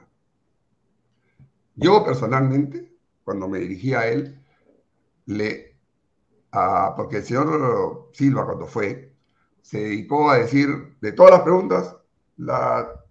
Yo 1.75 2.03
personalmente, 2.03 2.91
cuando 3.23 3.47
me 3.47 3.59
dirigí 3.59 3.93
a 3.93 4.07
él, 4.07 4.43
le, 5.27 5.77
porque 6.95 7.17
el 7.17 7.23
señor 7.23 8.09
Silva 8.13 8.47
cuando 8.47 8.65
fue, 8.65 9.13
se 9.61 9.77
dedicó 9.77 10.31
a 10.31 10.39
decir, 10.39 10.97
de 11.01 11.11
todas 11.11 11.33
las 11.33 11.41
preguntas, 11.41 11.95
la 12.37 13.03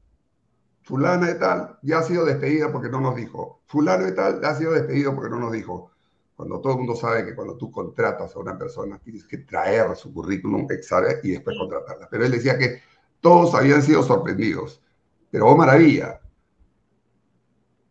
fulana 0.86 1.26
de 1.26 1.34
tal 1.34 1.78
ya 1.82 1.98
ha 1.98 2.02
sido 2.04 2.24
despedida 2.24 2.70
porque 2.70 2.88
no 2.88 3.00
nos 3.00 3.16
dijo, 3.16 3.60
fulano 3.66 4.04
de 4.04 4.12
tal 4.12 4.40
ya 4.40 4.50
ha 4.50 4.54
sido 4.54 4.70
despedido 4.70 5.12
porque 5.16 5.30
no 5.30 5.40
nos 5.40 5.50
dijo, 5.50 5.90
cuando 6.36 6.60
todo 6.60 6.74
el 6.74 6.78
mundo 6.78 6.94
sabe 6.94 7.26
que 7.26 7.34
cuando 7.34 7.56
tú 7.56 7.72
contratas 7.72 8.36
a 8.36 8.38
una 8.38 8.56
persona 8.56 8.96
tienes 9.00 9.24
que 9.24 9.38
traer 9.38 9.96
su 9.96 10.14
currículum 10.14 10.70
examen 10.70 11.16
y 11.24 11.32
después 11.32 11.56
contratarla. 11.58 12.06
Pero 12.08 12.24
él 12.24 12.30
decía 12.30 12.56
que 12.56 12.82
todos 13.20 13.52
habían 13.56 13.82
sido 13.82 14.04
sorprendidos. 14.04 14.80
Pero 15.28 15.48
oh 15.48 15.56
maravilla, 15.56 16.20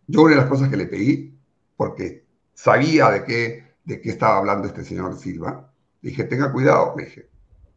yo 0.08 0.22
una 0.22 0.36
de 0.36 0.42
las 0.42 0.50
cosas 0.50 0.70
que 0.70 0.78
le 0.78 0.86
pedí, 0.86 1.38
porque 1.76 2.26
sabía 2.54 3.10
de 3.10 3.26
qué, 3.26 3.76
de 3.84 4.00
qué 4.00 4.10
estaba 4.10 4.38
hablando 4.38 4.68
este 4.68 4.86
señor 4.86 5.18
Silva, 5.18 5.70
dije, 6.02 6.24
tenga 6.24 6.50
cuidado, 6.54 6.94
le 6.96 7.06
dije, 7.06 7.30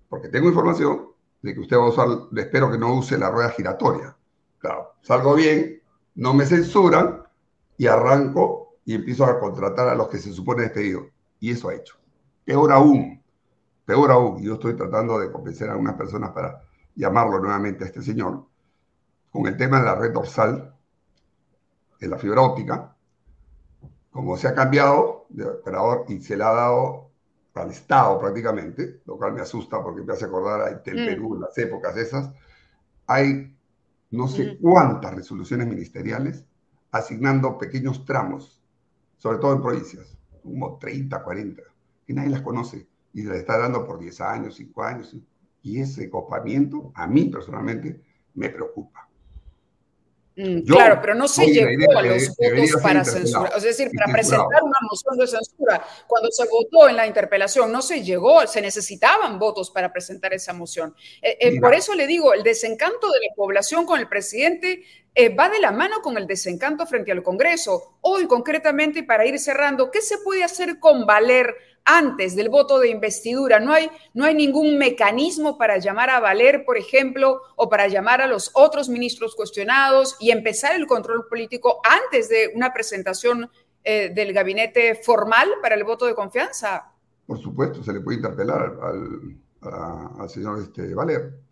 porque 0.08 0.28
tengo 0.28 0.48
información 0.48 1.08
de 1.42 1.54
que 1.54 1.60
usted 1.60 1.76
va 1.76 1.86
a 1.86 1.88
usar, 1.88 2.06
le 2.30 2.42
espero 2.42 2.70
que 2.70 2.78
no 2.78 2.94
use 2.94 3.18
la 3.18 3.30
rueda 3.30 3.50
giratoria. 3.50 4.14
Claro, 4.58 4.94
salgo 5.02 5.34
bien, 5.34 5.82
no 6.16 6.34
me 6.34 6.44
censuran 6.46 7.22
y 7.76 7.86
arranco 7.86 8.76
y 8.84 8.94
empiezo 8.94 9.24
a 9.24 9.38
contratar 9.38 9.88
a 9.88 9.94
los 9.94 10.08
que 10.08 10.18
se 10.18 10.32
supone 10.32 10.62
despedido. 10.62 11.06
Y 11.40 11.52
eso 11.52 11.68
ha 11.68 11.74
hecho. 11.74 11.96
Peor 12.44 12.72
aún, 12.72 13.22
peor 13.84 14.10
aún, 14.10 14.42
yo 14.42 14.54
estoy 14.54 14.74
tratando 14.74 15.18
de 15.18 15.30
convencer 15.30 15.68
a 15.68 15.72
algunas 15.72 15.94
personas 15.94 16.30
para 16.30 16.62
llamarlo 16.94 17.38
nuevamente 17.38 17.84
a 17.84 17.86
este 17.86 18.02
señor, 18.02 18.46
con 19.30 19.46
el 19.46 19.56
tema 19.56 19.78
de 19.78 19.84
la 19.84 19.94
red 19.94 20.12
dorsal, 20.12 20.74
de 22.00 22.08
la 22.08 22.18
fibra 22.18 22.40
óptica, 22.40 22.96
como 24.10 24.36
se 24.36 24.48
ha 24.48 24.54
cambiado 24.54 25.26
de 25.28 25.46
operador 25.46 26.04
y 26.08 26.20
se 26.20 26.36
le 26.36 26.44
ha 26.44 26.52
dado 26.52 27.08
al 27.54 27.70
Estado 27.70 28.18
prácticamente, 28.18 29.02
lo 29.04 29.16
cual 29.16 29.32
me 29.32 29.40
asusta 29.40 29.82
porque 29.82 30.02
me 30.02 30.12
hace 30.12 30.24
acordar 30.24 30.60
a 30.62 30.70
Intel 30.70 31.02
mm. 31.02 31.06
Perú 31.06 31.34
en 31.34 31.40
las 31.42 31.58
épocas 31.58 31.96
esas, 31.96 32.30
hay 33.06 33.57
no 34.10 34.28
sé 34.28 34.58
cuántas 34.58 35.14
resoluciones 35.14 35.66
ministeriales 35.66 36.44
asignando 36.90 37.58
pequeños 37.58 38.04
tramos, 38.04 38.62
sobre 39.18 39.38
todo 39.38 39.54
en 39.54 39.62
provincias, 39.62 40.16
como 40.42 40.78
30, 40.78 41.22
40, 41.22 41.62
que 42.06 42.14
nadie 42.14 42.30
las 42.30 42.42
conoce 42.42 42.88
y 43.12 43.22
les 43.22 43.40
está 43.40 43.58
dando 43.58 43.86
por 43.86 43.98
10 43.98 44.20
años, 44.22 44.56
5 44.56 44.82
años. 44.82 45.16
Y 45.62 45.80
ese 45.80 46.08
copamiento, 46.08 46.92
a 46.94 47.06
mí 47.06 47.24
personalmente, 47.26 48.02
me 48.34 48.48
preocupa. 48.48 49.07
Mm, 50.38 50.60
claro, 50.60 51.00
pero 51.00 51.16
no 51.16 51.26
se 51.26 51.46
llegó 51.46 51.98
a 51.98 52.02
los 52.02 52.28
votos 52.28 52.80
para 52.80 53.04
censura, 53.04 53.50
es 53.56 53.62
decir, 53.64 53.90
para 53.92 54.12
presentar 54.12 54.62
una 54.62 54.78
moción 54.88 55.18
de 55.18 55.26
censura. 55.26 55.84
Cuando 56.06 56.30
se 56.30 56.44
votó 56.48 56.88
en 56.88 56.94
la 56.94 57.08
interpelación, 57.08 57.72
no 57.72 57.82
se 57.82 58.04
llegó, 58.04 58.46
se 58.46 58.60
necesitaban 58.60 59.40
votos 59.40 59.72
para 59.72 59.92
presentar 59.92 60.32
esa 60.32 60.52
moción. 60.52 60.94
Eh, 61.20 61.38
eh, 61.40 61.60
por 61.60 61.74
eso 61.74 61.92
le 61.96 62.06
digo, 62.06 62.34
el 62.34 62.44
desencanto 62.44 63.10
de 63.10 63.18
la 63.18 63.34
población 63.34 63.84
con 63.84 63.98
el 63.98 64.08
presidente 64.08 64.84
eh, 65.20 65.34
va 65.34 65.48
de 65.48 65.58
la 65.58 65.72
mano 65.72 66.00
con 66.00 66.16
el 66.16 66.26
desencanto 66.26 66.86
frente 66.86 67.10
al 67.10 67.24
Congreso. 67.24 67.98
Hoy, 68.02 68.26
concretamente, 68.28 69.02
para 69.02 69.26
ir 69.26 69.38
cerrando, 69.40 69.90
¿qué 69.90 70.00
se 70.00 70.18
puede 70.18 70.44
hacer 70.44 70.78
con 70.78 71.06
Valer 71.06 71.56
antes 71.88 72.36
del 72.36 72.50
voto 72.50 72.78
de 72.78 72.90
investidura. 72.90 73.58
No 73.58 73.72
hay, 73.72 73.90
no 74.12 74.26
hay 74.26 74.34
ningún 74.34 74.76
mecanismo 74.76 75.56
para 75.56 75.78
llamar 75.78 76.10
a 76.10 76.20
Valer, 76.20 76.64
por 76.66 76.76
ejemplo, 76.76 77.40
o 77.56 77.68
para 77.70 77.88
llamar 77.88 78.20
a 78.20 78.26
los 78.26 78.50
otros 78.54 78.90
ministros 78.90 79.34
cuestionados 79.34 80.14
y 80.20 80.30
empezar 80.30 80.76
el 80.76 80.86
control 80.86 81.26
político 81.28 81.80
antes 81.82 82.28
de 82.28 82.52
una 82.54 82.74
presentación 82.74 83.50
eh, 83.82 84.12
del 84.14 84.34
gabinete 84.34 84.96
formal 84.96 85.48
para 85.62 85.76
el 85.76 85.84
voto 85.84 86.04
de 86.04 86.14
confianza. 86.14 86.92
Por 87.26 87.40
supuesto, 87.40 87.82
se 87.82 87.94
le 87.94 88.00
puede 88.00 88.18
interpelar 88.18 88.76
al, 88.82 90.28
señor 90.28 90.60
este, 90.60 90.94
Valer. 90.94 91.47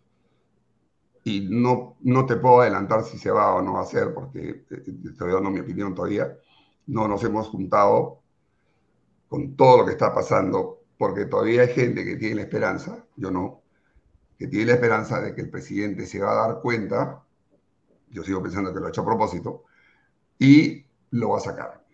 Y 1.27 1.41
no, 1.41 1.97
no 2.03 2.25
te 2.25 2.37
puedo 2.37 2.61
adelantar 2.61 3.03
si 3.03 3.17
se 3.17 3.29
va 3.29 3.53
o 3.53 3.61
no 3.61 3.73
va 3.73 3.79
a 3.79 3.83
hacer, 3.83 4.13
porque 4.13 4.63
estoy 5.03 5.33
dando 5.33 5.49
mi 5.49 5.59
opinión 5.59 5.93
todavía. 5.93 6.37
No 6.85 7.05
nos 7.05 7.21
hemos 7.25 7.49
juntado 7.49 8.21
con 9.27 9.57
todo 9.57 9.79
lo 9.79 9.85
que 9.85 9.91
está 9.91 10.15
pasando, 10.15 10.85
porque 10.97 11.25
todavía 11.25 11.63
hay 11.63 11.73
gente 11.73 12.05
que 12.05 12.15
tiene 12.15 12.35
la 12.35 12.41
esperanza, 12.43 13.05
yo 13.17 13.29
no, 13.29 13.61
que 14.39 14.47
tiene 14.47 14.67
la 14.67 14.73
esperanza 14.75 15.19
de 15.19 15.35
que 15.35 15.41
el 15.41 15.49
presidente 15.49 16.05
se 16.05 16.21
va 16.21 16.31
a 16.31 16.47
dar 16.47 16.61
cuenta, 16.61 17.21
yo 18.09 18.23
sigo 18.23 18.41
pensando 18.41 18.73
que 18.73 18.79
lo 18.79 18.85
ha 18.85 18.89
hecho 18.89 19.01
a 19.01 19.05
propósito, 19.05 19.65
y 20.39 20.85
lo 21.11 21.31
va 21.31 21.39
a 21.39 21.41
sacar. 21.41 21.85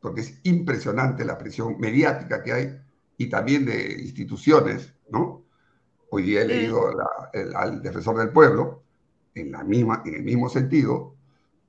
Porque 0.00 0.22
es 0.22 0.40
impresionante 0.42 1.24
la 1.24 1.38
presión 1.38 1.78
mediática 1.78 2.42
que 2.42 2.52
hay 2.52 2.76
y 3.18 3.28
también 3.28 3.66
de 3.66 4.02
instituciones, 4.02 4.92
¿no? 5.10 5.43
Hoy 6.16 6.22
día 6.22 6.42
he 6.42 6.46
leído 6.46 6.92
al 7.56 7.82
defensor 7.82 8.16
del 8.18 8.28
pueblo 8.28 8.84
en, 9.34 9.50
la 9.50 9.64
misma, 9.64 10.00
en 10.06 10.14
el 10.14 10.22
mismo 10.22 10.48
sentido, 10.48 11.16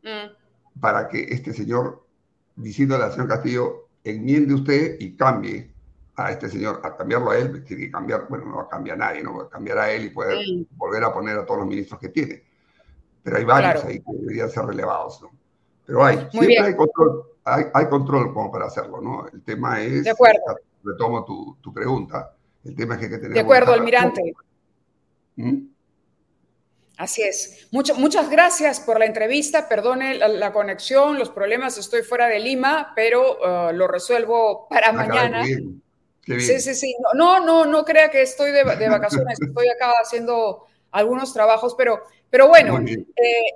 mm. 0.03 0.79
para 0.79 1.08
que 1.08 1.23
este 1.23 1.51
señor, 1.51 2.05
diciendo 2.55 2.95
al 2.95 3.12
señor 3.12 3.27
Castillo, 3.27 3.88
enmiende 4.03 4.53
usted 4.53 4.97
y 4.99 5.15
cambie 5.15 5.71
a 6.15 6.31
este 6.31 6.47
señor, 6.47 6.79
a 6.84 6.95
cambiarlo 6.95 7.31
a 7.31 7.39
él, 7.39 7.63
tiene 7.63 7.86
que 7.86 7.91
cambiar, 7.91 8.27
bueno, 8.29 8.45
no 8.45 8.58
va 8.58 8.67
a 8.71 8.95
nadie, 8.95 9.23
no 9.23 9.49
cambiar 9.49 9.79
a 9.79 9.91
él 9.91 10.05
y 10.05 10.10
puede 10.12 10.67
volver 10.77 11.03
a 11.05 11.12
poner 11.12 11.39
a 11.39 11.43
todos 11.43 11.62
los 11.62 11.67
ministros 11.67 11.99
que 11.99 12.10
tiene. 12.10 12.43
Pero 13.23 13.38
hay 13.38 13.45
varios 13.45 13.84
ahí 13.84 13.99
que 13.99 14.13
deberían 14.13 14.51
ser 14.51 14.63
relevados, 14.65 15.23
¿no? 15.23 15.31
Pero 15.88 16.05
hay, 16.05 16.27
siempre 16.29 16.60
hay 16.60 16.75
control, 16.75 17.23
hay, 17.45 17.65
hay, 17.73 17.89
control 17.89 18.31
como 18.31 18.51
para 18.51 18.67
hacerlo, 18.67 19.01
¿no? 19.01 19.25
El 19.27 19.41
tema 19.41 19.81
es, 19.81 20.03
de 20.03 20.12
acuerdo. 20.12 20.39
retomo 20.84 21.25
tu, 21.25 21.58
tu 21.62 21.73
pregunta, 21.73 22.36
el 22.65 22.75
tema 22.75 22.95
es 22.95 22.99
que 22.99 23.06
hay 23.06 23.12
que 23.12 23.17
tener... 23.17 23.34
De 23.34 23.39
acuerdo, 23.39 23.73
almirante. 23.73 24.34
¿Mm? 25.36 25.67
Así 26.97 27.23
es. 27.23 27.67
muchas 27.71 28.30
gracias 28.30 28.80
por 28.80 28.99
la 28.99 29.06
entrevista. 29.06 29.67
Perdone 29.67 30.15
la, 30.15 30.54
conexión, 30.54 31.19
los 31.19 31.30
problemas. 31.30 31.78
Estoy 31.78 32.04
fuera 32.04 32.28
de 32.28 32.39
Lima, 32.39 32.93
pero 32.95 33.38
uh, 33.39 33.73
lo 33.73 33.88
resuelvo 33.88 34.67
para 34.69 34.89
ah, 34.89 34.93
mañana. 34.93 35.45
Sí, 35.45 36.60
sí, 36.60 36.73
sí. 36.73 36.95
No, 37.13 37.39
no, 37.41 37.65
no, 37.65 37.84
crea 37.84 38.10
que 38.10 38.21
estoy 38.21 38.51
de, 38.51 38.63
vacaciones. 38.63 39.39
estoy 39.41 39.67
acá 39.67 39.91
haciendo 40.01 40.65
algunos 40.91 41.34
trabajos, 41.34 41.75
pero, 41.78 42.01
pero 42.30 42.47
bueno, 42.47 42.80
eh, 42.80 43.04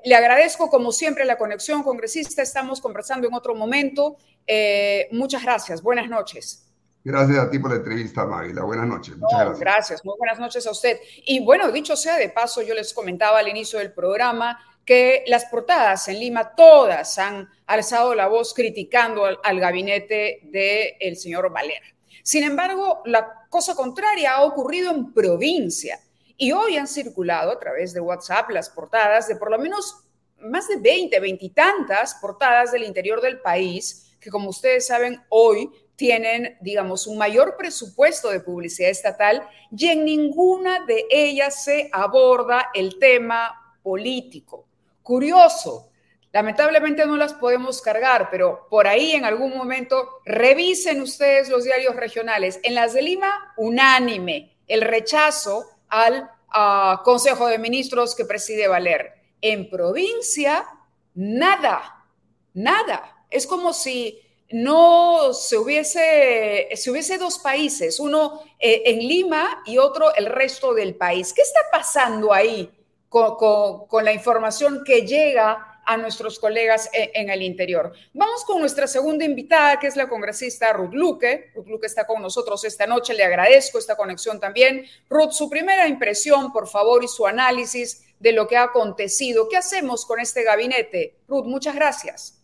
le 0.04 0.16
agradezco 0.16 0.70
como 0.70 0.92
siempre 0.92 1.24
la 1.24 1.38
conexión, 1.38 1.82
congresista. 1.82 2.42
Estamos 2.42 2.82
conversando 2.82 3.28
en 3.28 3.34
otro 3.34 3.56
momento. 3.56 4.18
Eh, 4.46 5.08
muchas 5.12 5.44
gracias. 5.44 5.82
Buenas 5.82 6.10
noches. 6.10 6.69
Gracias 7.10 7.40
a 7.40 7.50
ti 7.50 7.58
por 7.58 7.72
la 7.72 7.78
entrevista, 7.78 8.24
Mávila. 8.24 8.62
Buenas 8.62 8.86
noches. 8.86 9.18
Muchas 9.18 9.60
gracias. 9.60 10.06
Muy 10.06 10.14
buenas 10.20 10.38
noches 10.38 10.68
a 10.68 10.70
usted. 10.70 11.00
Y 11.26 11.44
bueno, 11.44 11.72
dicho 11.72 11.96
sea 11.96 12.18
de 12.18 12.30
paso, 12.30 12.62
yo 12.62 12.76
les 12.76 12.94
comentaba 12.94 13.40
al 13.40 13.48
inicio 13.48 13.80
del 13.80 13.92
programa 13.94 14.60
que 14.86 15.24
las 15.26 15.46
portadas 15.46 16.08
en 16.08 16.20
Lima 16.20 16.54
todas 16.54 17.18
han 17.18 17.50
alzado 17.66 18.14
la 18.14 18.28
voz 18.28 18.54
criticando 18.54 19.26
al, 19.26 19.60
gabinete 19.60 20.42
del 20.44 21.18
señor 21.18 21.52
Valera. 21.52 21.88
Sin 22.22 22.44
embargo, 22.44 23.02
la 23.06 23.48
cosa 23.50 23.74
contraria 23.74 24.36
ha 24.36 24.44
ocurrido 24.44 24.92
en 24.92 25.12
provincia. 25.12 26.00
Y 26.38 26.52
hoy 26.52 26.78
han 26.78 26.88
circulado 26.88 27.54
a 27.54 27.60
través 27.60 27.92
de 27.92 28.02
WhatsApp 28.02 28.52
las 28.52 28.70
portadas 28.70 29.28
de 29.28 29.36
por 29.36 29.50
lo 29.50 29.58
menos 29.58 30.04
más 30.42 30.68
de 30.68 30.78
20, 30.78 31.20
20 31.20 31.44
y 31.44 31.50
tantas 31.50 32.14
portadas 32.22 32.72
del 32.72 32.84
interior 32.84 33.20
del 33.20 33.42
país, 33.42 34.16
que 34.22 34.30
como 34.30 34.50
ustedes 34.50 34.86
saben, 34.86 35.20
hoy 35.30 35.72
tienen, 36.00 36.58
digamos, 36.62 37.08
un 37.08 37.18
mayor 37.18 37.58
presupuesto 37.58 38.30
de 38.30 38.40
publicidad 38.40 38.90
estatal 38.90 39.46
y 39.70 39.88
en 39.88 40.06
ninguna 40.06 40.86
de 40.86 41.06
ellas 41.12 41.66
se 41.66 41.90
aborda 41.92 42.70
el 42.74 42.98
tema 43.00 43.76
político. 43.84 44.66
Curioso, 45.04 45.90
lamentablemente 46.32 47.06
no 47.06 47.18
las 47.18 47.34
podemos 47.34 47.82
cargar, 47.82 48.30
pero 48.32 48.66
por 48.70 48.88
ahí 48.88 49.12
en 49.12 49.26
algún 49.26 49.58
momento 49.58 50.22
revisen 50.24 51.02
ustedes 51.02 51.50
los 51.50 51.66
diarios 51.66 51.98
regionales. 51.98 52.62
En 52.64 52.76
las 52.76 52.94
de 52.94 53.02
Lima, 53.02 53.54
unánime 53.58 54.56
el 54.68 54.84
rechazo 54.84 55.66
al 55.90 56.32
ah, 56.48 57.02
Consejo 57.04 57.48
de 57.48 57.60
Ministros 57.60 58.16
que 58.16 58.24
preside 58.24 58.70
Valer. 58.70 59.16
En 59.42 59.70
provincia, 59.70 60.66
nada, 61.14 62.06
nada. 62.54 63.26
Es 63.30 63.46
como 63.46 63.74
si 63.74 64.29
no 64.52 65.34
se 65.34 65.58
hubiese, 65.58 66.70
se 66.74 66.92
hubiese 66.92 67.18
dos 67.18 67.40
países, 67.40 68.00
uno 68.00 68.42
eh, 68.60 68.82
en 68.86 69.00
Lima 69.00 69.62
y 69.66 69.78
otro 69.78 70.14
el 70.16 70.26
resto 70.26 70.74
del 70.74 70.96
país. 70.96 71.34
¿Qué 71.34 71.42
está 71.42 71.60
pasando 71.72 72.34
ahí 72.34 72.72
con, 73.08 74.04
la 74.04 74.12
información 74.12 74.84
que 74.84 75.02
llega 75.06 75.82
a 75.86 75.98
nuestros 75.98 76.40
colegas 76.40 76.90
en, 76.94 77.10
en, 77.14 77.30
el 77.30 77.44
interior? 77.44 77.94
Vamos 78.14 78.44
con 78.44 78.60
nuestra 78.60 78.88
segunda 78.88 79.24
invitada, 79.24 79.80
que 79.80 79.88
es 79.88 79.96
la 79.96 80.10
congresista 80.10 80.74
Ruth 80.74 80.94
Luque. 80.94 81.52
Ruth 81.54 81.68
Luque 81.68 81.86
está 81.86 82.08
con 82.08 82.22
nosotros 82.22 82.64
esta 82.66 82.88
noche, 82.88 83.14
le 83.14 83.24
agradezco 83.24 83.78
esta 83.78 83.96
conexión 83.96 84.40
también. 84.40 84.84
Ruth, 85.10 85.32
su 85.32 85.48
primera 85.48 85.88
impresión, 85.88 86.52
por 86.52 86.68
favor, 86.68 87.04
y 87.04 87.08
su 87.08 87.28
análisis 87.28 88.04
de 88.20 88.32
lo 88.32 88.48
que 88.48 88.58
ha 88.58 88.64
acontecido. 88.64 89.48
¿Qué 89.48 89.58
hacemos 89.58 90.08
con 90.08 90.20
este 90.20 90.44
gabinete? 90.44 91.18
Ruth, 91.28 91.46
muchas 91.46 91.76
gracias. 91.76 92.39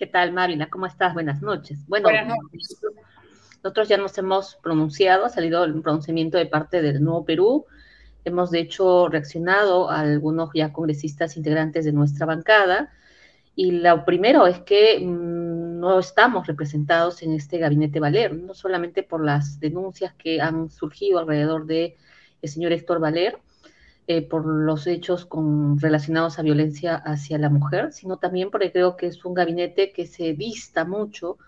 ¿Qué 0.00 0.06
tal, 0.06 0.32
Marina? 0.32 0.70
¿Cómo 0.70 0.86
estás? 0.86 1.12
Buenas 1.12 1.42
noches. 1.42 1.86
Bueno, 1.86 2.08
nosotros 3.62 3.86
ya 3.86 3.98
nos 3.98 4.16
hemos 4.16 4.56
pronunciado, 4.62 5.26
ha 5.26 5.28
salido 5.28 5.62
el 5.62 5.78
pronunciamiento 5.82 6.38
de 6.38 6.46
parte 6.46 6.80
del 6.80 7.04
Nuevo 7.04 7.26
Perú. 7.26 7.66
Hemos, 8.24 8.50
de 8.50 8.60
hecho, 8.60 9.10
reaccionado 9.10 9.90
a 9.90 10.00
algunos 10.00 10.48
ya 10.54 10.72
congresistas 10.72 11.36
integrantes 11.36 11.84
de 11.84 11.92
nuestra 11.92 12.24
bancada. 12.24 12.90
Y 13.54 13.72
lo 13.72 14.06
primero 14.06 14.46
es 14.46 14.60
que 14.60 15.00
mm, 15.00 15.80
no 15.80 15.98
estamos 15.98 16.46
representados 16.46 17.22
en 17.22 17.34
este 17.34 17.58
gabinete 17.58 18.00
Valer, 18.00 18.34
no 18.34 18.54
solamente 18.54 19.02
por 19.02 19.22
las 19.22 19.60
denuncias 19.60 20.14
que 20.14 20.40
han 20.40 20.70
surgido 20.70 21.18
alrededor 21.18 21.66
de 21.66 21.98
el 22.40 22.48
señor 22.48 22.72
Héctor 22.72 23.00
Valer, 23.00 23.38
eh, 24.12 24.22
por 24.22 24.44
los 24.44 24.88
hechos 24.88 25.28
relacionados 25.76 26.40
a 26.40 26.42
violencia 26.42 26.96
hacia 26.96 27.38
la 27.38 27.48
mujer, 27.48 27.92
sino 27.92 28.16
también 28.16 28.50
porque 28.50 28.72
creo 28.72 28.96
que 28.96 29.06
es 29.06 29.24
un 29.24 29.34
gabinete 29.34 29.92
que 29.92 30.04
se 30.04 30.32
dista 30.32 30.84
mucho 30.84 31.38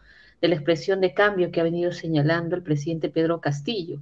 de 0.40 0.46
la 0.46 0.54
expresión 0.54 1.00
de 1.00 1.12
cambio 1.12 1.50
que 1.50 1.60
ha 1.60 1.64
venido 1.64 1.90
señalando 1.90 2.54
el 2.54 2.62
presidente 2.62 3.08
Pedro 3.08 3.40
Castillo. 3.40 3.98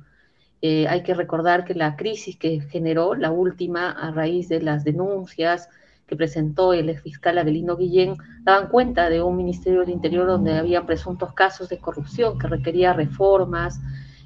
Eh, 0.61 0.87
hay 0.89 1.03
que 1.03 1.15
recordar 1.15 1.65
que 1.65 1.75
la 1.75 1.97
crisis 1.97 2.37
que 2.37 2.61
generó, 2.61 3.15
la 3.15 3.31
última, 3.31 3.93
a 3.93 4.11
raíz 4.11 4.51
de 4.51 4.61
las 4.61 4.85
denuncias 4.85 5.71
que 6.07 6.17
presentó 6.17 6.75
el 6.75 6.95
fiscal 6.99 7.39
Abelino 7.39 7.79
Guillén, 7.79 8.19
daban 8.43 8.69
cuenta 8.69 9.09
de 9.09 9.23
un 9.23 9.39
Ministerio 9.39 9.81
del 9.81 9.89
Interior 9.89 10.27
donde 10.27 10.53
había 10.53 10.85
presuntos 10.85 11.33
casos 11.33 11.71
de 11.71 11.79
corrupción 11.79 12.39
que 12.39 12.47
requería 12.47 12.93
reformas, 12.93 13.81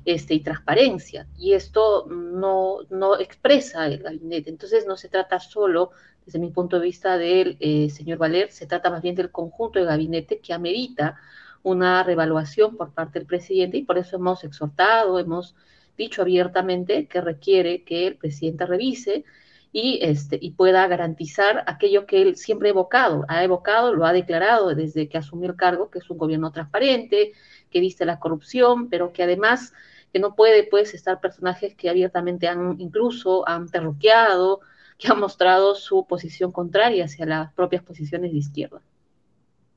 este, 0.04 0.34
y 0.34 0.40
transparencia. 0.40 1.26
Y 1.38 1.52
esto 1.52 2.06
no, 2.08 2.78
no 2.90 3.18
expresa 3.18 3.86
el 3.86 3.98
gabinete. 3.98 4.50
Entonces 4.50 4.86
no 4.86 4.96
se 4.96 5.08
trata 5.08 5.40
solo, 5.40 5.90
desde 6.24 6.38
mi 6.38 6.50
punto 6.50 6.78
de 6.78 6.86
vista, 6.86 7.18
del 7.18 7.56
eh, 7.60 7.90
señor 7.90 8.18
Valer, 8.18 8.50
se 8.50 8.66
trata 8.66 8.90
más 8.90 9.02
bien 9.02 9.14
del 9.14 9.30
conjunto 9.30 9.78
de 9.78 9.84
gabinete 9.84 10.40
que 10.40 10.52
amerita 10.52 11.16
una 11.62 12.02
revaluación 12.02 12.76
por 12.76 12.92
parte 12.92 13.18
del 13.18 13.26
presidente 13.26 13.78
y 13.78 13.84
por 13.84 13.98
eso 13.98 14.16
hemos 14.16 14.44
exhortado, 14.44 15.18
hemos 15.18 15.54
dicho 15.96 16.22
abiertamente 16.22 17.06
que 17.06 17.20
requiere 17.20 17.84
que 17.84 18.06
el 18.06 18.16
presidente 18.16 18.66
revise 18.66 19.24
y, 19.72 19.98
este, 20.02 20.38
y 20.40 20.52
pueda 20.52 20.86
garantizar 20.86 21.64
aquello 21.66 22.06
que 22.06 22.22
él 22.22 22.36
siempre 22.36 22.68
ha 22.68 22.70
evocado, 22.70 23.24
ha 23.28 23.42
evocado, 23.42 23.92
lo 23.92 24.06
ha 24.06 24.12
declarado 24.12 24.74
desde 24.74 25.08
que 25.08 25.18
asumió 25.18 25.50
el 25.50 25.56
cargo, 25.56 25.90
que 25.90 25.98
es 25.98 26.08
un 26.10 26.18
gobierno 26.18 26.52
transparente, 26.52 27.32
que 27.70 27.80
viste 27.80 28.04
la 28.04 28.20
corrupción, 28.20 28.88
pero 28.88 29.12
que 29.12 29.24
además 29.24 29.72
que 30.14 30.20
no 30.20 30.36
puede 30.36 30.62
pues 30.62 30.94
estar 30.94 31.20
personajes 31.20 31.74
que 31.74 31.90
abiertamente 31.90 32.46
han 32.46 32.76
incluso 32.78 33.48
han 33.48 33.68
terroqueado, 33.68 34.60
que 34.96 35.08
han 35.08 35.18
mostrado 35.18 35.74
su 35.74 36.06
posición 36.06 36.52
contraria 36.52 37.06
hacia 37.06 37.26
las 37.26 37.52
propias 37.52 37.82
posiciones 37.82 38.30
de 38.30 38.38
izquierda. 38.38 38.80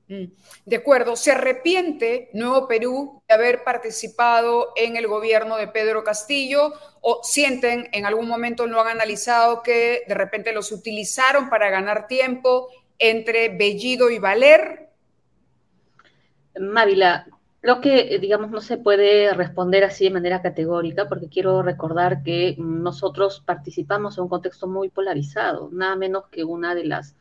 Mm, 0.09 0.25
de 0.63 0.75
acuerdo. 0.75 1.15
¿Se 1.15 1.31
arrepiente 1.31 2.29
Nuevo 2.33 2.67
Perú 2.67 3.23
de 3.27 3.33
haber 3.33 3.63
participado 3.63 4.73
en 4.75 4.95
el 4.95 5.07
gobierno 5.07 5.57
de 5.57 5.69
Pedro 5.69 6.03
Castillo 6.03 6.71
o 7.01 7.21
sienten 7.23 7.89
en 7.91 8.05
algún 8.05 8.27
momento 8.27 8.67
lo 8.67 8.79
han 8.79 8.89
analizado 8.89 9.63
que 9.63 10.03
de 10.07 10.13
repente 10.13 10.53
los 10.53 10.71
utilizaron 10.71 11.49
para 11.49 11.71
ganar 11.71 12.05
tiempo 12.05 12.69
entre 12.99 13.49
Bellido 13.49 14.11
y 14.11 14.19
Valer? 14.19 14.91
Mávila, 16.59 17.25
Creo 17.61 17.81
que, 17.81 18.15
eh, 18.15 18.19
digamos, 18.19 18.51
no 18.51 18.61
se 18.61 18.77
puede 18.77 19.33
responder 19.33 19.83
así 19.83 20.05
de 20.05 20.11
manera 20.11 20.41
categórica, 20.41 21.07
porque 21.09 21.27
quiero 21.29 21.63
recordar 21.63 22.23
que 22.23 22.55
nosotros 22.59 23.41
participamos 23.45 24.17
en 24.17 24.23
un 24.23 24.29
contexto 24.29 24.67
muy 24.67 24.89
polarizado, 24.89 25.69
nada 25.71 25.95
menos 25.95 26.27
que 26.29 26.43
una 26.43 26.75
de 26.75 26.85
las 26.85 27.15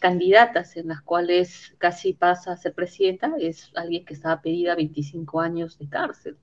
candidatas 0.00 0.76
en 0.76 0.88
las 0.88 1.02
cuales 1.02 1.74
casi 1.78 2.12
pasa 2.14 2.52
a 2.52 2.56
ser 2.56 2.74
presidenta 2.74 3.34
es 3.38 3.70
alguien 3.76 4.04
que 4.04 4.14
estaba 4.14 4.42
pedida 4.42 4.74
25 4.74 5.40
años 5.40 5.78
de 5.78 5.88
cárcel 5.88 6.36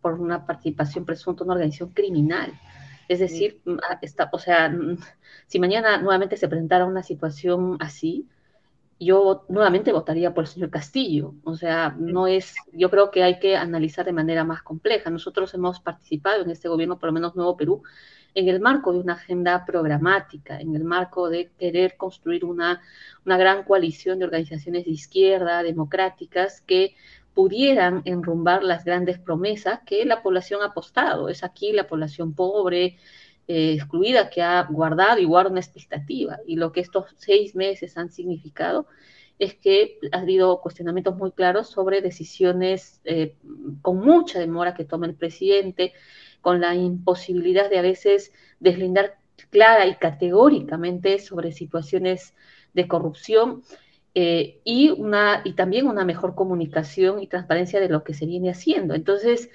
por 0.00 0.14
una 0.20 0.44
participación 0.46 1.04
presunta 1.04 1.44
en 1.44 1.46
una 1.48 1.54
organización 1.54 1.90
criminal. 1.90 2.52
Es 3.08 3.20
decir, 3.20 3.60
está, 4.02 4.28
o 4.32 4.38
sea, 4.38 4.72
si 5.46 5.60
mañana 5.60 5.98
nuevamente 5.98 6.36
se 6.36 6.48
presentara 6.48 6.84
una 6.86 7.02
situación 7.04 7.76
así, 7.80 8.28
yo 8.98 9.44
nuevamente 9.48 9.92
votaría 9.92 10.32
por 10.32 10.44
el 10.44 10.48
señor 10.48 10.70
Castillo. 10.70 11.34
O 11.44 11.56
sea, 11.56 11.94
no 11.98 12.26
es, 12.26 12.54
yo 12.72 12.90
creo 12.90 13.10
que 13.10 13.22
hay 13.22 13.38
que 13.38 13.56
analizar 13.56 14.04
de 14.06 14.12
manera 14.12 14.44
más 14.44 14.62
compleja. 14.62 15.10
Nosotros 15.10 15.52
hemos 15.54 15.80
participado 15.80 16.42
en 16.42 16.50
este 16.50 16.68
gobierno, 16.68 16.98
por 16.98 17.08
lo 17.08 17.12
menos 17.12 17.36
Nuevo 17.36 17.56
Perú, 17.56 17.82
en 18.34 18.48
el 18.48 18.60
marco 18.60 18.92
de 18.92 19.00
una 19.00 19.14
agenda 19.14 19.64
programática, 19.64 20.60
en 20.60 20.74
el 20.74 20.84
marco 20.84 21.28
de 21.28 21.50
querer 21.58 21.96
construir 21.96 22.44
una, 22.44 22.82
una 23.24 23.38
gran 23.38 23.64
coalición 23.64 24.18
de 24.18 24.26
organizaciones 24.26 24.84
de 24.84 24.90
izquierda, 24.90 25.62
democráticas, 25.62 26.60
que 26.60 26.94
pudieran 27.34 28.00
enrumbar 28.06 28.62
las 28.62 28.84
grandes 28.84 29.18
promesas 29.18 29.80
que 29.84 30.06
la 30.06 30.22
población 30.22 30.62
ha 30.62 30.66
apostado. 30.66 31.28
Es 31.28 31.44
aquí 31.44 31.72
la 31.72 31.86
población 31.86 32.34
pobre, 32.34 32.96
eh, 33.48 33.74
excluida 33.74 34.28
que 34.28 34.42
ha 34.42 34.64
guardado 34.64 35.20
y 35.20 35.24
guarda 35.24 35.50
una 35.50 35.60
expectativa. 35.60 36.40
Y 36.48 36.56
lo 36.56 36.72
que 36.72 36.80
estos 36.80 37.14
seis 37.16 37.54
meses 37.54 37.96
han 37.96 38.10
significado 38.10 38.88
es 39.38 39.54
que 39.54 40.00
ha 40.10 40.18
habido 40.18 40.60
cuestionamientos 40.60 41.16
muy 41.16 41.30
claros 41.30 41.68
sobre 41.68 42.00
decisiones 42.00 43.00
eh, 43.04 43.36
con 43.82 43.98
mucha 44.00 44.40
demora 44.40 44.74
que 44.74 44.84
toma 44.84 45.06
el 45.06 45.14
presidente, 45.14 45.92
con 46.40 46.60
la 46.60 46.74
imposibilidad 46.74 47.70
de 47.70 47.78
a 47.78 47.82
veces 47.82 48.32
deslindar 48.58 49.18
clara 49.50 49.86
y 49.86 49.94
categóricamente 49.94 51.20
sobre 51.20 51.52
situaciones 51.52 52.34
de 52.74 52.88
corrupción 52.88 53.62
eh, 54.14 54.60
y, 54.64 54.90
una, 54.90 55.42
y 55.44 55.52
también 55.52 55.86
una 55.86 56.04
mejor 56.04 56.34
comunicación 56.34 57.22
y 57.22 57.28
transparencia 57.28 57.78
de 57.78 57.90
lo 57.90 58.02
que 58.02 58.14
se 58.14 58.26
viene 58.26 58.50
haciendo. 58.50 58.94
Entonces, 58.94 59.50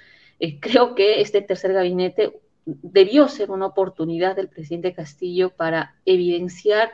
creo 0.61 0.95
que 0.95 1.19
este 1.19 1.41
tercer 1.41 1.73
gabinete 1.73 2.39
debió 2.65 3.27
ser 3.27 3.51
una 3.51 3.67
oportunidad 3.67 4.35
del 4.35 4.49
presidente 4.49 4.93
Castillo 4.93 5.49
para 5.49 5.95
evidenciar 6.05 6.91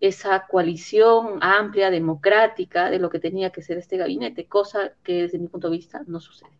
esa 0.00 0.46
coalición 0.46 1.38
amplia, 1.42 1.90
democrática, 1.90 2.90
de 2.90 2.98
lo 2.98 3.10
que 3.10 3.18
tenía 3.18 3.50
que 3.50 3.62
ser 3.62 3.78
este 3.78 3.98
gabinete, 3.98 4.46
cosa 4.46 4.92
que 5.04 5.22
desde 5.22 5.38
mi 5.38 5.48
punto 5.48 5.68
de 5.68 5.76
vista 5.76 6.02
no 6.06 6.20
sucede. 6.20 6.50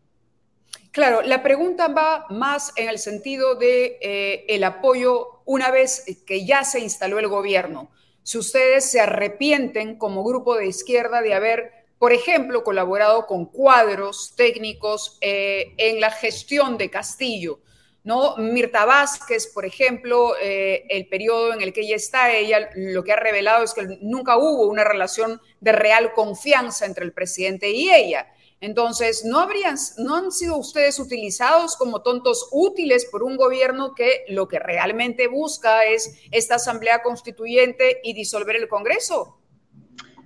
Claro, 0.92 1.22
la 1.22 1.42
pregunta 1.42 1.88
va 1.88 2.26
más 2.30 2.72
en 2.76 2.88
el 2.88 2.98
sentido 2.98 3.54
de 3.54 3.98
eh, 4.00 4.44
el 4.48 4.64
apoyo 4.64 5.42
una 5.44 5.70
vez 5.70 6.04
que 6.26 6.44
ya 6.44 6.64
se 6.64 6.80
instaló 6.80 7.18
el 7.18 7.28
gobierno. 7.28 7.90
Si 8.22 8.38
ustedes 8.38 8.90
se 8.90 9.00
arrepienten 9.00 9.96
como 9.96 10.24
grupo 10.24 10.56
de 10.56 10.66
izquierda 10.66 11.22
de 11.22 11.34
haber, 11.34 11.72
por 11.98 12.12
ejemplo, 12.12 12.64
colaborado 12.64 13.26
con 13.26 13.46
cuadros 13.46 14.34
técnicos 14.36 15.16
eh, 15.20 15.74
en 15.78 16.00
la 16.00 16.10
gestión 16.10 16.76
de 16.76 16.90
Castillo, 16.90 17.60
¿no? 18.04 18.36
Mirta 18.36 18.84
Vázquez, 18.84 19.46
por 19.48 19.64
ejemplo, 19.64 20.34
eh, 20.40 20.84
el 20.88 21.06
periodo 21.08 21.52
en 21.52 21.60
el 21.60 21.72
que 21.72 21.82
ella 21.82 21.96
está, 21.96 22.32
ella 22.32 22.70
lo 22.74 23.04
que 23.04 23.12
ha 23.12 23.16
revelado 23.16 23.62
es 23.62 23.74
que 23.74 23.98
nunca 24.00 24.38
hubo 24.38 24.66
una 24.68 24.84
relación 24.84 25.40
de 25.60 25.72
real 25.72 26.12
confianza 26.14 26.86
entre 26.86 27.04
el 27.04 27.12
presidente 27.12 27.70
y 27.70 27.90
ella. 27.90 28.26
Entonces, 28.62 29.24
¿no, 29.24 29.38
habrían, 29.38 29.76
¿no 29.98 30.16
han 30.16 30.32
sido 30.32 30.58
ustedes 30.58 30.98
utilizados 30.98 31.76
como 31.76 32.02
tontos 32.02 32.48
útiles 32.52 33.06
por 33.10 33.22
un 33.22 33.36
gobierno 33.36 33.94
que 33.94 34.24
lo 34.28 34.48
que 34.48 34.58
realmente 34.58 35.28
busca 35.28 35.84
es 35.86 36.20
esta 36.30 36.56
asamblea 36.56 37.02
constituyente 37.02 38.00
y 38.02 38.12
disolver 38.12 38.56
el 38.56 38.68
Congreso? 38.68 39.38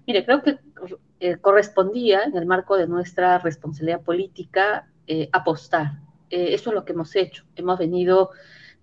Mire, 0.07 0.25
creo 0.25 0.43
que 0.43 0.59
eh, 1.20 1.37
correspondía, 1.41 2.25
en 2.25 2.37
el 2.37 2.45
marco 2.45 2.77
de 2.77 2.89
nuestra 2.89 3.39
responsabilidad 3.39 4.03
política, 4.03 4.91
eh, 5.07 5.29
apostar 5.33 6.03
eh, 6.35 6.53
eso 6.55 6.70
es 6.70 6.74
lo 6.74 6.85
que 6.85 6.95
hemos 6.95 7.14
hecho. 7.14 7.45
Hemos 7.55 7.78
venido 7.78 8.30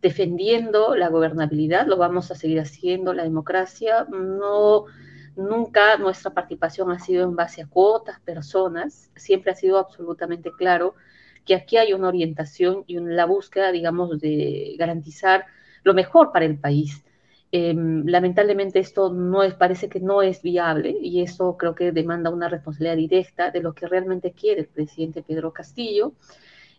defendiendo 0.02 0.96
la 0.96 1.10
gobernabilidad, 1.10 1.86
lo 1.86 1.98
vamos 1.98 2.32
a 2.32 2.36
seguir 2.36 2.62
haciendo, 2.62 3.14
la 3.14 3.24
democracia. 3.24 4.06
No, 4.10 4.86
nunca 5.36 5.98
nuestra 5.98 6.32
participación 6.32 6.92
ha 6.92 7.00
sido 7.00 7.26
en 7.26 7.36
base 7.36 7.62
a 7.62 7.68
cuotas, 7.68 8.22
personas, 8.22 9.12
siempre 9.18 9.52
ha 9.52 9.56
sido 9.56 9.78
absolutamente 9.80 10.52
claro 10.58 10.96
que 11.46 11.56
aquí 11.56 11.76
hay 11.76 11.92
una 11.92 12.08
orientación 12.08 12.86
y 12.88 12.96
una, 12.98 13.12
la 13.14 13.26
búsqueda, 13.26 13.74
digamos, 13.74 14.22
de 14.22 14.76
garantizar 14.80 15.46
lo 15.84 15.94
mejor 15.94 16.32
para 16.32 16.46
el 16.46 16.58
país. 16.58 17.04
Em, 17.52 18.06
lamentablemente 18.06 18.80
esto 18.80 19.12
no 19.12 19.44
es, 19.44 19.56
parece 19.56 19.90
que 19.90 20.00
no 20.00 20.22
es 20.22 20.42
viable 20.42 20.96
y 21.02 21.22
eso 21.22 21.58
creo 21.58 21.76
que 21.76 21.92
demanda 21.92 22.30
una 22.30 22.48
responsabilidad 22.48 22.96
directa 22.96 23.52
de 23.52 23.62
lo 23.62 23.74
que 23.74 23.88
realmente 23.88 24.32
quiere 24.32 24.62
el 24.62 24.68
presidente 24.68 25.22
Pedro 25.22 25.52
Castillo. 25.52 26.14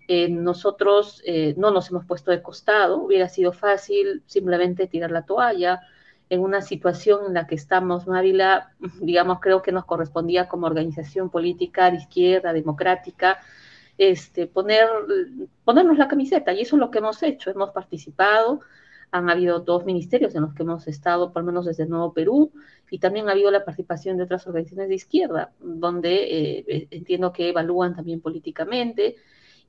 Eh, 0.09 0.29
nosotros 0.29 1.23
eh, 1.25 1.55
no 1.57 1.71
nos 1.71 1.91
hemos 1.91 2.05
puesto 2.05 2.31
de 2.31 2.43
costado, 2.43 2.99
hubiera 2.99 3.29
sido 3.29 3.53
fácil 3.53 4.23
simplemente 4.27 4.87
tirar 4.87 5.11
la 5.11 5.25
toalla. 5.25 5.81
En 6.29 6.41
una 6.41 6.63
situación 6.63 7.27
en 7.27 7.35
la 7.35 7.47
que 7.47 7.55
estamos, 7.55 8.07
Mávila, 8.07 8.73
digamos, 9.01 9.41
creo 9.41 9.63
que 9.63 9.73
nos 9.73 9.85
correspondía 9.85 10.49
como 10.49 10.67
organización 10.67 11.31
política 11.31 11.91
de 11.91 11.99
izquierda, 11.99 12.53
democrática, 12.53 13.39
este, 13.99 14.47
poner, 14.47 14.89
ponernos 15.65 15.99
la 15.99 16.09
camiseta, 16.09 16.53
y 16.53 16.63
eso 16.63 16.77
es 16.77 16.81
lo 16.81 16.91
que 16.91 16.99
hemos 16.99 17.23
hecho, 17.23 17.51
hemos 17.51 17.71
participado, 17.71 18.61
han 19.13 19.29
habido 19.29 19.61
dos 19.61 19.85
ministerios 19.85 20.35
en 20.35 20.43
los 20.43 20.55
que 20.55 20.63
hemos 20.63 20.89
estado, 20.89 21.33
por 21.33 21.43
lo 21.43 21.47
menos 21.47 21.67
desde 21.67 21.87
Nuevo 21.87 22.15
Perú, 22.15 22.51
y 22.91 22.99
también 22.99 23.29
ha 23.29 23.33
habido 23.33 23.51
la 23.51 23.65
participación 23.65 24.17
de 24.17 24.25
otras 24.25 24.47
organizaciones 24.47 24.89
de 24.89 24.95
izquierda, 24.95 25.53
donde 25.61 26.59
eh, 26.69 26.89
entiendo 26.91 27.31
que 27.31 27.51
evalúan 27.51 27.95
también 27.95 28.23
políticamente, 28.23 29.17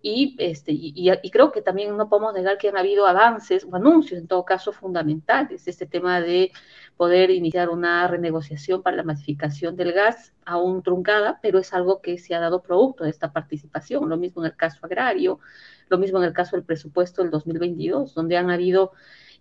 y, 0.06 0.36
este, 0.38 0.74
y, 0.74 1.32
creo 1.32 1.54
que 1.54 1.62
también 1.62 1.96
no 1.96 2.10
podemos 2.10 2.34
negar 2.34 2.58
que 2.58 2.68
han 2.68 2.76
habido 2.76 3.08
avances 3.08 3.64
o 3.64 3.74
anuncios, 3.74 4.20
en 4.20 4.28
todo 4.28 4.44
caso, 4.44 4.74
fundamentales. 4.74 5.66
Este 5.66 5.86
tema 5.86 6.20
de 6.20 6.52
poder 6.98 7.32
iniciar 7.32 7.70
una 7.70 8.06
renegociación 8.10 8.84
para 8.84 8.98
la 8.98 9.04
masificación 9.04 9.78
del 9.78 9.94
gas, 9.94 10.34
aún 10.44 10.84
truncada, 10.84 11.40
pero 11.42 11.58
es 11.58 11.74
algo 11.74 12.02
que 12.02 12.18
se 12.18 12.36
ha 12.36 12.42
dado 12.42 12.62
producto 12.62 13.06
de 13.06 13.12
esta 13.12 13.32
participación. 13.32 14.10
Lo 14.10 14.18
mismo 14.18 14.44
en 14.44 14.52
el 14.52 14.58
caso 14.58 14.86
agrario, 14.86 15.40
lo 15.88 15.98
mismo 15.98 16.18
en 16.18 16.26
el 16.26 16.34
caso 16.34 16.58
del 16.58 16.66
presupuesto 16.66 17.22
del 17.22 17.32
2022, 17.32 18.14
donde 18.14 18.36
han 18.36 18.52
habido 18.52 18.92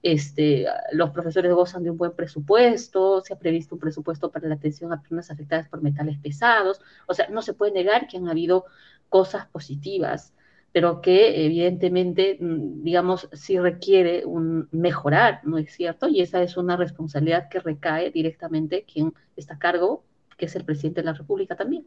este, 0.04 0.66
los 0.92 1.10
profesores 1.10 1.52
gozan 1.52 1.82
de 1.82 1.90
un 1.90 1.96
buen 1.96 2.12
presupuesto, 2.12 3.20
se 3.20 3.34
ha 3.34 3.38
previsto 3.38 3.74
un 3.74 3.80
presupuesto 3.80 4.30
para 4.30 4.46
la 4.46 4.54
atención 4.54 4.92
a 4.92 5.00
personas 5.00 5.28
afectadas 5.28 5.68
por 5.68 5.82
metales 5.82 6.18
pesados, 6.18 6.80
o 7.08 7.14
sea, 7.14 7.28
no 7.30 7.42
se 7.42 7.52
puede 7.52 7.72
negar 7.72 8.06
que 8.06 8.16
han 8.16 8.28
habido 8.28 8.66
cosas 9.08 9.46
positivas 9.46 10.32
pero 10.72 11.02
que 11.02 11.44
evidentemente, 11.44 12.38
mm, 12.40 12.82
digamos, 12.82 13.28
sí 13.32 13.58
requiere 13.58 14.24
un 14.24 14.68
mejorar, 14.72 15.40
¿no 15.44 15.58
es 15.58 15.72
cierto? 15.72 16.08
Y 16.08 16.22
esa 16.22 16.42
es 16.42 16.56
una 16.56 16.76
responsabilidad 16.76 17.48
que 17.48 17.60
recae 17.60 18.10
directamente 18.10 18.84
quien 18.90 19.12
está 19.36 19.54
a 19.54 19.58
cargo, 19.58 20.04
que 20.36 20.46
es 20.46 20.56
el 20.56 20.64
presidente 20.64 21.02
de 21.02 21.06
la 21.06 21.12
República 21.12 21.56
también. 21.56 21.86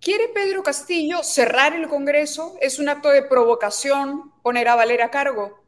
¿Quiere 0.00 0.28
Pedro 0.32 0.62
Castillo 0.62 1.18
cerrar 1.22 1.74
el 1.74 1.88
Congreso? 1.88 2.54
¿Es 2.60 2.78
un 2.78 2.88
acto 2.88 3.08
de 3.08 3.22
provocación 3.22 4.32
poner 4.42 4.68
a 4.68 4.76
Valer 4.76 5.02
a 5.02 5.10
cargo? 5.10 5.62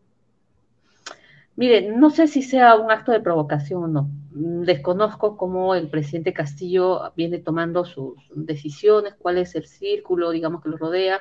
Mire, 1.56 1.92
no 1.92 2.10
sé 2.10 2.26
si 2.26 2.42
sea 2.42 2.74
un 2.74 2.90
acto 2.90 3.12
de 3.12 3.20
provocación 3.20 3.84
o 3.84 3.86
no. 3.86 4.08
Desconozco 4.32 5.36
cómo 5.36 5.76
el 5.76 5.88
presidente 5.88 6.32
Castillo 6.32 7.12
viene 7.16 7.38
tomando 7.38 7.84
sus 7.84 8.14
decisiones, 8.34 9.14
cuál 9.16 9.38
es 9.38 9.54
el 9.54 9.66
círculo, 9.66 10.30
digamos, 10.30 10.62
que 10.62 10.68
lo 10.68 10.76
rodea. 10.76 11.20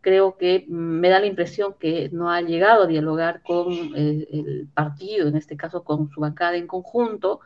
Creo 0.00 0.36
que 0.36 0.64
me 0.68 1.08
da 1.08 1.20
la 1.20 1.26
impresión 1.26 1.74
que 1.78 2.08
no 2.12 2.30
ha 2.30 2.40
llegado 2.40 2.84
a 2.84 2.86
dialogar 2.86 3.42
con 3.42 3.72
el, 3.96 4.68
partido, 4.74 5.28
en 5.28 5.36
este 5.36 5.56
caso 5.56 5.84
con 5.84 6.10
su 6.10 6.20
bancada 6.20 6.56
en 6.56 6.66
conjunto. 6.66 7.40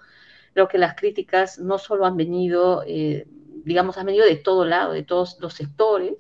Creo 0.53 0.69
que 0.69 0.79
las 0.79 0.95
críticas 0.95 1.59
no 1.59 1.79
solo 1.79 2.05
han 2.05 2.17
venido, 2.17 2.85
eh, 2.87 3.27
digamos, 3.65 3.97
han 3.97 4.07
venido 4.07 4.27
de 4.27 4.37
todo 4.37 4.65
lado, 4.65 4.93
de 4.93 5.03
todos 5.03 5.39
los 5.41 5.55
sectores, 5.55 6.15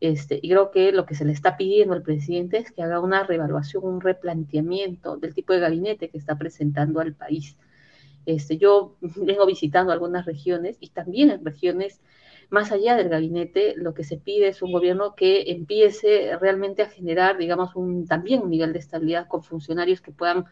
este, 0.00 0.38
y 0.42 0.50
creo 0.50 0.70
que 0.70 0.92
lo 0.92 1.06
que 1.06 1.14
se 1.14 1.24
le 1.24 1.32
está 1.32 1.56
pidiendo 1.56 1.94
al 1.94 2.02
presidente 2.02 2.58
es 2.58 2.70
que 2.70 2.82
haga 2.82 3.00
una 3.00 3.24
revaluación, 3.24 3.84
un 3.84 4.00
replanteamiento 4.00 5.16
del 5.16 5.34
tipo 5.34 5.52
de 5.52 5.60
gabinete 5.60 6.10
que 6.10 6.18
está 6.18 6.36
presentando 6.36 7.00
al 7.00 7.14
país. 7.14 7.56
Este, 8.26 8.58
yo 8.58 8.96
vengo 9.00 9.46
visitando 9.46 9.92
algunas 9.92 10.26
regiones 10.26 10.76
y 10.80 10.90
también 10.90 11.30
en 11.30 11.44
regiones 11.44 12.00
más 12.50 12.72
allá 12.72 12.96
del 12.96 13.08
gabinete, 13.08 13.74
lo 13.76 13.94
que 13.94 14.04
se 14.04 14.16
pide 14.16 14.48
es 14.48 14.62
un 14.62 14.72
gobierno 14.72 15.14
que 15.14 15.50
empiece 15.50 16.36
realmente 16.40 16.82
a 16.82 16.88
generar, 16.88 17.38
digamos, 17.38 17.74
un, 17.74 18.06
también 18.06 18.42
un 18.42 18.50
nivel 18.50 18.72
de 18.72 18.78
estabilidad 18.78 19.26
con 19.28 19.42
funcionarios 19.42 20.00
que 20.00 20.12
puedan 20.12 20.44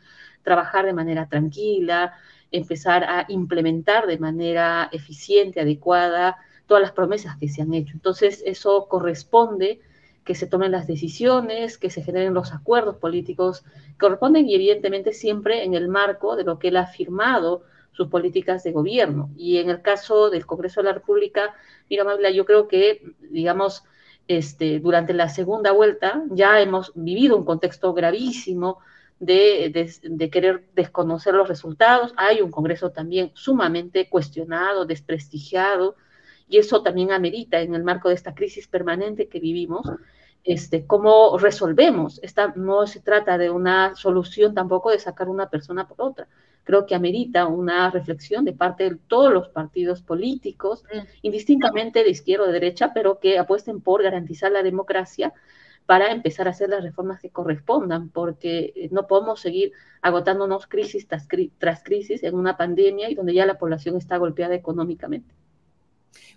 trabajar 0.42 0.86
de 0.86 0.92
manera 0.92 1.28
tranquila, 1.28 2.14
empezar 2.50 3.04
a 3.04 3.26
implementar 3.28 4.06
de 4.06 4.18
manera 4.18 4.88
eficiente, 4.92 5.60
adecuada, 5.60 6.36
todas 6.66 6.82
las 6.82 6.92
promesas 6.92 7.36
que 7.36 7.48
se 7.48 7.62
han 7.62 7.74
hecho. 7.74 7.92
Entonces, 7.94 8.42
eso 8.46 8.86
corresponde 8.88 9.80
que 10.24 10.34
se 10.34 10.46
tomen 10.46 10.72
las 10.72 10.86
decisiones, 10.86 11.78
que 11.78 11.90
se 11.90 12.02
generen 12.02 12.34
los 12.34 12.52
acuerdos 12.52 12.96
políticos, 12.96 13.64
corresponden 14.00 14.48
y 14.48 14.54
evidentemente 14.54 15.12
siempre 15.12 15.64
en 15.64 15.74
el 15.74 15.88
marco 15.88 16.34
de 16.34 16.44
lo 16.44 16.58
que 16.58 16.68
él 16.68 16.76
ha 16.76 16.86
firmado 16.86 17.62
sus 17.94 18.08
políticas 18.08 18.62
de 18.64 18.72
gobierno. 18.72 19.30
Y 19.36 19.58
en 19.58 19.70
el 19.70 19.80
caso 19.80 20.28
del 20.28 20.44
Congreso 20.44 20.80
de 20.80 20.88
la 20.88 20.92
República, 20.92 21.54
mira, 21.88 22.04
Mabla, 22.04 22.30
yo 22.30 22.44
creo 22.44 22.68
que, 22.68 23.14
digamos, 23.30 23.84
este, 24.28 24.80
durante 24.80 25.12
la 25.12 25.28
segunda 25.28 25.72
vuelta 25.72 26.22
ya 26.30 26.60
hemos 26.60 26.92
vivido 26.94 27.36
un 27.36 27.44
contexto 27.44 27.92
gravísimo 27.92 28.78
de, 29.20 30.30
querer 30.32 30.64
desconocer 30.74 31.34
los 31.34 31.48
resultados. 31.48 32.12
Hay 32.16 32.40
un 32.40 32.50
Congreso 32.50 32.90
también 32.90 33.30
sumamente 33.34 34.08
cuestionado, 34.08 34.86
desprestigiado, 34.86 35.96
y 36.48 36.58
eso 36.58 36.82
también 36.82 37.12
amerita 37.12 37.60
en 37.60 37.74
el 37.74 37.84
marco 37.84 38.08
de 38.08 38.14
esta 38.14 38.34
crisis 38.34 38.68
permanente 38.68 39.28
que 39.28 39.40
vivimos, 39.40 39.90
este, 40.42 40.86
cómo 40.86 41.38
resolvemos. 41.38 42.20
No 42.56 42.86
se 42.86 43.00
trata 43.00 43.38
de 43.38 43.50
una 43.50 43.94
solución 43.94 44.54
tampoco 44.54 44.90
de 44.90 44.98
sacar 44.98 45.28
una 45.28 45.48
persona 45.48 45.88
por 45.88 46.02
otra. 46.02 46.28
Creo 46.64 46.86
que 46.86 46.94
amerita 46.94 47.46
una 47.46 47.90
reflexión 47.90 48.44
de 48.44 48.52
parte 48.52 48.90
de 48.90 48.96
todos 49.06 49.32
los 49.32 49.48
partidos 49.48 50.02
políticos, 50.02 50.84
mm. 50.92 50.98
indistintamente 51.22 52.02
de 52.02 52.10
izquierda 52.10 52.44
o 52.44 52.46
de 52.48 52.54
derecha, 52.54 52.92
pero 52.92 53.20
que 53.20 53.38
apuesten 53.38 53.80
por 53.80 54.02
garantizar 54.02 54.50
la 54.50 54.62
democracia 54.62 55.32
para 55.86 56.10
empezar 56.10 56.48
a 56.48 56.50
hacer 56.50 56.70
las 56.70 56.82
reformas 56.82 57.20
que 57.20 57.30
correspondan, 57.30 58.08
porque 58.08 58.72
eh, 58.74 58.88
no 58.90 59.06
podemos 59.06 59.40
seguir 59.40 59.72
agotándonos 60.00 60.66
crisis 60.66 61.06
tras, 61.06 61.28
tras 61.58 61.82
crisis 61.82 62.22
en 62.22 62.34
una 62.34 62.56
pandemia 62.56 63.10
y 63.10 63.14
donde 63.14 63.34
ya 63.34 63.46
la 63.46 63.58
población 63.58 63.96
está 63.96 64.16
golpeada 64.16 64.54
económicamente. 64.54 65.34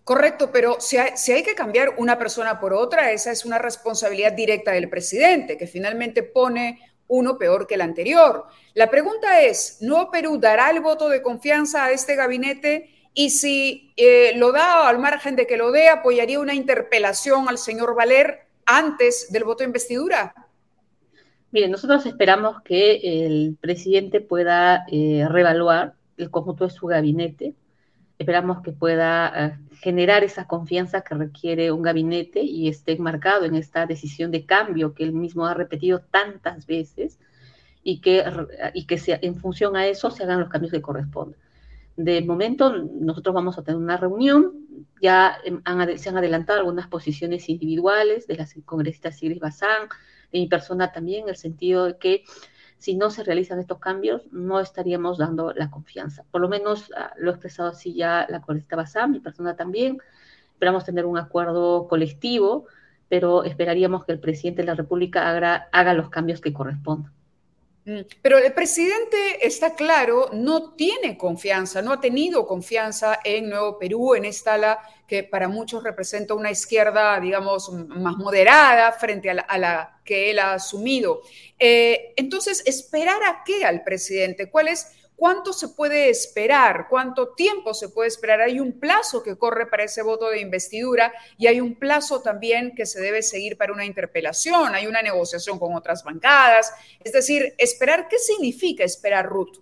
Correcto, 0.04 0.52
pero 0.54 0.78
si 0.80 0.98
hay, 0.98 1.44
que 1.44 1.54
cambiar 1.54 1.96
una 1.98 2.18
persona 2.18 2.62
por 2.62 2.74
otra, 2.74 3.12
esa 3.12 3.30
es 3.30 3.44
una 3.44 3.58
responsabilidad 3.58 4.32
directa 4.32 4.72
del 4.72 4.90
presidente, 4.90 5.58
que 5.58 5.68
finalmente 5.68 6.24
pone 6.24 6.80
uno 7.08 7.38
peor 7.38 7.68
que 7.68 7.76
el 7.76 7.82
anterior. 7.82 8.46
La 8.74 8.90
pregunta 8.90 9.42
es, 9.42 9.80
¿Nuevo 9.82 10.12
Perú 10.12 10.38
dará 10.38 10.70
el 10.70 10.82
voto 10.82 11.10
de 11.10 11.22
confianza 11.22 11.86
a 11.86 11.92
este 11.92 12.16
gabinete? 12.16 12.90
Y 13.14 13.32
si 13.32 13.94
eh, 13.98 14.34
lo 14.36 14.52
da, 14.52 14.88
al 14.88 15.00
margen 15.00 15.36
de 15.36 15.48
que 15.48 15.58
lo 15.58 15.72
dé, 15.72 15.90
apoyaría 15.90 16.40
una 16.40 16.54
interpelación 16.54 17.50
al 17.50 17.58
señor 17.58 17.96
Valer 17.96 18.42
antes 18.66 19.32
del 19.32 19.44
voto 19.44 19.60
de 19.60 19.68
investidura. 19.68 20.34
Mire, 21.52 21.70
nosotros 21.70 22.06
esperamos 22.06 22.62
que 22.62 23.26
el 23.26 23.58
presidente 23.60 24.22
pueda 24.22 24.86
eh, 24.92 25.26
reevaluar 25.30 25.96
el 26.18 26.30
conjunto 26.30 26.66
de 26.66 26.70
su 26.72 26.88
gabinete, 26.88 27.56
Esperamos 28.18 28.62
que 28.62 28.72
pueda 28.72 29.32
eh, 29.36 29.58
generar 29.80 30.24
esa 30.24 30.48
confianza 30.48 31.02
que 31.02 31.16
requiere 31.16 31.72
un 31.72 31.82
gabinete 31.82 32.42
y 32.42 32.68
esté 32.68 32.94
enmarcado 32.94 33.46
en 33.46 33.56
esta 33.56 33.86
decisión 33.86 34.32
de 34.32 34.46
cambio 34.46 34.94
que 34.94 35.04
él 35.04 35.14
mismo 35.14 35.46
ha 35.46 35.54
repetido 35.54 36.00
tantas 36.00 36.66
veces 36.66 37.20
y 37.84 38.02
que, 38.02 38.24
y 38.74 38.86
que 38.86 38.98
sea, 38.98 39.20
en 39.22 39.36
función 39.36 39.78
a 39.78 39.88
eso 39.88 40.12
se 40.12 40.24
hagan 40.24 40.40
los 40.40 40.50
cambios 40.50 40.74
que 40.74 40.82
correspondan. 40.82 41.40
De 41.96 42.22
momento, 42.22 42.72
nosotros 42.76 43.34
vamos 43.34 43.58
a 43.58 43.64
tener 43.64 43.80
una 43.80 43.98
reunión, 43.98 44.68
ya 45.02 45.38
se 45.96 46.10
han 46.10 46.18
adelantado 46.18 46.60
algunas 46.60 46.88
posiciones 46.88 47.50
individuales 47.50 48.28
de 48.28 48.36
las 48.36 48.54
congresistas 48.66 49.18
Sigrid 49.18 49.40
Bazán, 49.40 49.90
de 50.32 50.40
mi 50.40 50.48
persona 50.48 50.92
también, 50.92 51.24
en 51.24 51.30
el 51.30 51.38
sentido 51.38 51.86
de 51.86 51.98
que 51.98 52.24
si 52.78 52.96
no 52.96 53.10
se 53.10 53.24
realizan 53.24 53.60
estos 53.60 53.80
cambios, 53.80 54.28
no 54.32 54.60
estaríamos 54.60 55.18
dando 55.18 55.54
la 55.54 55.72
confianza. 55.72 56.24
Por 56.32 56.42
lo 56.42 56.50
menos 56.50 56.92
ah, 56.96 57.14
lo 57.18 57.32
ha 57.32 57.34
expresado 57.34 57.70
así 57.70 57.94
ya 57.94 58.26
la 58.30 58.42
colecta 58.42 58.76
Basam, 58.76 59.12
mi 59.12 59.20
persona 59.20 59.56
también. 59.56 59.98
Esperamos 60.54 60.86
tener 60.86 61.06
un 61.06 61.18
acuerdo 61.18 61.88
colectivo, 61.88 62.66
pero 63.10 63.44
esperaríamos 63.44 64.06
que 64.06 64.12
el 64.12 64.20
presidente 64.20 64.62
de 64.62 64.68
la 64.68 64.76
República 64.76 65.30
haga, 65.30 65.70
haga 65.72 65.94
los 65.94 66.10
cambios 66.10 66.42
que 66.42 66.54
correspondan. 66.54 67.17
Mm, 67.88 68.02
pero 68.22 68.38
el 68.38 68.54
presidente, 68.54 69.48
está 69.48 69.74
claro, 69.74 70.30
no 70.34 70.74
tiene 70.74 71.18
confianza, 71.18 71.82
no 71.82 71.94
ha 71.94 72.02
tenido 72.02 72.46
confianza 72.46 73.18
en 73.24 73.50
Nuevo 73.50 73.80
Perú, 73.80 74.14
en 74.14 74.26
esta 74.26 74.56
ala 74.56 74.80
que 75.08 75.24
para 75.24 75.48
muchos 75.48 75.84
representa 75.84 76.34
una 76.34 76.52
izquierda, 76.52 77.18
digamos, 77.22 77.72
más 77.72 78.18
moderada 78.18 78.92
frente 78.92 79.30
a 79.30 79.58
la, 79.58 80.02
que 80.04 80.32
él 80.32 80.40
ha 80.40 80.56
asumido. 80.56 81.22
Eh, 81.58 82.14
entonces, 82.18 82.62
¿esperar 82.66 83.24
a 83.24 83.44
qué 83.46 83.64
al 83.64 83.86
presidente? 83.86 84.50
¿Cuál 84.50 84.68
es 84.68 84.97
¿Cuánto 85.18 85.52
se 85.52 85.70
puede 85.70 86.10
esperar? 86.10 86.86
¿Cuánto 86.92 87.30
tiempo 87.30 87.74
se 87.74 87.90
puede 87.90 88.08
esperar? 88.08 88.40
Hay 88.40 88.60
un 88.60 88.80
plazo 88.80 89.24
que 89.24 89.36
corre 89.36 89.66
para 89.66 89.84
ese 89.84 90.04
voto 90.04 90.30
de 90.30 90.40
investidura 90.40 91.12
y 91.40 91.48
hay 91.48 91.60
un 91.60 91.74
plazo 91.74 92.22
también 92.22 92.76
que 92.76 92.86
se 92.86 93.02
debe 93.02 93.24
seguir 93.24 93.58
para 93.58 93.74
una 93.74 93.84
interpelación. 93.84 94.76
Hay 94.76 94.86
una 94.86 95.02
negociación 95.02 95.58
con 95.58 95.74
otras 95.74 96.04
bancadas. 96.04 96.72
Es 97.04 97.14
decir, 97.14 97.56
esperar, 97.58 98.08
¿qué 98.08 98.20
significa 98.20 98.84
esperar, 98.84 99.26
Ruth? 99.26 99.58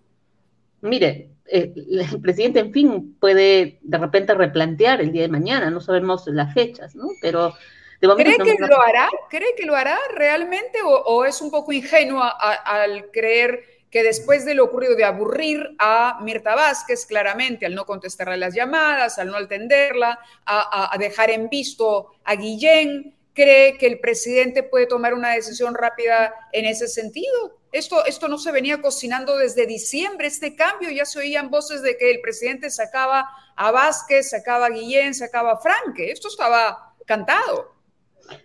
Mire, 0.81 1.29
eh, 1.45 1.73
el 1.75 2.19
presidente, 2.21 2.59
en 2.59 2.73
fin, 2.73 3.15
puede 3.17 3.79
de 3.81 3.97
repente 3.97 4.33
replantear 4.33 4.99
el 4.99 5.13
día 5.13 5.21
de 5.21 5.29
mañana, 5.29 5.69
no 5.69 5.79
sabemos 5.79 6.27
las 6.27 6.53
fechas, 6.53 6.95
¿no? 6.95 7.07
Pero 7.21 7.53
de 8.01 8.07
¿Cree 8.13 8.37
que 8.37 8.57
lo 8.59 8.81
hará? 8.81 9.09
¿Cree 9.29 9.55
que 9.55 9.65
lo 9.65 9.73
hará 9.73 9.97
realmente 10.13 10.79
o, 10.83 11.23
es 11.25 11.41
un 11.41 11.49
poco 11.49 11.71
ingenua 11.71 12.29
al 12.29 13.09
creer 13.11 13.74
que 13.95 14.03
después 14.03 14.43
de 14.43 14.55
lo 14.55 14.65
ocurrido 14.65 14.93
de 14.93 15.05
aburrir 15.05 15.73
a 15.79 16.19
Mirta 16.21 16.53
Vázquez 16.53 17.05
claramente 17.05 17.65
al 17.65 17.75
no 17.75 17.85
contestarle 17.85 18.35
las 18.35 18.53
llamadas, 18.53 19.19
al 19.19 19.29
no 19.29 19.37
atenderla, 19.37 20.19
a, 20.45 20.93
dejar 20.99 21.29
en 21.29 21.47
visto 21.47 22.11
a 22.25 22.35
Guillén, 22.35 23.15
cree 23.33 23.77
que 23.77 23.87
el 23.87 24.01
presidente 24.01 24.63
puede 24.63 24.85
tomar 24.85 25.13
una 25.13 25.31
decisión 25.31 25.75
rápida 25.75 26.33
en 26.51 26.65
ese 26.65 26.89
sentido. 26.89 27.57
Esto, 27.71 28.03
esto 28.03 28.27
no 28.27 28.37
se 28.37 28.51
venía 28.51 28.81
cocinando 28.81 29.37
desde 29.37 29.65
diciembre, 29.65 30.27
este 30.27 30.57
cambio, 30.57 30.91
ya 30.91 31.05
se 31.05 31.19
oían 31.19 31.49
voces 31.49 31.81
de 31.81 31.95
que 31.95 32.11
el 32.11 32.19
presidente 32.19 32.71
sacaba 32.71 33.29
a 33.55 33.71
Vázquez, 33.71 34.29
sacaba 34.29 34.65
a 34.65 34.71
Guillén, 34.71 35.13
sacaba 35.13 35.53
a 35.53 35.57
Franque, 35.59 36.11
esto 36.11 36.27
estaba 36.27 36.95
cantado. 37.05 37.73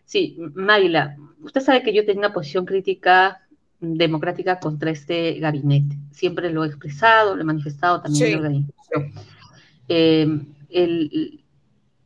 Sí, 0.05 0.37
Mayla, 0.55 1.17
usted 1.43 1.61
sabe 1.61 1.83
que 1.83 1.93
yo 1.93 2.07
tengo 2.07 2.21
una 2.21 2.33
posición 2.33 2.65
crítica 2.65 3.49
democrática 3.81 4.61
contra 4.61 4.91
este 4.91 5.39
gabinete. 5.41 5.97
Siempre 6.13 6.51
lo 6.51 6.65
he 6.65 6.69
expresado, 6.69 7.35
lo 7.35 7.43
he 7.43 7.45
manifestado 7.45 8.01
también 8.03 8.45
en 8.45 8.67
eh, 9.89 11.41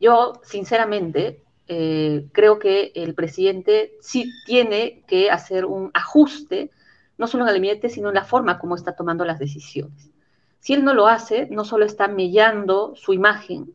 yo, 0.01 0.41
sinceramente, 0.43 1.43
eh, 1.67 2.29
creo 2.33 2.59
que 2.59 2.93
el 2.95 3.15
presidente 3.15 3.93
sí 4.01 4.31
tiene 4.47 5.03
que 5.07 5.31
hacer 5.31 5.65
un 5.65 5.91
ajuste, 5.95 6.71
no 7.19 7.27
solo 7.27 7.45
en 7.45 7.49
el 7.49 7.55
gabinete, 7.55 7.89
sino 7.89 8.09
en 8.09 8.15
la 8.15 8.25
forma 8.25 8.59
como 8.59 8.75
está 8.75 8.95
tomando 8.95 9.25
las 9.25 9.39
decisiones. 9.39 10.11
Si 10.61 10.73
él 10.73 10.85
no 10.85 10.95
lo 10.95 11.07
hace, 11.07 11.47
no 11.51 11.65
solo 11.65 11.85
está 11.85 12.09
mellando 12.09 12.95
su 12.97 13.13
imagen, 13.13 13.75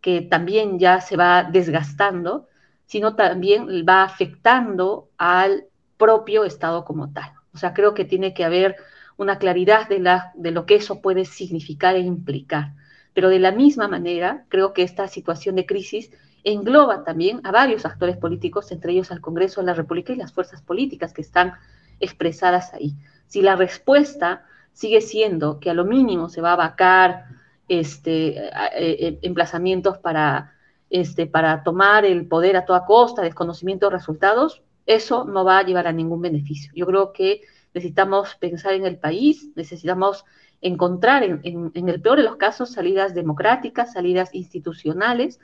que 0.00 0.22
también 0.22 0.78
ya 0.78 1.00
se 1.00 1.16
va 1.16 1.44
desgastando, 1.44 2.48
sino 2.86 3.14
también 3.14 3.66
va 3.88 4.02
afectando 4.02 5.08
al 5.16 5.66
propio 6.02 6.42
Estado 6.44 6.84
como 6.84 7.12
tal. 7.12 7.30
O 7.54 7.58
sea, 7.58 7.72
creo 7.72 7.94
que 7.94 8.04
tiene 8.04 8.34
que 8.34 8.44
haber 8.44 8.74
una 9.16 9.38
claridad 9.38 9.88
de, 9.88 10.50
lo 10.50 10.66
que 10.66 10.74
eso 10.74 11.00
puede 11.00 11.24
significar 11.24 11.94
e 11.94 12.00
implicar. 12.00 12.72
Pero 13.14 13.28
de 13.28 13.38
la 13.38 13.52
misma 13.52 13.86
manera, 13.86 14.44
creo 14.48 14.72
que 14.72 14.82
esta 14.82 15.06
situación 15.06 15.54
de 15.54 15.64
crisis 15.64 16.10
engloba 16.42 17.04
también 17.04 17.40
a 17.44 17.52
varios 17.52 17.86
actores 17.86 18.16
políticos, 18.16 18.72
entre 18.72 18.94
ellos 18.94 19.12
al 19.12 19.20
Congreso 19.20 19.60
de 19.60 19.68
la 19.68 19.74
República 19.74 20.12
y 20.12 20.16
las 20.16 20.32
fuerzas 20.32 20.60
políticas 20.60 21.12
que 21.12 21.22
están 21.22 21.52
expresadas 22.00 22.74
ahí. 22.74 22.96
Si 23.28 23.40
la 23.40 23.54
respuesta 23.54 24.44
sigue 24.72 25.02
siendo 25.02 25.60
que 25.60 25.70
a 25.70 25.74
lo 25.74 25.84
mínimo 25.84 26.28
se 26.28 26.40
va 26.40 26.54
a 26.54 26.56
vacar 26.56 27.26
este, 27.68 28.38
eh, 28.38 28.50
eh, 28.74 29.18
emplazamientos 29.22 29.98
para, 29.98 30.54
este, 30.90 31.28
para 31.28 31.62
tomar 31.62 32.04
el 32.04 32.26
poder 32.26 32.56
a 32.56 32.64
toda 32.64 32.86
costa, 32.86 33.22
desconocimiento 33.22 33.86
de 33.86 33.96
resultados, 33.96 34.62
eso 34.86 35.24
no 35.24 35.44
va 35.44 35.58
a 35.58 35.62
llevar 35.62 35.86
a 35.86 35.92
ningún 35.92 36.20
beneficio. 36.20 36.72
Yo 36.74 36.86
creo 36.86 37.12
que 37.12 37.42
necesitamos 37.74 38.34
pensar 38.36 38.74
en 38.74 38.86
el 38.86 38.98
país, 38.98 39.50
necesitamos 39.54 40.24
encontrar 40.60 41.22
en, 41.24 41.72
el 41.74 42.00
peor 42.00 42.18
de 42.18 42.24
los 42.24 42.36
casos 42.36 42.70
salidas 42.70 43.14
democráticas, 43.14 43.92
salidas 43.92 44.34
institucionales, 44.34 45.40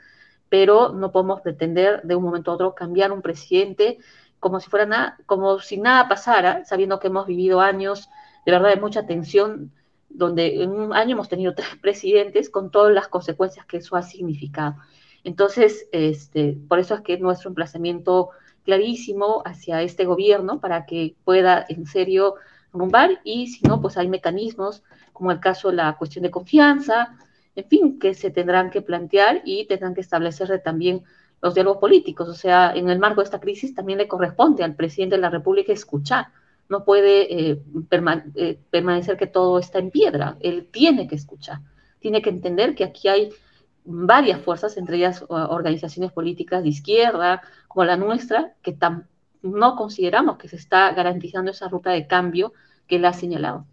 pero 0.47 0.93
no 0.93 1.11
podemos 1.11 1.41
pretender 1.41 2.01
de 2.03 2.15
un 2.15 2.23
momento 2.23 2.51
a 2.51 2.55
otro 2.55 2.75
cambiar 2.75 3.11
un 3.11 3.21
presidente 3.21 3.99
como 4.39 4.59
si 4.61 4.69
fuera 4.69 4.85
nada, 4.85 5.17
como 5.25 5.59
si 5.59 5.77
nada 5.77 6.07
pasara, 6.07 6.63
sabiendo 6.63 6.99
que 6.99 7.07
hemos 7.07 7.27
vivido 7.27 7.59
años 7.59 8.09
de 8.45 8.51
verdad 8.53 8.69
de 8.69 8.81
mucha 8.81 9.05
tensión, 9.05 9.71
donde 10.07 10.63
en 10.63 10.71
un 10.71 10.93
año 10.93 11.13
hemos 11.13 11.29
tenido 11.29 11.53
tres 11.55 11.67
presidentes 11.81 12.49
con 12.49 12.71
todas 12.71 12.93
las 12.93 13.07
consecuencias 13.07 13.65
que 13.65 13.77
eso 13.77 13.95
ha 13.95 14.01
significado. 14.01 14.75
Entonces, 15.23 15.87
este, 15.91 16.57
por 16.67 16.79
eso 16.79 16.95
es 16.95 17.01
que 17.01 17.17
nuestro 17.17 17.49
emplazamiento 17.49 18.29
clarísimo 18.69 19.41
hacia 19.45 19.81
este 19.81 20.05
gobierno 20.05 20.59
para 20.59 20.85
que 20.85 21.15
pueda 21.23 21.65
en 21.69 21.87
serio 21.87 22.35
rumbar 22.71 23.19
y 23.23 23.47
si 23.47 23.65
no, 23.67 23.81
pues 23.81 23.97
hay 23.97 24.07
mecanismos 24.07 24.83
como 25.11 25.31
el 25.31 25.39
caso 25.39 25.69
de 25.69 25.77
la 25.77 25.97
cuestión 25.97 26.21
de 26.21 26.29
confianza, 26.29 27.17
en 27.55 27.65
fin, 27.67 27.99
que 27.99 28.13
se 28.13 28.29
tendrán 28.29 28.69
que 28.69 28.83
plantear 28.83 29.41
y 29.43 29.65
tendrán 29.65 29.95
que 29.95 30.01
establecerse 30.01 30.59
también 30.59 31.01
los 31.41 31.55
diálogos 31.55 31.79
políticos. 31.79 32.29
O 32.29 32.35
sea, 32.35 32.71
en 32.75 32.91
el 32.91 32.99
marco 32.99 33.21
de 33.21 33.25
esta 33.25 33.39
crisis 33.39 33.73
también 33.73 33.97
le 33.97 34.07
corresponde 34.07 34.63
al 34.63 34.75
presidente 34.75 35.15
de 35.15 35.23
la 35.23 35.31
República 35.31 35.73
escuchar. 35.73 36.27
No 36.69 36.85
puede 36.85 37.49
eh, 37.49 37.63
eh, 38.35 38.59
permanecer 38.69 39.17
que 39.17 39.25
todo 39.25 39.57
está 39.57 39.79
en 39.79 39.89
piedra. 39.89 40.37
Él 40.41 40.67
tiene 40.71 41.07
que 41.07 41.15
escuchar. 41.15 41.61
Tiene 41.97 42.21
que 42.21 42.29
entender 42.29 42.75
que 42.75 42.83
aquí 42.83 43.07
hay 43.07 43.31
varias 43.91 44.41
fuerzas, 44.41 44.77
entre 44.77 44.97
ellas 44.97 45.25
organizaciones 45.27 46.11
políticas 46.11 46.61
de 46.61 46.69
izquierda, 46.69 47.41
como 47.67 47.85
la 47.85 47.97
nuestra, 47.97 48.53
que 48.61 48.77
no 49.41 49.75
consideramos 49.75 50.37
que 50.37 50.47
se 50.47 50.57
está 50.57 50.91
garantizando 50.91 51.51
esa 51.51 51.67
ruta 51.67 51.91
de 51.91 52.05
cambio 52.05 52.53
que 52.87 52.97
él 52.97 53.05
ha 53.05 53.13
señalado. 53.13 53.65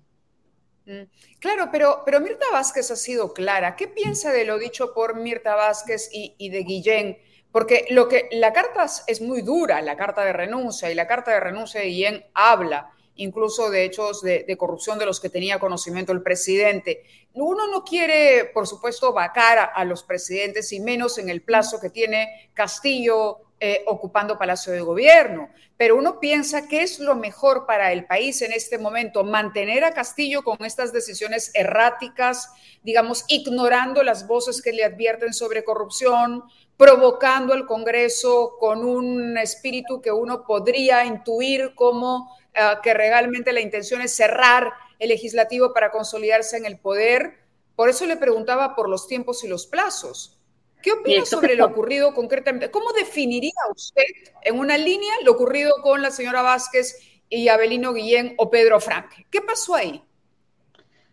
Mm, 0.87 1.03
claro, 1.39 1.69
pero, 1.71 2.03
pero 2.07 2.21
Mirta 2.21 2.47
Vázquez 2.51 2.91
ha 2.91 2.97
sido 2.97 3.35
clara. 3.35 3.77
¿Qué 3.77 3.89
piensa 3.89 4.33
de 4.33 4.47
lo 4.47 4.59
dicho 4.59 4.95
por 4.95 5.17
Mirta 5.17 5.55
Vázquez 5.55 6.09
y, 6.13 6.49
de 6.49 6.63
Guillén? 6.63 7.19
Porque 7.53 7.87
lo 7.91 8.09
que 8.09 8.29
la 8.33 8.53
carta 8.55 8.87
es 9.07 9.21
muy 9.21 9.43
dura, 9.43 9.83
la 9.83 9.97
carta 9.97 10.25
de 10.25 10.33
renuncia, 10.33 10.91
y 10.91 10.95
la 10.95 11.07
carta 11.07 11.33
de 11.33 11.41
renuncia 11.41 11.81
de 11.81 11.89
Guillén 11.89 12.25
habla 12.33 12.91
incluso 13.17 13.71
de 13.71 13.85
hechos 13.85 14.23
de, 14.23 14.57
corrupción 14.57 14.99
de 14.99 15.07
los 15.07 15.21
que 15.21 15.29
tenía 15.29 15.59
conocimiento 15.59 16.13
el 16.13 16.23
presidente. 16.23 17.05
Uno 17.35 17.67
no 17.67 17.85
quiere, 17.85 18.51
por 18.53 18.67
supuesto, 18.67 19.13
vacar 19.13 19.71
a, 19.75 19.85
los 19.85 20.03
presidentes 20.03 20.73
y 20.73 20.81
menos 20.81 21.19
en 21.19 21.29
el 21.29 21.43
plazo 21.43 21.81
que 21.81 21.91
tiene 21.91 22.51
Castillo 22.55 23.39
eh, 23.59 23.85
ocupando 23.87 24.39
Palacio 24.39 24.73
de 24.73 24.83
Gobierno, 24.83 25.49
pero 25.79 25.97
uno 25.97 26.21
piensa 26.21 26.69
que 26.69 26.83
es 26.83 27.01
lo 27.01 27.15
mejor 27.15 27.65
para 27.67 27.91
el 27.91 28.05
país 28.05 28.43
en 28.43 28.53
este 28.53 28.77
momento, 28.77 29.25
mantener 29.25 29.83
a 29.85 29.95
Castillo 29.95 30.43
con 30.43 30.63
estas 30.63 30.93
decisiones 30.93 31.51
erráticas, 31.55 32.51
digamos, 32.83 33.25
ignorando 33.29 34.03
las 34.03 34.27
voces 34.27 34.61
que 34.61 34.73
le 34.73 34.85
advierten 34.85 35.33
sobre 35.33 35.65
corrupción, 35.65 36.45
provocando 36.77 37.55
al 37.55 37.67
Congreso 37.67 38.57
con 38.61 38.85
un 38.85 39.39
espíritu 39.39 40.01
que 40.03 40.13
uno 40.13 40.45
podría 40.45 41.05
intuir 41.07 41.75
como 41.75 42.37
eh, 42.57 42.77
que 42.83 42.95
realmente 42.95 43.53
la 43.53 43.61
intención 43.61 44.01
es 44.01 44.15
cerrar 44.15 44.73
el 44.99 45.11
legislativo 45.11 45.73
para 45.75 45.91
consolidarse 45.91 46.57
en 46.57 46.67
el 46.67 46.79
poder. 46.79 47.39
Por 47.75 47.89
eso 47.89 48.07
le 48.07 48.17
preguntaba 48.17 48.75
por 48.75 48.89
los 48.89 49.07
tiempos 49.07 49.45
y 49.45 49.49
los 49.49 49.67
plazos. 49.67 50.41
¿Qué 50.83 50.93
opina 50.93 51.25
sobre 51.25 51.57
lo 51.57 51.67
ocurrido 51.67 52.15
concretamente? 52.15 52.71
¿Cómo 52.71 52.93
definiría 52.93 53.53
usted 53.75 54.05
en 54.43 54.59
una 54.59 54.79
línea 54.79 55.13
lo 55.25 55.33
ocurrido 55.33 55.73
con 55.83 56.01
la 56.01 56.11
señora 56.11 56.43
Vázquez 56.43 56.97
y 57.29 57.49
Abelino 57.49 57.93
Guillén 57.93 58.35
o 58.39 58.51
Pedro 58.51 58.81
Franque? 58.81 59.27
¿Qué 59.31 59.41
pasó 59.41 59.75
ahí? 59.75 60.03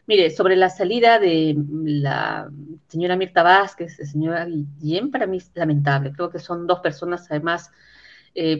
Mire, 0.06 0.30
sobre 0.30 0.56
la 0.56 0.70
salida 0.70 1.18
de 1.18 1.56
la 1.86 2.50
señora 2.88 3.16
Mirta 3.16 3.42
Vázquez, 3.42 3.98
la 3.98 4.06
señora 4.06 4.46
Guillén, 4.46 5.10
para 5.10 5.26
mí 5.26 5.38
es 5.38 5.50
lamentable. 5.56 6.12
Creo 6.12 6.30
que 6.30 6.40
son 6.40 6.68
dos 6.68 6.80
personas, 6.82 7.26
además, 7.30 7.72
eh, 8.36 8.60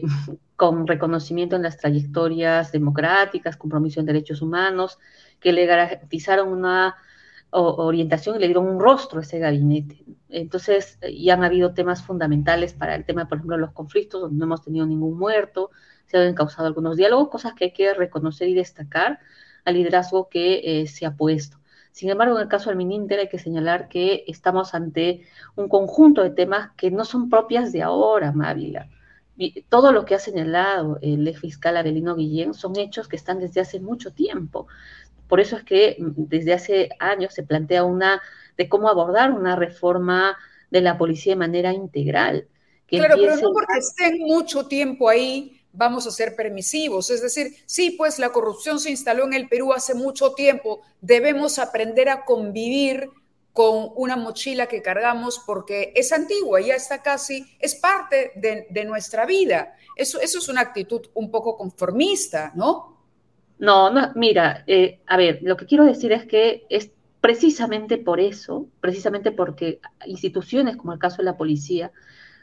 con 0.56 0.86
reconocimiento 0.86 1.56
en 1.56 1.62
las 1.62 1.78
trayectorias 1.78 2.72
democráticas, 2.72 3.56
compromiso 3.56 4.00
en 4.00 4.06
derechos 4.06 4.42
humanos, 4.42 4.98
que 5.40 5.52
le 5.52 5.66
garantizaron 5.66 6.48
una 6.48 6.96
orientación 7.50 8.36
y 8.36 8.38
le 8.40 8.46
dieron 8.46 8.66
un 8.66 8.80
rostro 8.80 9.20
a 9.20 9.22
ese 9.22 9.38
gabinete. 9.38 10.04
Entonces, 10.28 10.98
ya 11.16 11.34
han 11.34 11.44
habido 11.44 11.72
temas 11.72 12.02
fundamentales 12.02 12.72
para 12.72 12.96
el 12.96 13.04
tema, 13.04 13.28
por 13.28 13.38
ejemplo, 13.38 13.56
los 13.56 13.72
conflictos, 13.72 14.22
donde 14.22 14.38
no 14.38 14.44
hemos 14.46 14.62
tenido 14.62 14.86
ningún 14.86 15.16
muerto, 15.16 15.70
se 16.06 16.18
han 16.18 16.34
causado 16.34 16.66
algunos 16.66 16.96
diálogos, 16.96 17.28
cosas 17.28 17.54
que 17.54 17.66
hay 17.66 17.72
que 17.72 17.94
reconocer 17.94 18.48
y 18.48 18.54
destacar 18.54 19.20
al 19.64 19.74
liderazgo 19.74 20.28
que 20.28 20.80
eh, 20.82 20.86
se 20.86 21.06
ha 21.06 21.16
puesto. 21.16 21.58
Sin 21.92 22.10
embargo, 22.10 22.36
en 22.36 22.42
el 22.42 22.48
caso 22.48 22.70
del 22.70 22.76
Mininter 22.76 23.20
hay 23.20 23.28
que 23.28 23.38
señalar 23.38 23.88
que 23.88 24.24
estamos 24.26 24.74
ante 24.74 25.22
un 25.54 25.68
conjunto 25.68 26.22
de 26.22 26.30
temas 26.30 26.72
que 26.76 26.90
no 26.90 27.04
son 27.04 27.30
propias 27.30 27.70
de 27.70 27.82
ahora, 27.82 28.32
Mávila. 28.32 28.88
Todo 29.68 29.92
lo 29.92 30.04
que 30.04 30.14
ha 30.14 30.18
señalado 30.18 30.98
el 31.02 31.26
ex 31.26 31.40
fiscal 31.40 31.76
Abelino 31.76 32.14
Guillén 32.14 32.54
son 32.54 32.76
hechos 32.76 33.08
que 33.08 33.16
están 33.16 33.40
desde 33.40 33.60
hace 33.60 33.80
mucho 33.80 34.12
tiempo. 34.12 34.68
Por 35.28 35.40
eso 35.40 35.56
es 35.56 35.64
que 35.64 35.96
mm, 35.98 36.12
desde 36.16 36.52
hace 36.52 36.88
años 36.98 37.34
se 37.34 37.42
plantea 37.42 37.84
una 37.84 38.22
de 38.56 38.68
cómo 38.68 38.88
abordar 38.88 39.32
una 39.32 39.56
reforma 39.56 40.36
de 40.70 40.80
la 40.80 40.96
policía 40.98 41.32
de 41.32 41.38
manera 41.38 41.72
integral. 41.72 42.46
claro, 42.86 43.16
pero 43.16 43.36
no 43.36 43.52
porque 43.52 43.78
estén 43.78 44.18
mucho 44.20 44.66
tiempo 44.66 45.08
ahí, 45.08 45.60
vamos 45.72 46.06
a 46.06 46.10
ser 46.10 46.36
permisivos. 46.36 47.10
Es 47.10 47.20
decir, 47.20 47.54
sí, 47.66 47.92
pues 47.98 48.18
la 48.18 48.30
corrupción 48.30 48.78
se 48.78 48.90
instaló 48.90 49.24
en 49.24 49.34
el 49.34 49.48
Perú 49.48 49.72
hace 49.72 49.94
mucho 49.94 50.34
tiempo, 50.34 50.82
debemos 51.00 51.58
aprender 51.58 52.08
a 52.08 52.24
convivir 52.24 53.10
con 53.54 53.90
una 53.94 54.16
mochila 54.16 54.66
que 54.66 54.82
cargamos 54.82 55.40
porque 55.46 55.92
es 55.94 56.12
antigua, 56.12 56.60
ya 56.60 56.74
está 56.74 57.02
casi, 57.02 57.46
es 57.60 57.76
parte 57.76 58.32
de, 58.34 58.84
nuestra 58.84 59.24
vida. 59.26 59.76
Eso, 59.94 60.20
eso 60.20 60.38
es 60.38 60.48
una 60.48 60.60
actitud 60.60 61.02
un 61.14 61.30
poco 61.30 61.56
conformista, 61.56 62.50
¿no? 62.56 62.98
No, 63.60 63.90
no 63.90 64.10
mira, 64.16 64.64
eh, 64.66 64.98
a 65.06 65.16
ver, 65.16 65.38
lo 65.42 65.56
que 65.56 65.66
quiero 65.66 65.84
decir 65.84 66.10
es 66.10 66.26
que 66.26 66.66
es 66.68 66.90
precisamente 67.20 67.96
por 67.96 68.18
eso, 68.18 68.66
precisamente 68.80 69.30
porque 69.30 69.78
instituciones 70.04 70.76
como 70.76 70.92
el 70.92 70.98
caso 70.98 71.18
de 71.18 71.26
la 71.26 71.36
policía, 71.36 71.92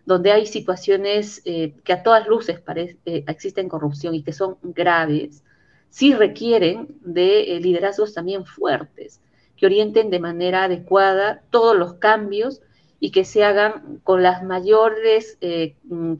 donde 0.05 0.31
hay 0.31 0.45
situaciones 0.45 1.41
eh, 1.43 1.75
que 1.83 1.91
a 1.91 2.03
todas 2.03 2.25
luces 2.25 2.61
eh, 3.05 3.25
existen 3.27 3.67
corrupción 3.67 4.15
y 4.15 4.23
que 4.23 4.31
son 4.31 4.55
graves, 4.63 5.43
sí 5.89 6.13
requieren 6.13 6.87
de 7.01 7.59
liderazgos 7.61 8.13
también 8.13 8.45
fuertes, 8.45 9.19
que 9.61 9.67
orienten 9.67 10.09
de 10.09 10.19
manera 10.19 10.63
adecuada 10.63 11.43
todos 11.51 11.77
los 11.77 11.93
cambios 11.93 12.61
y 12.99 13.11
que 13.11 13.23
se 13.23 13.43
hagan 13.43 13.99
con 14.03 14.23
las 14.23 14.43
mayores 14.43 15.37
mm, 15.83 16.13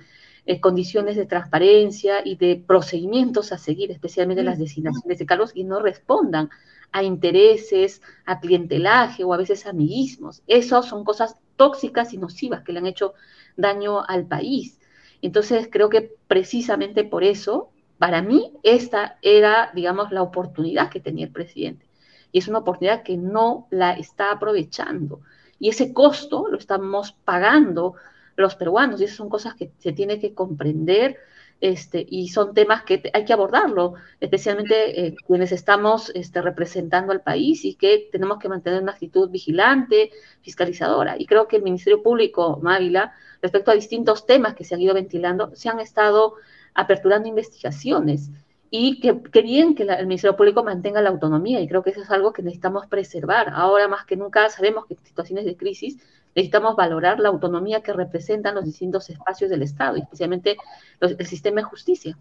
condiciones 0.60 1.16
de 1.16 1.26
transparencia 1.26 2.22
y 2.24 2.36
de 2.36 2.64
procedimientos 2.68 3.52
a 3.52 3.58
seguir, 3.58 3.90
especialmente 3.90 4.44
las 4.44 4.60
designaciones 4.60 5.18
de 5.18 5.26
cargos, 5.26 5.54
y 5.56 5.64
no 5.64 5.80
respondan 5.80 6.52
a 6.92 7.02
intereses, 7.02 8.04
a 8.26 8.40
clientelaje 8.40 9.24
o 9.24 9.34
a 9.34 9.38
veces 9.38 9.66
a 9.66 9.72
amiguismos. 9.72 10.44
Esas 10.46 10.86
son 10.86 11.04
cosas 11.04 11.36
tóxicas 11.56 12.14
y 12.14 12.20
nocivas 12.20 12.62
que 12.62 12.74
le 12.74 12.78
han 12.78 12.86
hecho 12.86 13.16
daño 13.58 14.06
al 14.08 14.28
país. 14.28 14.80
Entonces, 15.24 15.68
creo 15.72 15.90
que 15.90 16.14
precisamente 16.28 17.06
por 17.06 17.24
eso, 17.24 17.72
para 17.98 18.22
mí, 18.22 18.54
esta 18.62 19.18
era, 19.24 19.72
digamos, 19.74 20.12
la 20.12 20.22
oportunidad 20.22 20.92
que 20.92 21.00
tenía 21.00 21.26
el 21.26 21.32
presidente. 21.32 21.91
Y 22.32 22.40
es 22.40 22.48
una 22.48 22.60
oportunidad 22.60 23.04
que 23.04 23.18
no 23.18 23.68
la 23.70 23.94
está 23.94 24.32
aprovechando. 24.32 25.22
Y 25.60 25.70
ese 25.70 25.94
costo 25.94 26.48
lo 26.50 26.58
estamos 26.58 27.14
pagando 27.26 27.96
los 28.36 28.56
peruanos. 28.56 29.02
Y 29.02 29.06
esas 29.06 29.18
son 29.18 29.30
cosas 29.30 29.56
que 29.56 29.72
se 29.78 29.92
tiene 29.94 30.20
que 30.20 30.34
comprender 30.34 31.18
este, 31.62 32.04
y 32.10 32.30
son 32.30 32.56
temas 32.56 32.82
que 32.84 33.04
hay 33.14 33.24
que 33.24 33.34
abordarlo, 33.34 33.94
especialmente 34.20 35.06
eh, 35.06 35.16
quienes 35.28 35.52
estamos 35.52 36.12
este, 36.16 36.42
representando 36.42 37.12
al 37.12 37.22
país 37.22 37.64
y 37.64 37.76
que 37.76 38.10
tenemos 38.12 38.40
que 38.40 38.50
mantener 38.50 38.82
una 38.82 38.94
actitud 38.94 39.30
vigilante, 39.30 40.10
fiscalizadora. 40.42 41.18
Y 41.20 41.28
creo 41.28 41.48
que 41.48 41.58
el 41.58 41.64
Ministerio 41.64 42.02
Público, 42.02 42.60
Mávila, 42.64 43.14
respecto 43.44 43.70
a 43.70 43.76
distintos 43.76 44.26
temas 44.26 44.56
que 44.56 44.64
se 44.64 44.74
han 44.74 44.82
ido 44.82 44.96
ventilando, 44.96 45.56
se 45.56 45.70
han 45.70 45.80
estado 45.80 46.34
aperturando 46.74 47.30
investigaciones 47.30 48.32
y 48.74 49.02
que, 49.02 49.12
bien 49.42 49.76
que 49.76 49.84
el 49.84 50.08
Ministerio 50.08 50.38
Público 50.38 50.64
mantenga 50.64 51.02
la 51.02 51.10
autonomía 51.10 51.60
y 51.60 51.68
creo 51.68 51.84
que 51.84 51.90
eso 51.90 52.02
es 52.02 52.10
algo 52.10 52.32
que 52.32 52.42
necesitamos 52.42 52.88
preservar. 52.88 53.50
Ahora 53.54 53.90
más 53.90 54.06
que 54.06 54.16
nunca 54.16 54.50
sabemos 54.50 54.86
que 54.86 54.94
en 54.94 55.06
situaciones 55.06 55.44
de 55.44 55.58
crisis 55.58 55.98
necesitamos 56.34 56.78
valorar 56.78 57.20
la 57.20 57.28
autonomía 57.28 57.84
que 57.84 57.92
representan 57.92 58.56
los 58.56 58.64
distintos 58.64 59.10
espacios 59.10 59.50
del 59.50 59.62
Estado, 59.62 59.98
especialmente 59.98 60.56
el 61.02 61.28
sistema 61.28 61.60
de 61.60 61.66
justicia. 61.66 62.18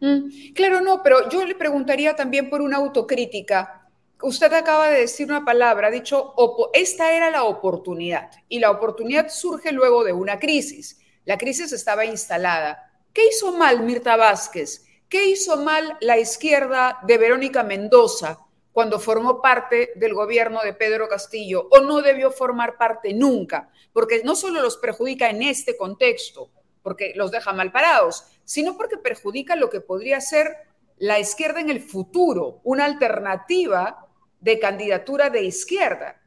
Mm, 0.00 0.52
claro, 0.54 0.82
no, 0.82 1.02
pero 1.02 1.30
yo 1.30 1.46
le 1.46 1.54
preguntaría 1.54 2.14
también 2.14 2.50
por 2.50 2.60
una 2.60 2.76
autocrítica. 2.76 3.88
Usted 4.20 4.52
acaba 4.52 4.90
de 4.90 5.00
decir 5.00 5.28
una 5.28 5.46
palabra, 5.46 5.88
ha 5.88 5.90
dicho, 5.90 6.34
esta 6.74 7.14
era 7.14 7.30
la 7.30 7.44
oportunidad 7.44 8.30
y 8.50 8.58
la 8.58 8.70
oportunidad 8.70 9.30
surge 9.30 9.72
luego 9.72 10.04
de 10.04 10.12
una 10.12 10.38
crisis. 10.38 11.00
La 11.24 11.38
crisis 11.38 11.72
estaba 11.72 12.04
instalada. 12.04 12.92
¿Qué 13.14 13.28
hizo 13.28 13.52
mal 13.52 13.82
Mirta 13.82 14.16
Vázquez? 14.16 14.85
¿Qué 15.08 15.26
hizo 15.26 15.56
mal 15.56 15.96
la 16.00 16.18
izquierda 16.18 16.98
de 17.04 17.16
Verónica 17.16 17.62
Mendoza 17.62 18.40
cuando 18.72 18.98
formó 18.98 19.40
parte 19.40 19.92
del 19.94 20.14
gobierno 20.14 20.62
de 20.62 20.72
Pedro 20.72 21.08
Castillo 21.08 21.68
o 21.70 21.78
no 21.78 22.02
debió 22.02 22.32
formar 22.32 22.76
parte 22.76 23.14
nunca? 23.14 23.70
Porque 23.92 24.22
no 24.24 24.34
solo 24.34 24.60
los 24.60 24.76
perjudica 24.78 25.30
en 25.30 25.44
este 25.44 25.76
contexto, 25.76 26.50
porque 26.82 27.12
los 27.14 27.30
deja 27.30 27.52
mal 27.52 27.70
parados, 27.70 28.24
sino 28.44 28.76
porque 28.76 28.96
perjudica 28.96 29.54
lo 29.54 29.70
que 29.70 29.80
podría 29.80 30.20
ser 30.20 30.56
la 30.96 31.20
izquierda 31.20 31.60
en 31.60 31.70
el 31.70 31.80
futuro, 31.80 32.60
una 32.64 32.84
alternativa 32.84 34.08
de 34.40 34.58
candidatura 34.58 35.30
de 35.30 35.44
izquierda. 35.44 36.20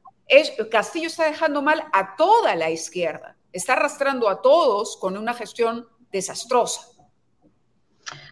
Castillo 0.72 1.08
está 1.08 1.26
dejando 1.26 1.62
mal 1.62 1.84
a 1.92 2.16
toda 2.16 2.56
la 2.56 2.70
izquierda, 2.70 3.36
está 3.52 3.74
arrastrando 3.74 4.30
a 4.30 4.42
todos 4.42 4.96
con 4.96 5.18
una 5.18 5.34
gestión 5.34 5.90
desastrosa. 6.12 6.99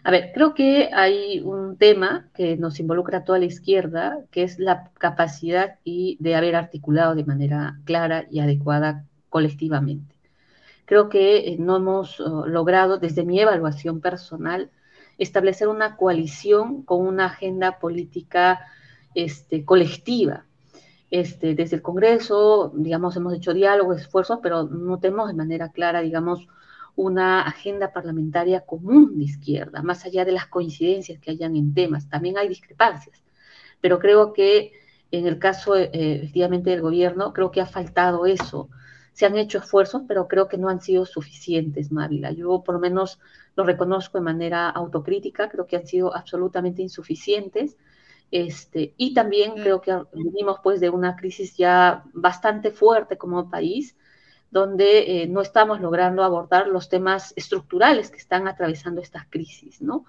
A 0.02 0.10
ver, 0.10 0.32
creo 0.32 0.54
que 0.54 0.90
hay 0.92 1.40
un 1.40 1.76
tema 1.76 2.28
que 2.34 2.56
nos 2.56 2.80
involucra 2.80 3.18
a 3.18 3.24
toda 3.24 3.38
la 3.38 3.44
izquierda, 3.44 4.18
que 4.30 4.42
es 4.42 4.58
la 4.58 4.90
capacidad 4.98 5.78
y 5.84 6.16
de 6.20 6.34
haber 6.34 6.56
articulado 6.56 7.14
de 7.14 7.24
manera 7.24 7.78
clara 7.84 8.26
y 8.30 8.40
adecuada 8.40 9.04
colectivamente. 9.28 10.14
Creo 10.84 11.08
que 11.08 11.50
eh, 11.50 11.56
no 11.58 11.76
hemos 11.76 12.18
oh, 12.20 12.46
logrado, 12.46 12.98
desde 12.98 13.24
mi 13.24 13.40
evaluación 13.40 14.00
personal, 14.00 14.70
establecer 15.18 15.68
una 15.68 15.96
coalición 15.96 16.82
con 16.82 17.06
una 17.06 17.26
agenda 17.26 17.78
política 17.78 18.60
este, 19.14 19.64
colectiva. 19.64 20.44
Este, 21.10 21.54
desde 21.54 21.76
el 21.76 21.82
Congreso, 21.82 22.72
digamos, 22.74 23.16
hemos 23.16 23.34
hecho 23.34 23.52
diálogo, 23.54 23.92
esfuerzos, 23.92 24.38
pero 24.42 24.64
no 24.64 24.98
tenemos 24.98 25.28
de 25.28 25.34
manera 25.34 25.70
clara, 25.70 26.00
digamos, 26.00 26.46
una 26.98 27.42
agenda 27.42 27.92
parlamentaria 27.92 28.62
común 28.62 29.18
de 29.18 29.24
izquierda, 29.24 29.82
más 29.82 30.04
allá 30.04 30.24
de 30.24 30.32
las 30.32 30.48
coincidencias 30.48 31.20
que 31.20 31.30
hayan 31.30 31.54
en 31.54 31.72
temas. 31.72 32.08
También 32.08 32.36
hay 32.36 32.48
discrepancias, 32.48 33.22
pero 33.80 34.00
creo 34.00 34.32
que 34.32 34.72
en 35.12 35.24
el 35.28 35.38
caso 35.38 35.76
eh, 35.76 35.90
efectivamente 35.92 36.70
del 36.70 36.82
gobierno, 36.82 37.32
creo 37.32 37.52
que 37.52 37.60
ha 37.60 37.66
faltado 37.66 38.26
eso. 38.26 38.68
Se 39.12 39.26
han 39.26 39.36
hecho 39.36 39.58
esfuerzos, 39.58 40.02
pero 40.08 40.26
creo 40.26 40.48
que 40.48 40.58
no 40.58 40.68
han 40.68 40.80
sido 40.80 41.06
suficientes, 41.06 41.92
Mávila. 41.92 42.32
Yo 42.32 42.64
por 42.64 42.74
lo 42.74 42.80
menos 42.80 43.20
lo 43.54 43.62
reconozco 43.62 44.18
de 44.18 44.24
manera 44.24 44.68
autocrítica, 44.68 45.48
creo 45.48 45.66
que 45.66 45.76
han 45.76 45.86
sido 45.86 46.14
absolutamente 46.16 46.82
insuficientes. 46.82 47.76
Este, 48.32 48.92
y 48.96 49.14
también 49.14 49.52
mm. 49.52 49.62
creo 49.62 49.80
que 49.80 49.96
venimos 50.12 50.58
pues 50.64 50.80
de 50.80 50.90
una 50.90 51.14
crisis 51.14 51.56
ya 51.56 52.02
bastante 52.12 52.72
fuerte 52.72 53.16
como 53.16 53.48
país, 53.48 53.96
donde 54.50 55.22
eh, 55.22 55.26
no 55.28 55.40
estamos 55.40 55.80
logrando 55.80 56.24
abordar 56.24 56.68
los 56.68 56.88
temas 56.88 57.32
estructurales 57.36 58.10
que 58.10 58.18
están 58.18 58.48
atravesando 58.48 59.00
estas 59.00 59.26
crisis, 59.28 59.82
¿no? 59.82 60.04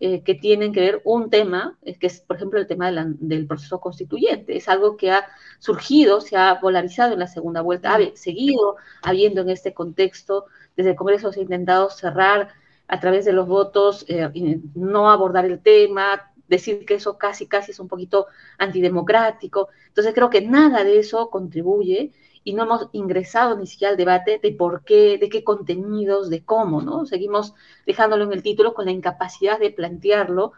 Eh, 0.00 0.22
que 0.22 0.36
tienen 0.36 0.72
que 0.72 0.80
ver 0.80 1.02
un 1.04 1.28
tema, 1.28 1.76
que 1.82 2.06
es, 2.06 2.20
por 2.20 2.36
ejemplo, 2.36 2.60
el 2.60 2.68
tema 2.68 2.92
del 2.92 3.48
proceso 3.48 3.80
constituyente. 3.80 4.56
Es 4.56 4.68
algo 4.68 4.96
que 4.96 5.10
ha 5.10 5.26
surgido, 5.58 6.20
se 6.20 6.36
ha 6.36 6.60
polarizado 6.60 7.14
en 7.14 7.18
la 7.18 7.26
segunda 7.26 7.62
vuelta, 7.62 7.96
ha 7.96 7.98
seguido 8.14 8.76
habiendo 9.02 9.40
en 9.40 9.50
este 9.50 9.74
contexto. 9.74 10.46
Desde 10.76 10.90
el 10.90 10.96
Congreso 10.96 11.32
se 11.32 11.40
ha 11.40 11.42
intentado 11.42 11.90
cerrar 11.90 12.50
a 12.86 13.00
través 13.00 13.24
de 13.24 13.32
los 13.32 13.48
votos, 13.48 14.04
eh, 14.06 14.60
no 14.76 15.10
abordar 15.10 15.44
el 15.44 15.60
tema, 15.60 16.30
decir 16.48 16.84
que 16.84 16.94
eso 16.94 17.18
casi, 17.18 17.46
casi 17.46 17.72
es 17.72 17.80
un 17.80 17.88
poquito 17.88 18.26
antidemocrático. 18.58 19.68
Entonces 19.88 20.14
creo 20.14 20.30
que 20.30 20.40
nada 20.40 20.84
de 20.84 20.98
eso 20.98 21.30
contribuye 21.30 22.12
y 22.44 22.54
no 22.54 22.62
hemos 22.62 22.88
ingresado 22.92 23.56
ni 23.56 23.66
siquiera 23.66 23.90
al 23.90 23.96
debate 23.96 24.40
de 24.42 24.52
por 24.52 24.84
qué, 24.84 25.18
de 25.18 25.28
qué 25.28 25.44
contenidos, 25.44 26.30
de 26.30 26.44
cómo, 26.44 26.80
¿no? 26.80 27.04
Seguimos 27.04 27.54
dejándolo 27.86 28.24
en 28.24 28.32
el 28.32 28.42
título 28.42 28.74
con 28.74 28.86
la 28.86 28.92
incapacidad 28.92 29.58
de 29.58 29.70
plantearlo 29.70 30.52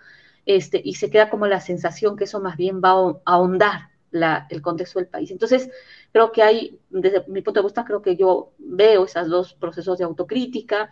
este, 0.47 0.81
y 0.85 0.95
se 0.95 1.11
queda 1.11 1.31
como 1.31 1.47
la 1.47 1.61
sensación 1.61 2.17
que 2.17 2.25
eso 2.25 2.41
más 2.41 2.57
bien 2.57 2.81
va 2.81 2.91
a 2.91 3.15
ahondar 3.25 3.91
la, 4.11 4.47
el 4.51 4.63
contexto 4.63 4.99
del 4.99 5.09
país. 5.09 5.31
Entonces, 5.31 5.71
creo 6.13 6.33
que 6.33 6.43
hay, 6.43 6.79
desde 6.91 7.25
mi 7.29 7.43
punto 7.43 7.61
de 7.61 7.67
vista, 7.67 7.85
creo 7.85 8.03
que 8.03 8.17
yo 8.17 8.53
veo 8.59 9.05
esos 9.05 9.29
dos 9.29 9.55
procesos 9.55 9.99
de 9.99 10.05
autocrítica, 10.05 10.91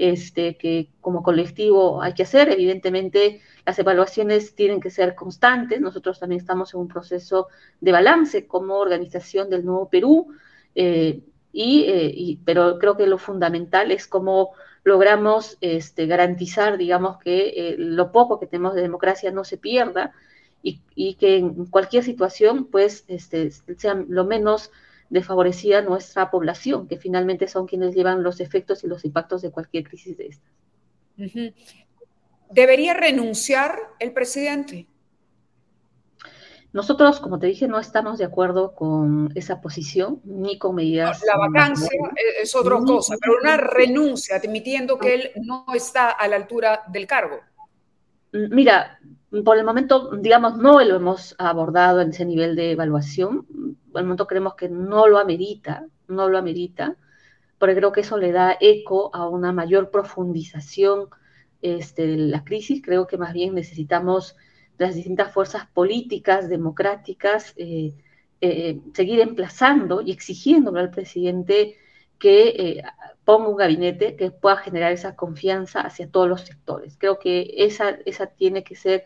este, 0.00 0.56
que 0.56 0.88
como 1.00 1.22
colectivo 1.22 2.00
hay 2.02 2.14
que 2.14 2.22
hacer. 2.22 2.50
Evidentemente, 2.50 3.42
las 3.66 3.78
evaluaciones 3.78 4.54
tienen 4.54 4.80
que 4.80 4.90
ser 4.90 5.14
constantes. 5.14 5.80
Nosotros 5.80 6.18
también 6.18 6.40
estamos 6.40 6.72
en 6.72 6.80
un 6.80 6.88
proceso 6.88 7.48
de 7.80 7.92
balance 7.92 8.46
como 8.46 8.76
organización 8.78 9.50
del 9.50 9.64
Nuevo 9.64 9.90
Perú, 9.90 10.28
eh, 10.74 11.20
eh, 11.52 12.12
y, 12.14 12.38
pero 12.44 12.78
creo 12.78 12.96
que 12.96 13.06
lo 13.06 13.18
fundamental 13.18 13.90
es 13.90 14.06
cómo 14.06 14.52
logramos 14.84 15.58
este, 15.60 16.06
garantizar, 16.06 16.78
digamos, 16.78 17.18
que 17.18 17.48
eh, 17.48 17.74
lo 17.76 18.10
poco 18.10 18.40
que 18.40 18.46
tenemos 18.46 18.74
de 18.74 18.80
democracia 18.82 19.30
no 19.30 19.44
se 19.44 19.58
pierda 19.58 20.12
y, 20.62 21.14
que 21.14 21.38
en 21.38 21.66
cualquier 21.66 22.04
situación, 22.04 22.66
pues, 22.66 23.04
este, 23.08 23.50
sea 23.50 23.94
lo 24.08 24.24
menos 24.24 24.70
desfavorecida 25.10 25.82
nuestra 25.82 26.30
población, 26.30 26.88
que 26.88 26.96
finalmente 26.96 27.48
son 27.48 27.66
quienes 27.66 27.94
llevan 27.94 28.22
los 28.22 28.40
efectos 28.40 28.82
y 28.84 28.86
los 28.86 29.04
impactos 29.04 29.42
de 29.42 29.50
cualquier 29.50 29.84
crisis 29.84 30.16
de 30.16 30.28
estas. 30.28 30.52
¿Debería 32.50 32.94
renunciar 32.94 33.76
el 33.98 34.12
presidente? 34.12 34.86
Nosotros, 36.72 37.18
como 37.18 37.40
te 37.40 37.48
dije, 37.48 37.66
no 37.66 37.80
estamos 37.80 38.18
de 38.18 38.24
acuerdo 38.24 38.74
con 38.74 39.30
esa 39.34 39.60
posición 39.60 40.20
ni 40.24 40.56
con 40.56 40.76
medidas. 40.76 41.20
La 41.26 41.36
vacancia 41.36 41.98
es 42.40 42.54
otra 42.54 42.78
cosa, 42.78 43.16
pero 43.20 43.34
una 43.42 43.56
renuncia, 43.56 44.36
admitiendo 44.36 44.96
que 44.96 45.14
él 45.14 45.30
no 45.42 45.64
está 45.74 46.10
a 46.10 46.28
la 46.28 46.36
altura 46.36 46.84
del 46.86 47.08
cargo. 47.08 47.40
Mira, 48.32 49.00
por 49.44 49.58
el 49.58 49.64
momento, 49.64 50.16
digamos, 50.16 50.56
no 50.58 50.80
lo 50.80 50.94
hemos 50.94 51.34
abordado 51.38 52.00
en 52.00 52.10
ese 52.10 52.24
nivel 52.24 52.54
de 52.54 52.70
evaluación. 52.70 53.46
El 53.94 54.04
momento 54.04 54.26
creemos 54.26 54.54
que 54.54 54.68
no 54.68 55.06
lo 55.08 55.18
amerita, 55.18 55.86
no 56.08 56.28
lo 56.28 56.38
amerita, 56.38 56.96
porque 57.58 57.76
creo 57.76 57.92
que 57.92 58.00
eso 58.00 58.16
le 58.16 58.32
da 58.32 58.56
eco 58.60 59.14
a 59.14 59.28
una 59.28 59.52
mayor 59.52 59.90
profundización 59.90 61.08
este, 61.62 62.06
de 62.06 62.16
la 62.16 62.44
crisis. 62.44 62.82
Creo 62.82 63.06
que 63.06 63.18
más 63.18 63.32
bien 63.32 63.54
necesitamos 63.54 64.36
las 64.78 64.94
distintas 64.94 65.32
fuerzas 65.32 65.66
políticas, 65.66 66.48
democráticas, 66.48 67.52
eh, 67.56 67.94
eh, 68.40 68.80
seguir 68.94 69.20
emplazando 69.20 70.00
y 70.00 70.10
exigiéndole 70.10 70.80
al 70.80 70.90
presidente 70.90 71.76
que 72.18 72.48
eh, 72.48 72.82
ponga 73.24 73.48
un 73.48 73.56
gabinete 73.56 74.16
que 74.16 74.30
pueda 74.30 74.56
generar 74.56 74.92
esa 74.92 75.16
confianza 75.16 75.80
hacia 75.82 76.10
todos 76.10 76.28
los 76.28 76.42
sectores. 76.42 76.96
Creo 76.98 77.18
que 77.18 77.52
esa, 77.58 77.90
esa 78.06 78.26
tiene 78.26 78.64
que 78.64 78.76
ser 78.76 79.04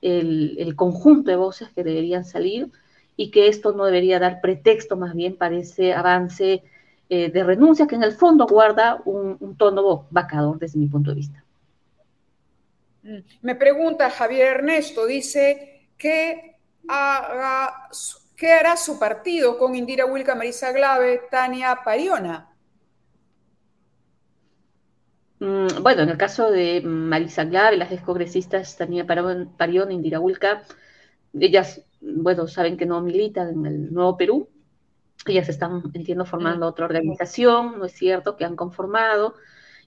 el, 0.00 0.74
conjunto 0.76 1.30
de 1.30 1.36
voces 1.36 1.68
que 1.70 1.84
deberían 1.84 2.24
salir 2.24 2.70
y 3.20 3.30
que 3.30 3.48
esto 3.48 3.72
no 3.72 3.84
debería 3.84 4.18
dar 4.18 4.40
pretexto 4.40 4.96
más 4.96 5.14
bien 5.14 5.36
para 5.36 5.54
ese 5.54 5.92
avance 5.92 6.62
eh, 7.10 7.30
de 7.30 7.44
renuncia 7.44 7.86
que 7.86 7.96
en 7.96 8.02
el 8.02 8.12
fondo 8.12 8.46
guarda 8.46 9.02
un, 9.04 9.56
tono 9.58 10.06
vacador 10.08 10.58
desde 10.58 10.78
mi 10.78 10.86
punto 10.86 11.10
de 11.10 11.16
vista. 11.16 11.44
Mm. 13.02 13.18
Me 13.42 13.54
pregunta 13.56 14.08
Javier 14.08 14.56
Ernesto, 14.56 15.04
dice, 15.04 15.90
¿qué, 15.98 16.56
¿qué 18.36 18.52
hará 18.52 18.76
su 18.78 18.98
partido 18.98 19.58
con 19.58 19.74
Indira 19.74 20.06
Wilca, 20.06 20.34
Marisa 20.34 20.72
Glave, 20.72 21.20
Tania 21.30 21.78
Pariona? 21.84 22.48
Mm, 25.40 25.82
bueno, 25.82 26.04
en 26.04 26.08
el 26.08 26.16
caso 26.16 26.50
de 26.50 26.80
Marisa 26.80 27.44
Glave, 27.44 27.76
las 27.76 27.90
descongresistas 27.90 28.78
Tania 28.78 29.06
Parión, 29.06 29.92
Indira 29.92 30.20
Ulca, 30.20 30.62
ellas, 31.38 31.82
bueno, 32.00 32.46
saben 32.46 32.76
que 32.76 32.86
no 32.86 33.00
militan 33.00 33.50
en 33.50 33.66
el 33.66 33.92
Nuevo 33.92 34.16
Perú, 34.16 34.48
ellas 35.26 35.48
están, 35.48 35.82
entiendo, 35.92 36.24
formando 36.24 36.66
otra 36.66 36.86
organización, 36.86 37.78
¿no 37.78 37.84
es 37.84 37.92
cierto?, 37.92 38.36
que 38.36 38.44
han 38.44 38.56
conformado, 38.56 39.34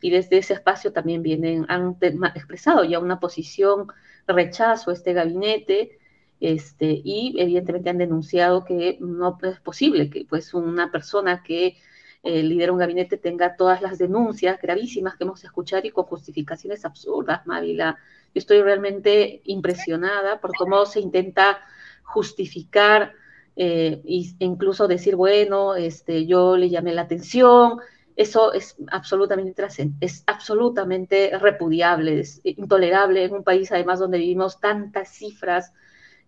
y 0.02 0.12
desde 0.12 0.38
ese 0.38 0.54
espacio 0.54 0.92
también 0.92 1.24
vienen, 1.24 1.66
han 1.70 1.98
expresado 2.36 2.84
ya 2.84 3.00
una 3.00 3.20
posición 3.20 3.88
rechazo 4.28 4.92
a 4.92 4.94
este 4.94 5.14
gabinete, 5.14 5.98
este, 6.40 7.02
y 7.04 7.36
evidentemente 7.38 7.90
han 7.90 7.98
denunciado 7.98 8.66
que 8.66 8.98
no 9.00 9.38
es 9.44 9.60
posible 9.62 10.10
que 10.10 10.26
pues 10.28 10.54
una 10.54 10.92
persona 10.92 11.42
que 11.42 11.78
eh, 12.22 12.44
lidera 12.44 12.74
un 12.74 12.80
gabinete 12.80 13.18
tenga 13.18 13.56
todas 13.56 13.82
las 13.82 13.98
denuncias 13.98 14.62
gravísimas 14.62 15.16
que 15.16 15.24
hemos 15.24 15.44
escuchado 15.44 15.88
y 15.88 15.92
con 15.92 16.04
justificaciones 16.04 16.84
absurdas, 16.84 17.46
Mávila. 17.48 17.98
Yo 18.34 18.40
estoy 18.40 18.62
realmente 18.62 19.42
impresionada 19.46 20.42
por 20.42 20.52
cómo 20.56 20.86
se 20.86 21.00
intenta 21.00 21.60
justificar 22.14 23.14
eh, 23.56 24.02
e 24.06 24.46
incluso 24.46 24.88
decir, 24.88 25.16
bueno, 25.16 25.76
este, 25.76 26.26
yo 26.26 26.58
le 26.58 26.70
llamé 26.70 26.94
la 26.94 27.04
atención, 27.04 27.80
eso 28.16 28.54
es 28.54 28.76
absolutamente 28.92 29.66
es 30.00 30.24
absolutamente 30.28 31.32
repudiable, 31.40 32.20
es 32.20 32.42
intolerable 32.44 33.24
en 33.24 33.34
un 33.34 33.44
país 33.44 33.72
además 33.72 34.00
donde 34.00 34.20
vivimos 34.20 34.60
tantas 34.60 35.10
cifras 35.10 35.74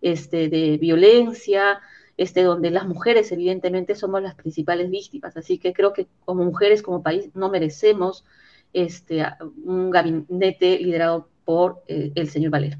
este, 0.02 0.48
de 0.48 0.78
violencia, 0.78 1.80
este, 2.16 2.42
donde 2.42 2.70
las 2.70 2.86
mujeres 2.86 3.30
evidentemente 3.30 3.94
somos 3.94 4.22
las 4.22 4.34
principales 4.34 4.90
víctimas. 4.90 5.36
Así 5.36 5.58
que 5.58 5.72
creo 5.72 5.92
que 5.92 6.08
como 6.24 6.44
mujeres, 6.44 6.82
como 6.82 7.02
país, 7.02 7.30
no 7.34 7.50
merecemos 7.50 8.24
este, 8.72 9.24
un 9.64 9.90
gabinete 9.90 10.78
liderado 10.78 11.28
por 11.44 11.82
eh, 11.86 12.12
el 12.14 12.28
señor 12.28 12.50
Valer. 12.50 12.78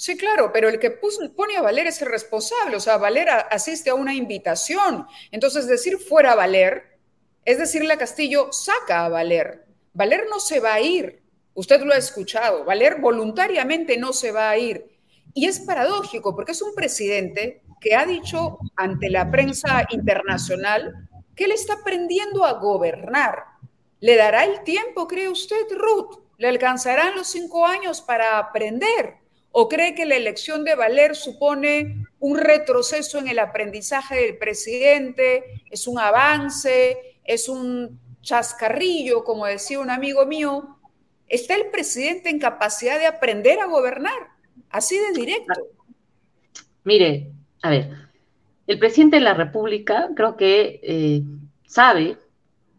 Sí, 0.00 0.16
claro, 0.16 0.50
pero 0.50 0.70
el 0.70 0.78
que 0.78 0.92
pone 0.92 1.58
a 1.58 1.60
Valer 1.60 1.86
es 1.86 2.00
el 2.00 2.08
responsable, 2.08 2.74
o 2.74 2.80
sea, 2.80 2.96
Valer 2.96 3.28
asiste 3.50 3.90
a 3.90 3.94
una 3.94 4.14
invitación. 4.14 5.06
Entonces, 5.30 5.66
decir 5.66 5.98
fuera 5.98 6.34
Valer 6.34 6.98
es 7.44 7.58
decirle 7.58 7.92
a 7.92 7.98
Castillo, 7.98 8.50
saca 8.50 9.04
a 9.04 9.10
Valer. 9.10 9.66
Valer 9.92 10.24
no 10.30 10.40
se 10.40 10.58
va 10.58 10.72
a 10.72 10.80
ir. 10.80 11.22
Usted 11.52 11.82
lo 11.82 11.92
ha 11.92 11.98
escuchado. 11.98 12.64
Valer 12.64 12.98
voluntariamente 12.98 13.98
no 13.98 14.14
se 14.14 14.32
va 14.32 14.48
a 14.48 14.56
ir. 14.56 14.86
Y 15.34 15.46
es 15.46 15.60
paradójico 15.60 16.34
porque 16.34 16.52
es 16.52 16.62
un 16.62 16.74
presidente 16.74 17.60
que 17.78 17.94
ha 17.94 18.06
dicho 18.06 18.58
ante 18.76 19.10
la 19.10 19.30
prensa 19.30 19.86
internacional 19.90 21.10
que 21.36 21.44
él 21.44 21.52
está 21.52 21.74
aprendiendo 21.74 22.46
a 22.46 22.54
gobernar. 22.54 23.44
¿Le 24.00 24.16
dará 24.16 24.46
el 24.46 24.62
tiempo, 24.64 25.06
cree 25.06 25.28
usted, 25.28 25.66
Ruth? 25.72 26.20
¿Le 26.38 26.48
alcanzarán 26.48 27.16
los 27.16 27.26
cinco 27.26 27.66
años 27.66 28.00
para 28.00 28.38
aprender? 28.38 29.19
¿O 29.52 29.68
cree 29.68 29.94
que 29.94 30.06
la 30.06 30.16
elección 30.16 30.64
de 30.64 30.76
Valer 30.76 31.16
supone 31.16 32.06
un 32.20 32.38
retroceso 32.38 33.18
en 33.18 33.28
el 33.28 33.38
aprendizaje 33.38 34.16
del 34.16 34.38
presidente? 34.38 35.62
¿Es 35.70 35.88
un 35.88 35.98
avance? 35.98 37.16
¿Es 37.24 37.48
un 37.48 37.98
chascarrillo, 38.22 39.24
como 39.24 39.46
decía 39.46 39.80
un 39.80 39.90
amigo 39.90 40.24
mío? 40.26 40.76
¿Está 41.26 41.54
el 41.54 41.66
presidente 41.70 42.28
en 42.28 42.38
capacidad 42.38 42.98
de 42.98 43.06
aprender 43.06 43.60
a 43.60 43.66
gobernar? 43.66 44.28
Así 44.70 44.96
de 44.98 45.12
directo. 45.12 45.54
Mire, 46.84 47.32
a 47.62 47.70
ver, 47.70 47.90
el 48.66 48.78
presidente 48.78 49.16
de 49.16 49.22
la 49.22 49.34
República 49.34 50.10
creo 50.14 50.36
que 50.36 50.80
eh, 50.82 51.22
sabe 51.66 52.16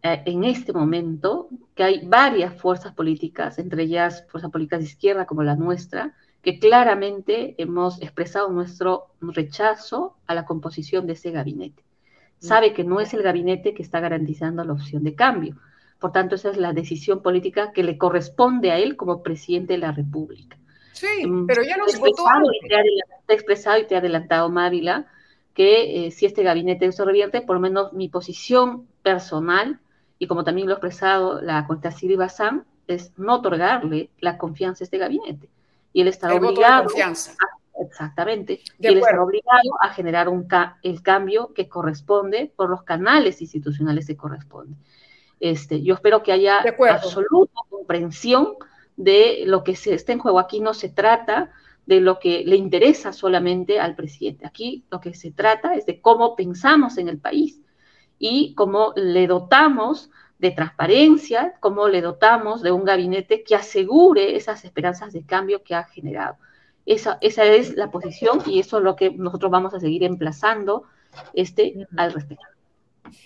eh, 0.02 0.22
en 0.24 0.44
este 0.44 0.72
momento 0.72 1.48
que 1.74 1.82
hay 1.82 2.06
varias 2.06 2.58
fuerzas 2.60 2.94
políticas, 2.94 3.58
entre 3.58 3.84
ellas 3.84 4.24
fuerzas 4.30 4.50
políticas 4.50 4.80
de 4.80 4.86
izquierda 4.86 5.26
como 5.26 5.42
la 5.42 5.54
nuestra, 5.54 6.14
que 6.42 6.58
claramente 6.58 7.54
hemos 7.58 8.02
expresado 8.02 8.50
nuestro 8.50 9.06
rechazo 9.20 10.16
a 10.26 10.34
la 10.34 10.44
composición 10.44 11.06
de 11.06 11.12
ese 11.14 11.30
gabinete. 11.30 11.84
Sabe 12.38 12.72
que 12.72 12.82
no 12.82 13.00
es 13.00 13.14
el 13.14 13.22
gabinete 13.22 13.72
que 13.72 13.82
está 13.82 14.00
garantizando 14.00 14.64
la 14.64 14.72
opción 14.72 15.04
de 15.04 15.14
cambio. 15.14 15.56
Por 16.00 16.10
tanto, 16.10 16.34
esa 16.34 16.50
es 16.50 16.56
la 16.56 16.72
decisión 16.72 17.22
política 17.22 17.70
que 17.72 17.84
le 17.84 17.96
corresponde 17.96 18.72
a 18.72 18.78
él 18.78 18.96
como 18.96 19.22
presidente 19.22 19.74
de 19.74 19.78
la 19.78 19.92
República. 19.92 20.58
Sí, 20.92 21.24
mm, 21.24 21.46
pero 21.46 21.62
ya 21.62 21.76
nos 21.76 21.96
votó. 22.00 22.24
Está 23.20 23.32
expresado 23.32 23.78
y 23.78 23.86
te 23.86 23.94
ha 23.94 23.98
adelantado 23.98 24.50
Mávila 24.50 25.06
que 25.54 26.06
eh, 26.06 26.10
si 26.10 26.26
este 26.26 26.42
gabinete 26.42 26.90
se 26.90 27.04
revierte, 27.04 27.42
por 27.42 27.56
lo 27.56 27.60
menos 27.60 27.92
mi 27.92 28.08
posición 28.08 28.88
personal, 29.02 29.78
y 30.18 30.26
como 30.26 30.44
también 30.44 30.66
lo 30.66 30.74
ha 30.74 30.76
expresado 30.78 31.40
la 31.40 31.66
cuenta 31.66 31.90
Siri 31.90 32.16
Bazán, 32.16 32.64
es 32.88 33.12
no 33.16 33.36
otorgarle 33.36 34.10
la 34.18 34.38
confianza 34.38 34.82
a 34.82 34.86
este 34.86 34.98
gabinete. 34.98 35.48
Y 35.92 36.02
él 36.02 36.08
está 36.08 36.34
obligado. 36.34 36.88
exactamente. 37.80 38.60
y 38.78 38.86
él 38.86 38.98
está 38.98 39.22
obligado 39.22 39.70
a 39.80 39.90
generar 39.90 40.28
un 40.28 40.46
el 40.82 41.02
cambio 41.02 41.52
que 41.54 41.68
corresponde 41.68 42.52
por 42.54 42.70
los 42.70 42.82
canales 42.82 43.40
institucionales 43.40 44.06
que 44.06 44.16
corresponde. 44.16 44.76
Este, 45.40 45.82
yo 45.82 45.94
espero 45.94 46.22
que 46.22 46.32
haya 46.32 46.60
absoluta 46.90 47.60
comprensión 47.68 48.54
de 48.96 49.42
lo 49.46 49.64
que 49.64 49.74
se 49.74 49.94
está 49.94 50.12
en 50.12 50.20
juego. 50.20 50.38
Aquí 50.38 50.60
no 50.60 50.74
se 50.74 50.88
trata 50.88 51.50
de 51.86 52.00
lo 52.00 52.18
que 52.18 52.44
le 52.46 52.56
interesa 52.56 53.12
solamente 53.12 53.80
al 53.80 53.96
presidente. 53.96 54.46
Aquí 54.46 54.84
lo 54.90 55.00
que 55.00 55.14
se 55.14 55.32
trata 55.32 55.74
es 55.74 55.86
de 55.86 56.00
cómo 56.00 56.36
pensamos 56.36 56.96
en 56.98 57.08
el 57.08 57.18
país 57.18 57.60
y 58.18 58.54
cómo 58.54 58.92
le 58.94 59.26
dotamos 59.26 60.10
de 60.42 60.50
transparencia, 60.50 61.54
cómo 61.60 61.86
le 61.86 62.02
dotamos 62.02 62.62
de 62.62 62.72
un 62.72 62.84
gabinete 62.84 63.44
que 63.44 63.54
asegure 63.54 64.34
esas 64.34 64.64
esperanzas 64.64 65.12
de 65.12 65.24
cambio 65.24 65.62
que 65.62 65.76
ha 65.76 65.84
generado. 65.84 66.36
Esa, 66.84 67.16
esa 67.20 67.44
es 67.44 67.76
la 67.76 67.92
posición 67.92 68.42
y 68.44 68.58
eso 68.58 68.78
es 68.78 68.84
lo 68.84 68.96
que 68.96 69.12
nosotros 69.12 69.52
vamos 69.52 69.72
a 69.72 69.78
seguir 69.78 70.02
emplazando 70.02 70.82
este, 71.32 71.86
al 71.96 72.12
respecto. 72.12 72.44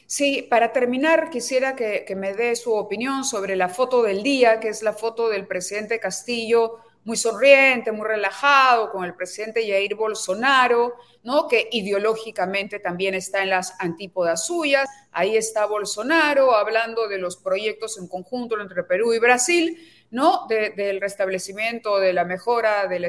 Sí, 0.05 0.47
para 0.51 0.73
terminar, 0.73 1.31
quisiera 1.31 1.75
que, 1.75 2.05
me 2.14 2.35
dé 2.35 2.55
su 2.55 2.75
opinión 2.75 3.25
sobre 3.25 3.57
la 3.57 3.71
foto 3.71 4.03
del 4.03 4.23
día, 4.23 4.61
que 4.61 4.69
es 4.69 4.83
la 4.83 4.93
foto 4.93 5.31
del 5.31 5.47
presidente 5.47 5.99
Castillo, 5.99 6.81
muy 7.07 7.17
sonriente, 7.17 7.93
muy 7.93 8.05
relajado, 8.05 8.91
con 8.91 9.05
el 9.05 9.15
presidente 9.15 9.65
Jair 9.65 9.95
Bolsonaro, 9.95 10.97
¿no? 11.23 11.47
que 11.47 11.69
ideológicamente 11.71 12.81
también 12.81 13.15
está 13.15 13.45
en 13.45 13.51
las 13.51 13.77
antípodas 13.79 14.45
suyas. 14.45 14.89
Ahí 15.13 15.37
está 15.37 15.67
Bolsonaro 15.67 16.57
hablando 16.57 17.07
de 17.07 17.19
los 17.19 17.37
proyectos 17.37 17.97
en 17.97 18.09
conjunto 18.09 18.61
entre 18.61 18.83
Perú 18.83 19.15
y 19.15 19.21
Brasil, 19.21 19.79
¿no? 20.11 20.49
del 20.49 21.01
restablecimiento, 21.01 22.01
de 22.01 22.13
la 22.13 22.25
mejora, 22.25 22.89
de, 22.89 23.09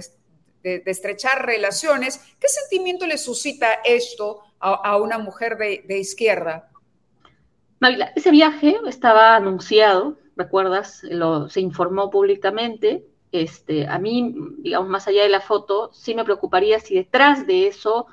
estrechar 0.85 1.47
relaciones. 1.47 2.21
¿Qué 2.39 2.49
sentimiento 2.49 3.07
le 3.07 3.17
suscita 3.17 3.79
esto 3.83 4.41
a, 4.59 4.95
una 4.97 5.17
mujer 5.17 5.57
de, 5.57 5.97
izquierda? 5.97 6.69
Mavila, 7.79 8.13
ese 8.15 8.29
viaje 8.29 8.77
estaba 8.87 9.35
anunciado, 9.35 10.19
¿recuerdas? 10.35 10.99
Lo, 11.01 11.49
se 11.49 11.61
informó 11.61 12.11
públicamente. 12.11 13.03
Este, 13.31 13.87
a 13.87 13.99
mí, 13.99 14.35
digamos, 14.59 14.89
más 14.89 15.07
allá 15.07 15.23
de 15.23 15.29
la 15.29 15.41
foto, 15.41 15.91
sí 15.93 16.15
me 16.15 16.23
preocuparía 16.23 16.79
si 16.79 16.95
detrás 16.95 17.45
de 17.45 17.67
eso 17.67 18.07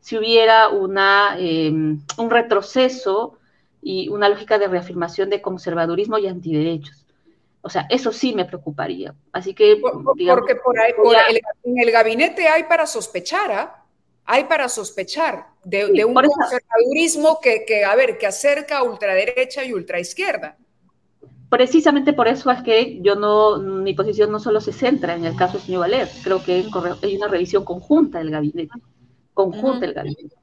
si 0.00 0.18
hubiera 0.18 0.68
una, 0.68 1.36
em, 1.38 1.98
un 2.18 2.30
retroceso 2.30 3.38
y 3.80 4.08
una 4.10 4.28
lógica 4.28 4.58
de 4.58 4.68
reafirmación 4.68 5.30
de 5.30 5.40
conservadurismo 5.40 6.18
y 6.18 6.26
antiderechos. 6.26 7.06
O 7.62 7.70
sea, 7.70 7.86
eso 7.88 8.12
sí 8.12 8.34
me 8.34 8.44
preocuparía. 8.44 9.14
Así 9.32 9.54
que. 9.54 9.80
porque 9.80 10.56
por 10.56 10.78
ahí, 10.78 11.40
en 11.64 11.78
el 11.78 11.90
gabinete 11.90 12.46
hay 12.46 12.64
para 12.64 12.86
sospechar, 12.86 13.50
¿ah? 13.50 13.84
hay 14.26 14.44
para 14.44 14.68
sospechar 14.68 15.46
de, 15.64 16.04
un 16.04 16.12
conservadurismo 16.12 17.40
que, 17.40 17.64
que, 17.64 17.86
a 17.86 17.94
ver, 17.94 18.18
que 18.18 18.26
acerca 18.26 18.78
a 18.78 18.82
ultraderecha 18.82 19.64
y 19.64 19.72
ultraizquierda. 19.72 20.58
Precisamente 21.48 22.12
por 22.12 22.28
eso 22.28 22.50
es 22.50 22.62
que 22.62 23.00
yo 23.00 23.14
no, 23.14 23.58
mi 23.58 23.94
posición 23.94 24.32
no 24.32 24.40
solo 24.40 24.60
se 24.60 24.72
centra 24.72 25.14
en 25.14 25.24
el 25.24 25.36
caso 25.36 25.58
de 25.58 25.64
señor 25.64 25.80
Valer, 25.80 26.08
creo 26.22 26.42
que 26.42 26.64
hay 27.02 27.16
una 27.16 27.28
revisión 27.28 27.64
conjunta 27.64 28.18
del 28.18 28.30
gabinete, 28.30 28.72
conjunta 29.32 29.80
del 29.80 29.94
gabinete. 29.94 30.34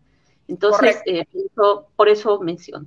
Entonces, 0.48 1.02
eh, 1.06 1.26
por 1.96 2.10
eso 2.10 2.40
menciono. 2.40 2.86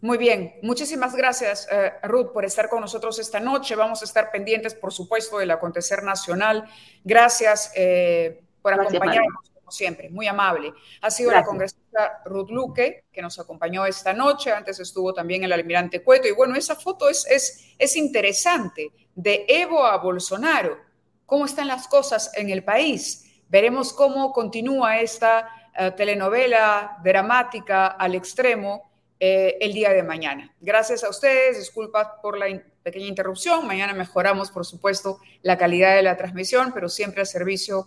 Muy 0.00 0.18
bien, 0.18 0.54
muchísimas 0.62 1.14
gracias, 1.14 1.68
eh, 1.70 1.92
Ruth, 2.02 2.32
por 2.32 2.44
estar 2.44 2.68
con 2.68 2.80
nosotros 2.80 3.18
esta 3.20 3.38
noche. 3.38 3.76
Vamos 3.76 4.02
a 4.02 4.04
estar 4.04 4.32
pendientes, 4.32 4.74
por 4.74 4.92
supuesto, 4.92 5.38
del 5.38 5.52
acontecer 5.52 6.02
nacional. 6.02 6.64
Gracias 7.04 7.72
eh, 7.76 8.42
por 8.62 8.72
acompañarnos 8.74 9.51
siempre, 9.70 10.10
muy 10.10 10.26
amable. 10.26 10.72
Ha 11.00 11.10
sido 11.10 11.30
la 11.30 11.44
congresista 11.44 12.22
Ruth 12.24 12.50
Luque, 12.50 13.04
que 13.12 13.22
nos 13.22 13.38
acompañó 13.38 13.86
esta 13.86 14.12
noche, 14.12 14.52
antes 14.52 14.80
estuvo 14.80 15.14
también 15.14 15.44
el 15.44 15.52
almirante 15.52 16.02
Cueto, 16.02 16.28
y 16.28 16.32
bueno, 16.32 16.54
esa 16.54 16.76
foto 16.76 17.08
es, 17.08 17.26
es, 17.26 17.74
es 17.78 17.96
interesante, 17.96 18.90
de 19.14 19.44
Evo 19.48 19.84
a 19.84 19.98
Bolsonaro, 19.98 20.78
cómo 21.26 21.46
están 21.46 21.68
las 21.68 21.88
cosas 21.88 22.30
en 22.34 22.50
el 22.50 22.64
país. 22.64 23.42
Veremos 23.48 23.92
cómo 23.92 24.32
continúa 24.32 25.00
esta 25.00 25.48
eh, 25.76 25.90
telenovela 25.92 26.98
dramática 27.02 27.86
al 27.86 28.14
extremo 28.14 28.90
eh, 29.18 29.56
el 29.60 29.72
día 29.72 29.90
de 29.90 30.02
mañana. 30.02 30.54
Gracias 30.60 31.04
a 31.04 31.08
ustedes, 31.08 31.56
disculpas 31.58 32.08
por 32.20 32.36
la 32.36 32.46
pequeña 32.82 33.06
interrupción, 33.06 33.66
mañana 33.66 33.94
mejoramos, 33.94 34.50
por 34.50 34.66
supuesto, 34.66 35.20
la 35.42 35.56
calidad 35.56 35.94
de 35.94 36.02
la 36.02 36.16
transmisión, 36.16 36.72
pero 36.72 36.88
siempre 36.88 37.20
al 37.20 37.26
servicio 37.26 37.86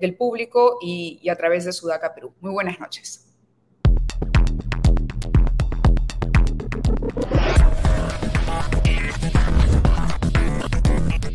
del 0.00 0.16
público 0.16 0.78
y, 0.82 1.20
y 1.22 1.28
a 1.28 1.36
través 1.36 1.64
de 1.64 1.72
Sudaca 1.72 2.14
Perú. 2.14 2.32
Muy 2.40 2.52
buenas 2.52 2.80
noches. 2.80 3.27